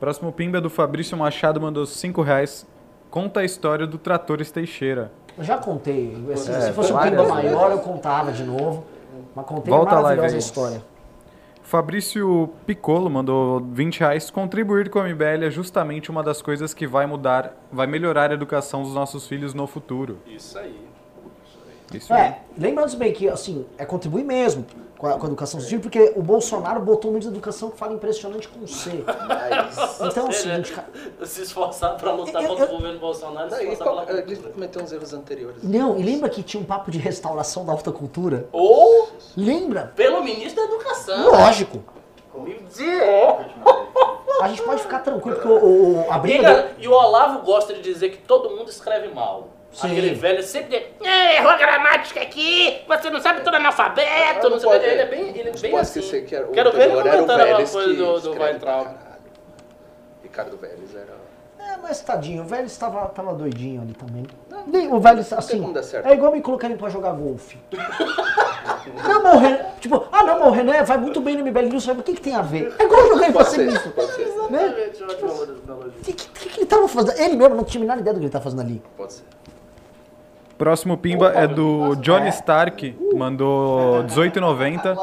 [0.00, 2.66] Próximo Pimba é do Fabrício Machado, mandou 5 reais.
[3.10, 5.12] Conta a história do Tratores Teixeira.
[5.36, 6.16] Eu já contei.
[6.32, 7.28] assim, É, se fosse um pimba vezes.
[7.28, 8.86] maior, eu contava de novo.
[9.34, 10.82] Mas contei Volta lá e maravilhosa a história.
[11.62, 14.30] Fabrício Piccolo mandou 20 reais.
[14.30, 18.34] Contribuir com a MBL é justamente uma das coisas que vai mudar, vai melhorar a
[18.34, 20.16] educação dos nossos filhos no futuro.
[20.26, 20.95] Isso aí.
[21.94, 22.20] Isso aí.
[22.20, 24.66] É, lembrando bem que, assim, é contribuir mesmo
[24.98, 27.76] com a, com a educação filhos, porque o Bolsonaro botou um nível de educação que
[27.78, 29.04] fala impressionante com C.
[29.28, 30.00] Mas.
[30.00, 30.88] Então é o seguinte, cara.
[31.24, 34.36] Se esforçar pra lutar Eu- contra eu- o governo Bolsonaro, se esforçar qual- pela ele
[34.36, 35.62] cometeu uns erros anteriores.
[35.62, 38.48] Não, e lembra que tinha um papo de restauração da alta cultura?
[38.52, 39.92] Ou Lembra?
[39.94, 41.30] pelo ministro da Educação.
[41.30, 41.82] Lógico.
[42.34, 43.02] Me dizer.
[44.42, 46.42] A gente pode ficar tranquilo, porque o, o- a E, briga.
[46.42, 49.48] cara, e o Olavo gosta de dizer que todo mundo escreve mal.
[49.76, 49.88] Sim.
[49.92, 54.50] Aquele velho sempre diz, "É, errou a gramática aqui, você não sabe tudo analfabeto, não,
[54.50, 56.00] não sei o que." pode- Ele é bem, ele é bem pode assim.
[56.00, 58.84] esquecer que era, o Quero ver ele comentando alguma coisa do, do pra Weintraub.
[58.84, 59.06] caralho.
[60.22, 61.26] Ricardo Vélez era...
[61.58, 64.24] É, mas tadinho, o velho estava, tava doidinho ali também.
[64.90, 65.74] O velho, assim,
[66.04, 67.58] é igual me colocarem pra jogar golfe.
[69.08, 71.68] não, mas o Renan, tipo, ah não, mas o Renan vai muito bem no MBL
[71.68, 72.74] News, mas o que que tem a ver?
[72.78, 74.64] É igual jogar Pode você ser, ser, Né?
[74.64, 75.32] Exatamente, ótima
[75.66, 76.00] analogia.
[76.00, 77.18] O que, que, que ele tava fazendo?
[77.20, 78.82] Ele mesmo não tinha a menor ideia do que ele tava fazendo ali.
[78.96, 79.24] pode ser.
[80.58, 84.96] Próximo pimba é do Johnny Stark, mandou 18,90.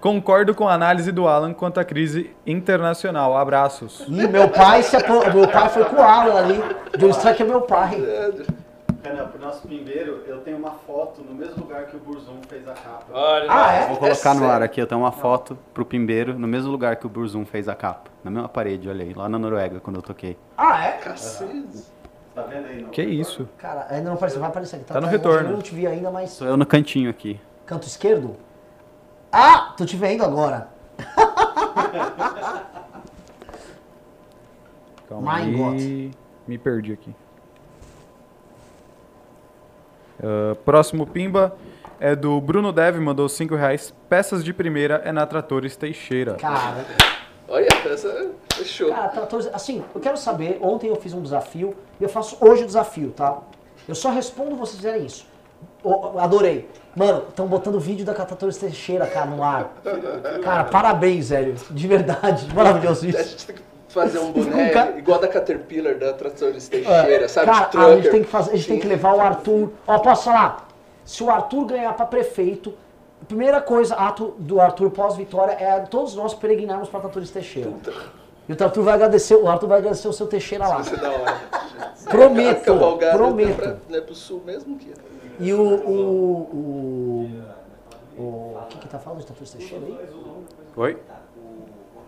[0.00, 3.36] Concordo com a análise do Alan quanto à crise internacional.
[3.36, 4.04] Abraços.
[4.08, 5.12] Ih, meu pai se apo...
[5.32, 6.60] meu pai foi com o Alan ali.
[6.98, 8.02] John Stark é meu pai.
[9.04, 12.66] Renan, pro nosso pimbeiro, eu tenho uma foto no mesmo lugar que o Burzum fez
[12.68, 13.06] a capa.
[13.12, 13.86] Olha, Ah, é?
[13.88, 14.50] Vou colocar no sério?
[14.54, 17.68] ar aqui, eu tenho uma foto pro pimbeiro no mesmo lugar que o Burzum fez
[17.68, 18.10] a capa.
[18.22, 20.36] Na mesma parede, olha aí, lá na Noruega, quando eu toquei.
[20.56, 20.92] Ah, é?
[20.92, 21.84] Cacete.
[22.34, 22.84] Tá vendo aí?
[22.84, 23.48] Que isso?
[23.58, 24.84] Cara, ainda não apareceu, vai aparecer aqui.
[24.86, 25.48] Tá no longe, retorno.
[25.48, 26.30] Eu não te vi ainda, mas.
[26.30, 27.38] Sou eu no cantinho aqui.
[27.66, 28.36] Canto esquerdo?
[29.30, 30.68] Ah, tô te vendo agora.
[35.08, 36.10] Calma My aí.
[36.46, 37.14] Me perdi aqui.
[40.22, 41.54] Ah, próximo pimba
[42.00, 43.94] é do Bruno Dev, mandou 5 reais.
[44.08, 46.34] Peças de primeira é na Tratores Teixeira.
[46.34, 46.84] Cara,
[47.48, 48.30] Olha, essa
[48.62, 48.90] fechou.
[48.90, 52.62] cara, tá, assim, eu quero saber, ontem eu fiz um desafio e eu faço hoje
[52.64, 53.38] o desafio, tá?
[53.88, 55.26] Eu só respondo vocês fizerem isso.
[55.82, 56.68] Ô, adorei.
[56.94, 59.72] Mano, estão botando vídeo da Catatores Teixeira, cara, no ar.
[60.42, 61.54] Cara, parabéns, velho.
[61.70, 62.48] De verdade.
[62.54, 63.22] Maravilhoso A isso.
[63.30, 67.46] gente tem que fazer um boné Um ca- igual da Caterpillar, da Tratores Teixeira, sabe?
[67.46, 69.70] Cara, de a gente tem que fazer, a gente tem que levar o Arthur.
[69.86, 70.68] Ó, posso falar?
[71.04, 72.72] Se o Arthur ganhar pra prefeito,
[73.20, 77.70] a primeira coisa ato do Arthur pós-vitória é todos nós peregrinarmos pra Tratores Teixeira.
[78.58, 80.80] E o Arthur vai agradecer, o Arthur vai agradecer o seu Teixeira lá.
[80.80, 81.40] Isso é da hora.
[82.08, 83.50] Prometo, cavalgada prometo.
[83.50, 84.92] É pra, não é pro sul mesmo que.
[85.40, 85.60] E o.
[85.62, 86.40] O.
[86.52, 87.42] O.
[88.18, 89.98] O, o que que tá falando de Tratores Teixeira aí?
[90.76, 90.98] Oi?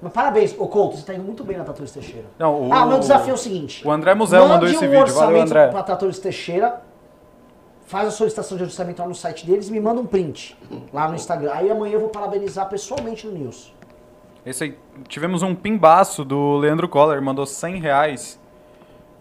[0.02, 2.26] Mas parabéns, ô Couto, você tá indo muito bem na Tratores Teixeira.
[2.38, 3.86] Não, o, Ah, o meu desafio é o seguinte.
[3.86, 4.98] o André Musel mandou esse um vídeo.
[4.98, 5.68] Valeu, orçamento André.
[5.68, 6.82] para Tratores Teixeira,
[7.86, 10.58] faz a solicitação de orçamento lá no site deles e me manda um print
[10.92, 11.52] lá no Instagram.
[11.54, 13.73] Aí amanhã eu vou parabenizar pessoalmente no News.
[14.44, 18.38] Esse aí, tivemos um pimbaço do Leandro Coller, mandou 100 reais.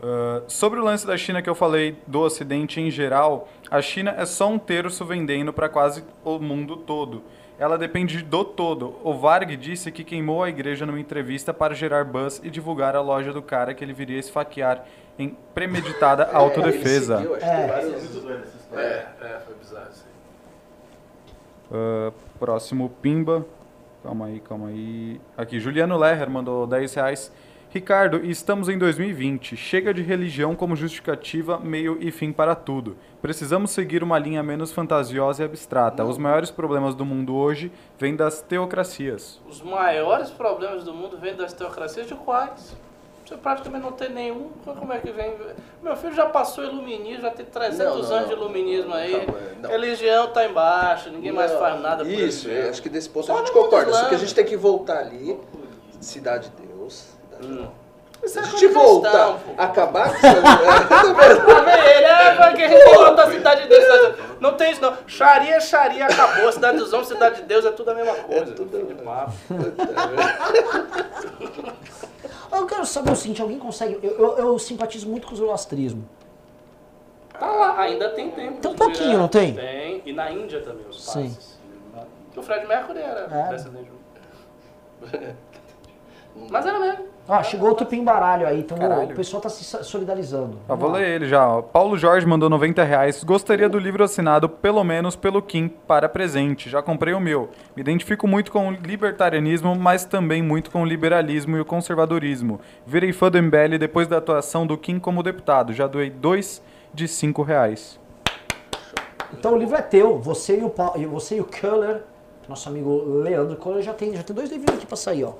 [0.04, 4.14] Ah, sobre o lance da China que eu falei do Ocidente em geral, a China
[4.18, 7.24] é só um terço vendendo para quase o mundo todo.
[7.58, 9.00] Ela depende do todo.
[9.04, 13.02] O Varg disse que queimou a igreja numa entrevista para gerar buzz e divulgar a
[13.02, 14.86] loja do cara que ele viria esfaquear
[15.18, 17.16] em premeditada autodefesa.
[17.16, 19.08] É, ele seguiu, acho que É.
[19.22, 21.72] É, é, foi bizarro isso aí.
[21.72, 23.46] Ah, próximo Pimba.
[24.04, 25.22] Calma aí, calma aí.
[25.38, 27.32] Aqui, Juliano Lerrer mandou 10 reais.
[27.70, 29.56] Ricardo, estamos em 2020.
[29.56, 32.98] Chega de religião como justificativa, meio e fim para tudo.
[33.22, 36.04] Precisamos seguir uma linha menos fantasiosa e abstrata.
[36.04, 39.42] Os maiores problemas do mundo hoje vêm das teocracias.
[39.50, 42.76] Os maiores problemas do mundo vêm das teocracias de quais?
[43.26, 44.50] Você praticamente não tem nenhum.
[44.66, 45.34] Como é que vem?
[45.82, 49.28] Meu filho já passou iluminismo, já tem 300 Não, não, anos de iluminismo aí.
[49.62, 49.70] Não.
[49.70, 52.68] Religião tá embaixo, ninguém mais faz nada por Isso, religião.
[52.68, 53.94] é, acho que desse ponto Só a gente concorda.
[53.94, 55.40] Só que a gente tem que voltar ali.
[56.02, 57.14] Cidade de Deus.
[57.32, 57.68] Cidade de Hum.
[58.24, 58.32] Deus.
[58.32, 59.62] Isso Se é a gente coisa voltar, cristã, pô.
[59.62, 60.34] acabar com é,
[61.14, 61.50] vendo?
[61.90, 64.16] Ele é pra que a gente da cidade de Deus.
[64.40, 64.98] Não tem isso não.
[65.08, 66.52] Sharia é Sharia, acabou.
[66.52, 68.52] Cidade dos homens, cidade de Deus, é tudo a mesma coisa.
[68.52, 69.32] É tudo- de papo.
[72.52, 74.00] Eu quero saber o seguinte, alguém consegue...
[74.04, 76.08] Eu, eu, eu simpatizo muito com o zoroastrismo.
[77.40, 78.62] Tá lá, ainda tem tempo.
[78.62, 79.54] Tem um pouquinho, não tem?
[79.56, 80.02] Tem.
[80.06, 81.30] E na Índia também, os Sim.
[81.30, 81.60] passos.
[82.36, 83.92] O Fred Mercury era descendente.
[86.50, 87.14] Mas era mesmo.
[87.26, 89.12] Ó, chegou outro pimbaralho aí, então Caralho.
[89.12, 90.58] o pessoal tá se solidarizando.
[90.68, 91.48] Ah, vou ler ele já.
[91.48, 91.62] ó.
[91.62, 93.24] Paulo Jorge mandou 90 reais.
[93.24, 96.70] Gostaria do livro assinado, pelo menos pelo Kim, para presente.
[96.70, 97.48] Já comprei o meu.
[97.78, 102.60] Me identifico muito com o libertarianismo, mas também muito com o liberalismo e o conservadorismo.
[102.86, 105.72] Virei fã do MBL depois da atuação do Kim como deputado.
[105.72, 106.62] Já doei dois
[106.94, 107.98] de 5 reais.
[109.32, 112.02] Então o livro é teu, você e o, Pa- e você e o Keller,
[112.50, 115.32] nosso amigo Leandro Keller, já tem, já tem dois livros aqui pra sair, ó.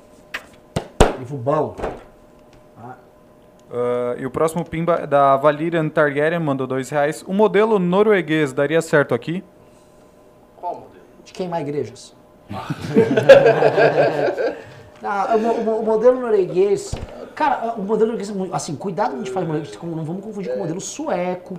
[1.20, 1.76] Livro bom.
[3.76, 7.24] Ah, e o próximo pimba é da Valerian Targaryen, mandou 2 reais.
[7.28, 9.44] O modelo norueguês daria certo aqui?
[10.58, 11.04] Qual modelo?
[11.24, 12.16] De queimar igrejas.
[15.06, 16.96] Ah, o, o mo- o modelo norueguês.
[17.36, 18.56] Cara, o modelo norueguês é muito.
[18.56, 20.80] Assim, cuidado quando a gente fala de modelo, como- não vamos confundir com o modelo
[20.80, 21.58] sueco.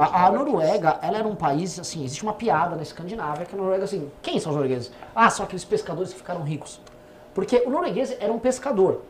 [0.00, 3.58] A, a Noruega, ela era um país, assim, existe uma piada na Escandinávia que a
[3.58, 4.90] Noruega, assim, quem são os noruegueses?
[5.14, 6.80] Ah, são aqueles pescadores que ficaram ricos.
[7.34, 9.00] Porque o norueguês era um pescador.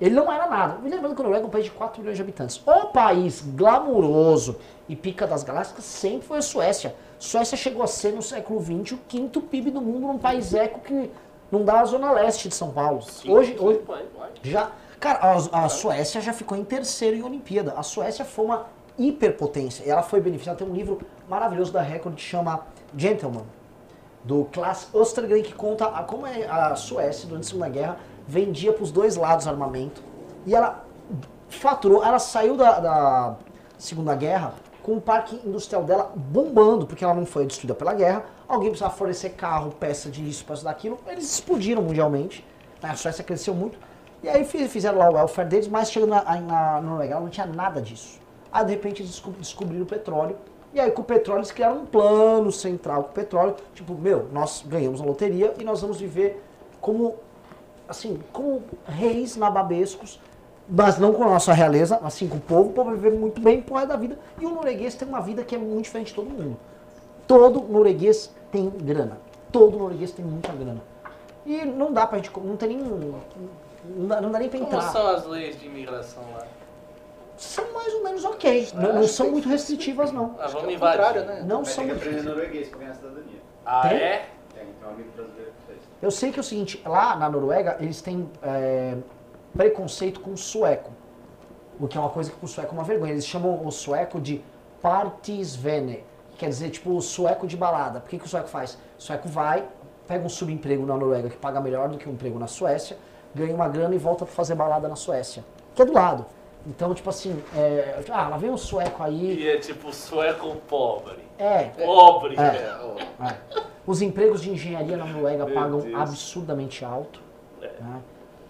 [0.00, 0.78] Ele não era nada.
[0.78, 2.60] Me lembrando que a Noruega é um país de 4 milhões de habitantes.
[2.66, 4.56] O país glamuroso
[4.88, 6.94] e pica das galáxias sempre foi a Suécia.
[7.18, 10.80] Suécia chegou a ser, no século XX, o quinto PIB do mundo num país eco
[10.80, 11.10] que
[11.50, 13.02] não dá a zona leste de São Paulo.
[13.26, 14.30] hoje, hoje, Vai, vai.
[14.42, 14.72] já.
[14.98, 17.72] Cara, a, a Suécia já ficou em terceiro em Olimpíada.
[17.76, 18.66] A Suécia foi uma
[18.98, 19.84] hiperpotência.
[19.86, 20.58] E ela foi beneficiada.
[20.58, 22.66] Tem um livro maravilhoso da Record que chama
[22.96, 23.44] Gentleman,
[24.24, 27.96] do Klaas Östergren, que conta a- como é a Suécia, durante a Segunda Guerra,
[28.26, 30.02] vendia para os dois lados armamento.
[30.46, 30.84] E ela
[31.48, 33.36] faturou, ela saiu da, da
[33.78, 38.24] Segunda Guerra com o parque industrial dela bombando, porque ela não foi destruída pela guerra.
[38.48, 40.98] Alguém precisava fornecer carro, peça disso, peça daquilo.
[41.06, 42.44] Eles explodiram mundialmente.
[42.82, 42.90] né?
[42.90, 43.78] A Suécia cresceu muito.
[44.22, 47.28] E aí fi- fizeram lá o welfare deles, mas chegando na, na Noruega, ela não
[47.30, 48.18] tinha nada disso.
[48.52, 50.36] Aí de repente eles descob- descobriram o petróleo.
[50.74, 53.54] E aí com o petróleo eles criaram um plano central com o petróleo.
[53.74, 56.42] Tipo, meu, nós ganhamos a loteria e nós vamos viver
[56.80, 57.14] como
[57.88, 60.20] assim, como reis nababescos,
[60.68, 63.40] mas não com a nossa realeza, assim, com o povo, o povo vai viver muito
[63.40, 64.18] bem resto da vida.
[64.40, 66.56] E o norueguês tem uma vida que é muito diferente de todo mundo.
[67.26, 69.18] Todo norueguês tem grana.
[69.52, 70.82] Todo norueguês tem muita grana.
[71.46, 74.72] E não dá pra gente, não tem nem, não dá, não dá nem pra Como
[74.72, 74.90] entrar.
[74.90, 76.46] são as leis de imigração lá?
[77.36, 80.36] São mais ou menos ok, não, não são muito restritivas não.
[80.38, 81.40] Ah, Acho que vamos é o contrário, invadir.
[81.42, 81.46] né?
[81.46, 83.40] Não são tem que muito aprender norueguês pra ganhar a cidadania.
[83.66, 83.98] Ah, Tem?
[83.98, 84.02] é?
[84.04, 84.28] É,
[84.62, 85.78] então um amigo brasileiro que fez.
[86.00, 88.96] Eu sei que é o seguinte, lá na Noruega eles têm é,
[89.56, 90.92] preconceito com o sueco.
[91.80, 93.12] O que é uma coisa que pro sueco é uma vergonha.
[93.12, 94.40] Eles chamam o sueco de
[94.80, 96.04] partisvene.
[96.38, 98.00] Quer dizer, tipo, o sueco de balada.
[98.00, 98.78] Por que, que o sueco faz?
[98.98, 99.66] O sueco vai,
[100.06, 102.96] pega um subemprego na Noruega que paga melhor do que um emprego na Suécia,
[103.34, 105.44] ganha uma grana e volta pra fazer balada na Suécia.
[105.74, 106.26] Que é do lado.
[106.66, 109.40] Então, tipo assim, é, ah, lá vem um sueco aí.
[109.40, 111.18] E é tipo sueco pobre.
[111.38, 112.50] É, Pobre, É.
[112.50, 112.96] velho.
[113.20, 113.62] É.
[113.86, 115.94] Os empregos de engenharia na Noruega Meu pagam Deus.
[116.00, 117.20] absurdamente alto.
[117.60, 117.66] É.
[117.80, 118.00] né?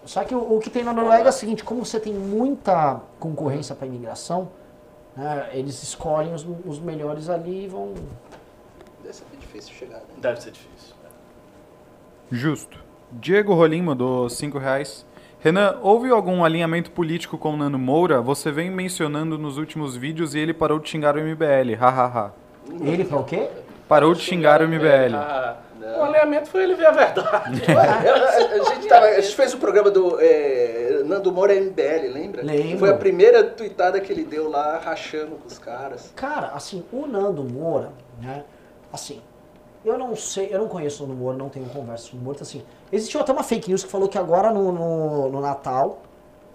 [0.05, 3.01] Só que o, o que tem na Noruega é o seguinte, como você tem muita
[3.19, 4.49] concorrência para imigração,
[5.17, 7.93] né, eles escolhem os, os melhores ali e vão...
[9.01, 10.05] Deve ser difícil chegar, né?
[10.17, 10.95] Deve ser difícil.
[12.31, 12.79] Justo.
[13.11, 15.05] Diego Rolim mandou 5 reais.
[15.45, 18.19] Renan, houve algum alinhamento político com o Nano Moura?
[18.19, 21.75] Você vem mencionando nos últimos vídeos e ele parou de xingar o MBL.
[21.79, 22.33] Hahaha.
[22.81, 23.47] Ele para o quê?
[23.87, 25.13] Parou de xingar o MBL.
[25.13, 25.57] Ah,
[25.99, 27.61] o alinhamento foi ele ver a verdade.
[27.77, 32.41] a, gente tava- a gente fez o programa do é, Nando Moura MBL, lembra?
[32.41, 32.79] Lembro.
[32.79, 36.11] Foi a primeira tuitada que ele deu lá, rachando com os caras.
[36.15, 38.43] Cara, assim, o Nando Moura, né,
[38.91, 39.21] assim,
[39.85, 42.39] eu não sei, eu não conheço o Nando Moura, não tenho conversa com o Moura,
[42.41, 42.63] assim,
[42.95, 45.99] existiu até uma fake news que falou que agora no, no, no Natal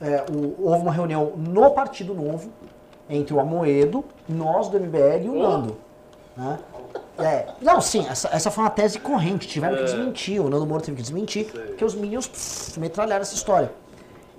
[0.01, 2.51] é, o- houve uma reunião no Partido Novo
[3.09, 5.77] entre o Amoedo, nós do MBL e o Nando,
[6.37, 6.59] né?
[7.19, 10.83] É, não, sim, essa, essa foi uma tese corrente, tiveram que desmentir, o Nando Moura
[10.83, 13.71] teve que desmentir, porque os Minions pff, metralharam essa história.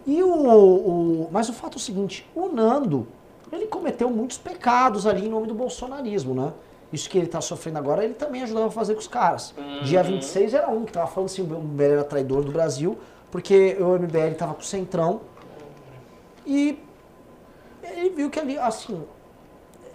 [0.08, 3.08] E o, o- Mas o fato é o seguinte, o Nando,
[3.52, 6.52] ele cometeu muitos pecados ali em nome do bolsonarismo, né?
[6.92, 9.54] Isso que ele tá sofrendo agora, ele também ajudava a fazer com os caras.
[9.84, 12.98] Dia 26 era um que tava falando assim, o MBL era traidor do Brasil,
[13.30, 15.22] porque o MBL tava com o Centrão.
[16.46, 16.78] E
[17.84, 19.02] ele viu que ali, assim,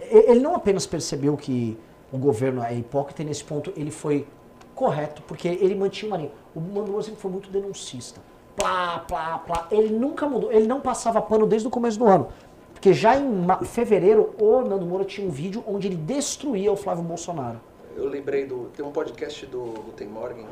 [0.01, 1.77] ele não apenas percebeu que
[2.11, 4.27] o governo é hipócrita e nesse ponto ele foi
[4.73, 6.31] correto, porque ele mantinha uma linha.
[6.55, 8.21] O Mano Moura sempre foi muito denuncista.
[8.55, 9.67] Plá, plá, plá.
[9.69, 12.29] Ele nunca mudou, ele não passava pano desde o começo do ano.
[12.77, 17.03] Porque já em fevereiro, o Nando Moura tinha um vídeo onde ele destruía o Flávio
[17.03, 17.59] Bolsonaro.
[17.95, 18.69] Eu lembrei do.
[18.75, 20.45] Tem um podcast do Guten Morgen,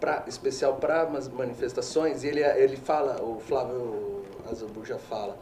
[0.00, 5.36] pra, especial para as manifestações, e ele, ele fala, o Flávio Azabu já fala.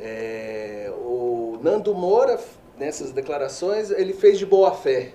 [0.00, 2.40] é, o Nando Moura,
[2.78, 5.12] nessas declarações, ele fez de boa fé.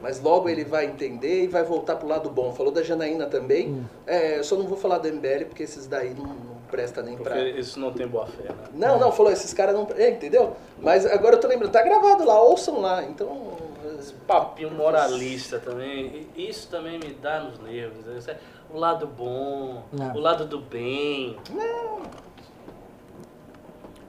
[0.00, 2.52] Mas logo ele vai entender e vai voltar pro lado bom.
[2.52, 3.86] Falou da Janaína também.
[4.06, 7.16] É, eu só não vou falar do MBL porque esses daí não, não presta nem
[7.16, 7.42] Porque pra.
[7.48, 8.54] isso não tem boa fé, né?
[8.74, 9.88] Não, não, falou, esses caras não.
[9.96, 10.54] É, entendeu?
[10.80, 13.02] Mas agora eu tô lembrando, tá gravado lá, ouçam lá.
[13.04, 13.56] Então.
[13.98, 18.04] Esse papinho moralista também, isso também me dá nos nervos.
[18.04, 18.36] né?
[18.70, 20.16] O lado bom, É.
[20.16, 21.36] o lado do bem.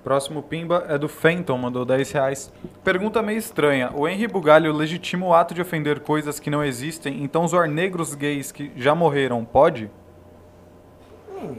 [0.04, 2.52] Próximo Pimba é do Fenton, mandou 10 reais.
[2.84, 3.92] Pergunta meio estranha.
[3.94, 8.14] O Henry Bugalho legitima o ato de ofender coisas que não existem, então zoar negros
[8.14, 9.90] gays que já morreram pode?
[11.30, 11.58] Hum,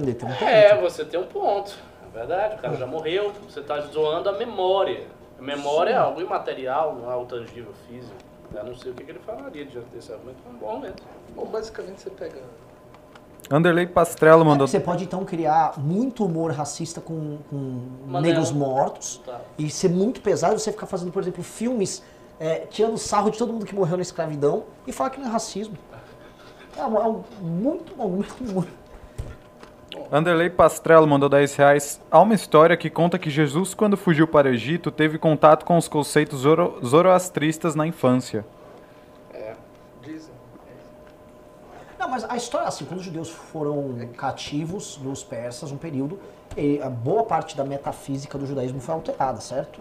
[0.00, 0.44] ele tem um ponto.
[0.44, 1.74] É, você tem um ponto.
[2.06, 5.06] É verdade, o cara já morreu, você está zoando a memória.
[5.38, 8.14] A memória é algo imaterial, não é algo tangível, físico.
[8.54, 10.70] Eu não sei o que, que ele falaria diante desse argumento, mas é um bom
[10.70, 11.02] argumento.
[11.34, 12.40] Bom, basicamente você pega.
[13.50, 14.66] Anderley Pastrello mandou.
[14.66, 19.40] Você pode então criar muito humor racista com, com negros mortos Tá.
[19.58, 22.02] e ser muito pesado você ficar fazendo, por exemplo, filmes
[22.40, 25.30] é, tirando sarro de todo mundo que morreu na escravidão e falar que não é
[25.30, 25.76] racismo.
[26.76, 28.68] É, um, é um muito muito, muito.
[30.10, 32.00] Anderley Pastrello mandou 10 reais.
[32.10, 35.76] Há uma história que conta que Jesus, quando fugiu para o Egito, teve contato com
[35.76, 38.44] os conceitos zoro zoroastristas na infância.
[40.02, 40.34] Dizem.
[41.98, 46.20] Não, mas a história, assim, quando os judeus foram cativos dos persas, um período,
[46.56, 49.80] e a boa parte da metafísica do judaísmo foi alterada, certo?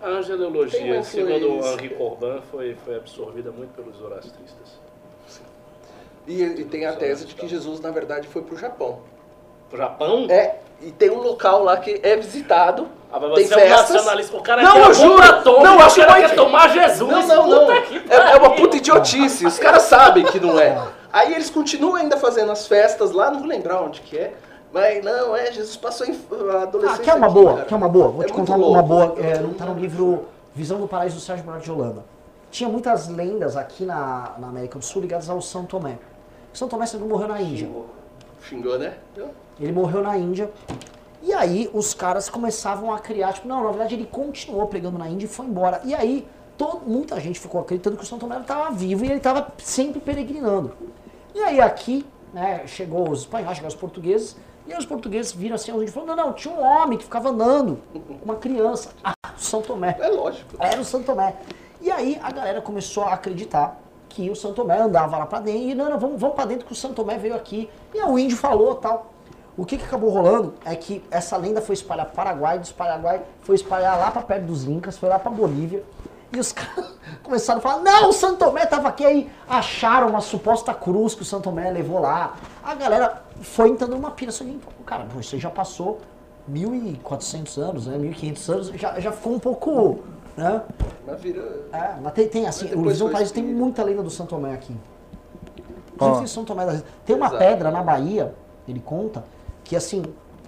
[0.00, 0.22] A uma
[1.04, 1.64] segundo.
[1.64, 4.80] Henri Corbin, foi, foi absorvida muito pelos zoroastristas.
[6.26, 9.00] E, e tem a tese de que Jesus, na verdade, foi pro Japão.
[9.72, 10.26] O Japão?
[10.28, 12.88] É, e tem um local lá que é visitado.
[13.12, 13.90] Ah, mas tem você é um festas.
[13.96, 14.36] nacionalista.
[14.36, 15.22] O cara Não, quer eu uma juro.
[15.22, 17.26] atômica, Não, o acho cara muito- quer tomar Jesus.
[17.26, 17.66] Não, não, não.
[17.66, 19.46] Puta que É, é uma puta idiotice.
[19.46, 20.78] Os caras sabem que não é.
[21.12, 24.32] Aí eles continuam ainda fazendo as festas lá, não vou lembrar onde que é.
[24.72, 27.04] Mas não, é, Jesus passou em a Ah, adolescência.
[27.04, 27.52] quer uma aqui, boa?
[27.54, 27.64] cara.
[27.66, 28.08] Quer uma boa?
[28.08, 28.82] Vou É te contar uma louco.
[28.82, 29.14] boa.
[29.18, 30.24] É, não tá no livro
[30.54, 32.04] Visão do Paraíso do Sérgio Bernardo de Holanda.
[32.50, 35.98] Tinha muitas lendas aqui na, na América do Sul ligadas ao São Tomé.
[36.54, 37.68] São Tomé sempre morreu na Índia.
[38.42, 38.96] Xingou, né?
[39.60, 40.50] Ele morreu na Índia.
[41.22, 45.08] E aí os caras começavam a criar, tipo, não, na verdade ele continuou pregando na
[45.08, 45.80] Índia e foi embora.
[45.84, 46.26] E aí
[46.58, 50.00] todo, muita gente ficou acreditando que o São Tomé estava vivo e ele estava sempre
[50.00, 50.72] peregrinando.
[51.34, 54.36] E aí aqui, né, chegou os espanhóis, chegaram os portugueses,
[54.66, 57.30] e aí os portugueses viram assim, a falou, não, não, tinha um homem que ficava
[57.30, 57.80] andando,
[58.22, 58.90] uma criança.
[59.02, 59.96] Ah, o São Tomé.
[60.00, 60.56] É lógico.
[60.58, 61.36] Era o Santo Tomé.
[61.80, 63.81] E aí a galera começou a acreditar
[64.12, 66.66] que o Santo Tomé andava lá pra dentro e não, não, vamos, vamos pra dentro
[66.66, 67.68] que o Santo Tomé veio aqui.
[67.94, 69.12] E o índio falou tal.
[69.56, 73.22] O que, que acabou rolando é que essa lenda foi espalhar para Paraguai, dos Paraguai
[73.42, 75.82] foi espalhar lá pra perto dos Incas, foi lá pra Bolívia.
[76.32, 80.20] E os caras começaram a falar, não, o Santo Tomé tava aqui, aí acharam uma
[80.20, 82.34] suposta cruz que o Santo Tomé levou lá.
[82.62, 86.00] A galera foi entrando numa pira, só que, cara, aí já passou
[86.50, 90.00] 1.400 anos, né, 1.500 anos, já, já ficou um pouco,
[90.36, 90.62] né,
[91.06, 91.42] Mas vira.
[91.72, 94.74] é, mas tem, tem assim, Mas o País tem muita lenda do Santo Tomé aqui.
[95.94, 97.38] Inclusive São Tomé das Tem uma Exato.
[97.38, 98.34] pedra na Bahia,
[98.66, 99.24] ele conta,
[99.62, 100.02] que assim,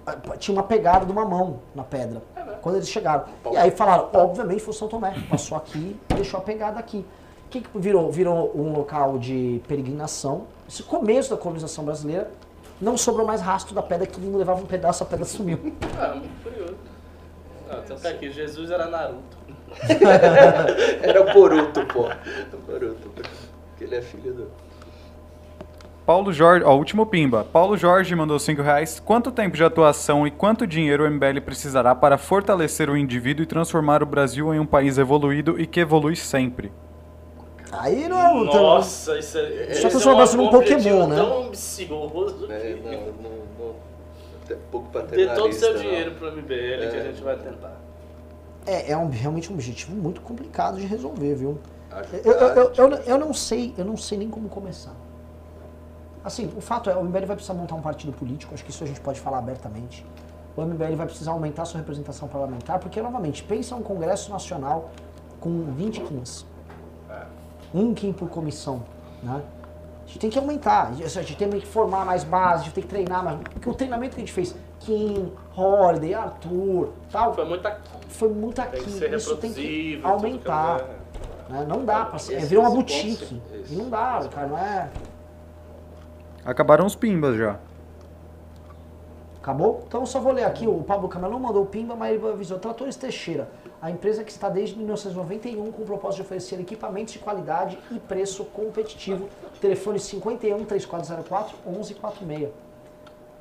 [0.05, 2.21] a- tinha uma pegada de uma mão na pedra.
[2.61, 3.25] Quando eles chegaram.
[3.51, 5.13] E aí falaram, obviamente foi o São Tomé.
[5.29, 7.05] Passou aqui e deixou a pegada aqui.
[7.45, 8.11] O que, que virou?
[8.11, 10.43] Virou um local de peregrinação.
[10.67, 12.29] Esse começo da colonização brasileira.
[12.81, 15.57] Não sobrou mais rastro da pedra, que todo mundo levava um pedaço, a pedra sumiu.
[15.97, 16.75] Ah, muito curioso.
[17.69, 19.34] Ah, então tá aqui, Jesus era Naruto.
[21.01, 22.09] Era o Boruto, pô.
[22.53, 23.09] O Boruto.
[23.09, 24.65] Porque ele é filho do.
[26.05, 27.43] Paulo Jorge, ó, último pimba.
[27.43, 28.99] Paulo Jorge mandou 5 reais.
[28.99, 33.47] Quanto tempo de atuação e quanto dinheiro o MBL precisará para fortalecer o indivíduo e
[33.47, 36.71] transformar o Brasil em um país evoluído e que evolui sempre?
[37.71, 38.43] Aí não é um.
[38.43, 39.73] Nossa, isso é.
[39.73, 41.15] Só eu é num um Pokémon, né?
[41.15, 43.75] tão ambicioso É, não, não, não.
[44.43, 45.35] Até pouco dê paternalista.
[45.35, 45.81] todo o seu não.
[45.81, 47.84] dinheiro pro MBL que a gente vai tentar.
[48.65, 51.59] É, é um- realmente um objetivo muito complicado de resolver, viu?
[52.23, 54.93] Eu, eu, eu, eu, tipo, eu não sei, eu não sei nem como começar.
[56.23, 58.83] Assim, o fato é, o MBL vai precisar montar um partido político, acho que isso
[58.83, 60.05] a gente pode falar abertamente.
[60.57, 64.89] O MBL vai precisar aumentar sua representação parlamentar, porque, novamente, pensa um Congresso Nacional
[65.39, 66.45] com 20 quins.
[67.73, 68.83] Um quim por comissão,
[69.21, 69.41] né?
[70.03, 72.83] A gente tem que aumentar, a gente tem que formar mais base, a gente tem
[72.83, 73.37] que treinar mais.
[73.39, 77.89] Porque o treinamento que a gente fez, Kim, Holiday, Arthur, tal, Foi muito aqui.
[78.09, 78.71] foi muito aqui.
[78.77, 80.79] Tem que ser Isso tem que aumentar.
[80.79, 81.05] que
[81.53, 81.65] né?
[81.67, 82.35] Não dá pra ser.
[82.35, 83.41] É, virou uma boutique.
[83.69, 84.89] E não dá, cara, não é.
[86.43, 87.57] Acabaram os pimbas já.
[89.41, 89.83] Acabou?
[89.87, 92.57] Então eu só vou ler aqui, o Pablo Camelão mandou o Pimba, mas ele avisou.
[92.57, 93.47] Tratores Teixeira,
[93.79, 97.99] a empresa que está desde 1991 com o propósito de oferecer equipamentos de qualidade e
[97.99, 99.29] preço competitivo.
[99.61, 102.64] Telefone 51 3404 1146.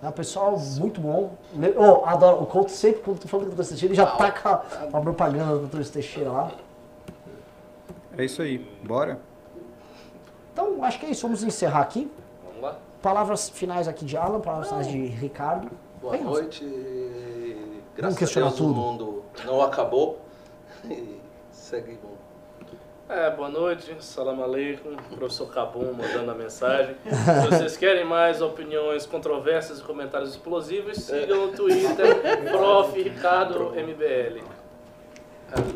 [0.02, 1.32] É um pessoal muito bom.
[1.76, 2.42] Oh, adoro.
[2.42, 5.60] O Couto sempre, quando tu falando do Tratores Teixeira, ele já taca uma propaganda do
[5.60, 6.52] Tratores Teixeira lá.
[8.16, 8.58] É isso aí.
[8.82, 9.18] Bora?
[10.52, 11.22] Então, acho que é isso.
[11.22, 12.10] Vamos encerrar aqui.
[12.44, 12.76] Vamos lá.
[13.02, 15.70] Palavras finais aqui de Alan, palavras finais de Ricardo.
[16.00, 16.64] Boa Bem, noite.
[17.96, 18.72] Graças a questionar Deus tudo.
[18.72, 20.18] o mundo não acabou.
[20.90, 21.18] E
[21.50, 22.13] segue bom.
[23.16, 26.96] É, boa noite, salam aleikum, professor Cabum mandando a mensagem.
[27.04, 32.16] Se vocês querem mais opiniões, controvérsias e comentários explosivos, sigam o Twitter,
[32.50, 33.00] prof.
[33.00, 34.42] Ricardo MBL.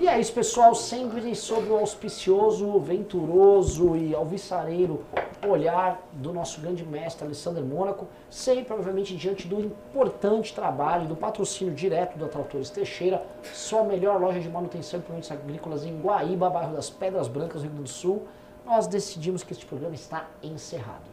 [0.00, 0.74] E é isso, pessoal.
[0.74, 5.05] Sempre sob o auspicioso, venturoso e alvissareiro
[5.47, 8.08] olhar do nosso grande mestre Alessandro Mônaco.
[8.28, 14.20] Sempre, obviamente, diante do importante trabalho, do patrocínio direto da Tratores Teixeira, só a melhor
[14.20, 17.89] loja de manutenção e implementos agrícolas em Guaíba, bairro das Pedras Brancas, Rio Grande do
[17.89, 18.26] Sul.
[18.66, 21.08] Nós decidimos que este programa está encerrado.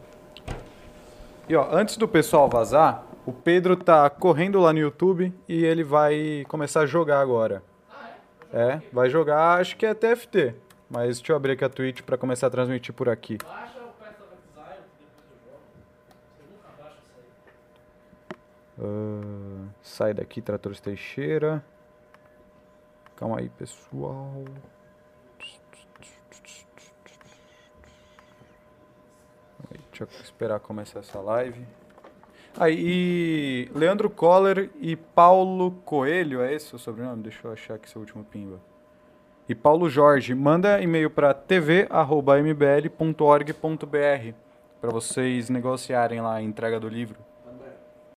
[1.48, 5.84] E ó, antes do pessoal vazar, o Pedro tá correndo lá no YouTube e ele
[5.84, 7.62] vai começar a jogar agora.
[8.56, 10.54] É, vai jogar, acho que é TFT.
[10.88, 13.36] Mas deixa eu abrir aqui a Twitch pra começar a transmitir por aqui.
[18.78, 21.62] Ah, sai daqui, Tratores Teixeira.
[23.14, 24.42] Calma aí, pessoal.
[29.90, 31.66] Deixa eu esperar começar essa live.
[32.58, 37.22] Aí, Leandro Coller e Paulo Coelho, é esse o sobrenome?
[37.22, 38.58] Deixa eu achar aqui seu último pimba.
[39.46, 41.96] E Paulo Jorge, manda e-mail para tv.mbl.org.br
[44.80, 47.18] para vocês negociarem lá a entrega do livro.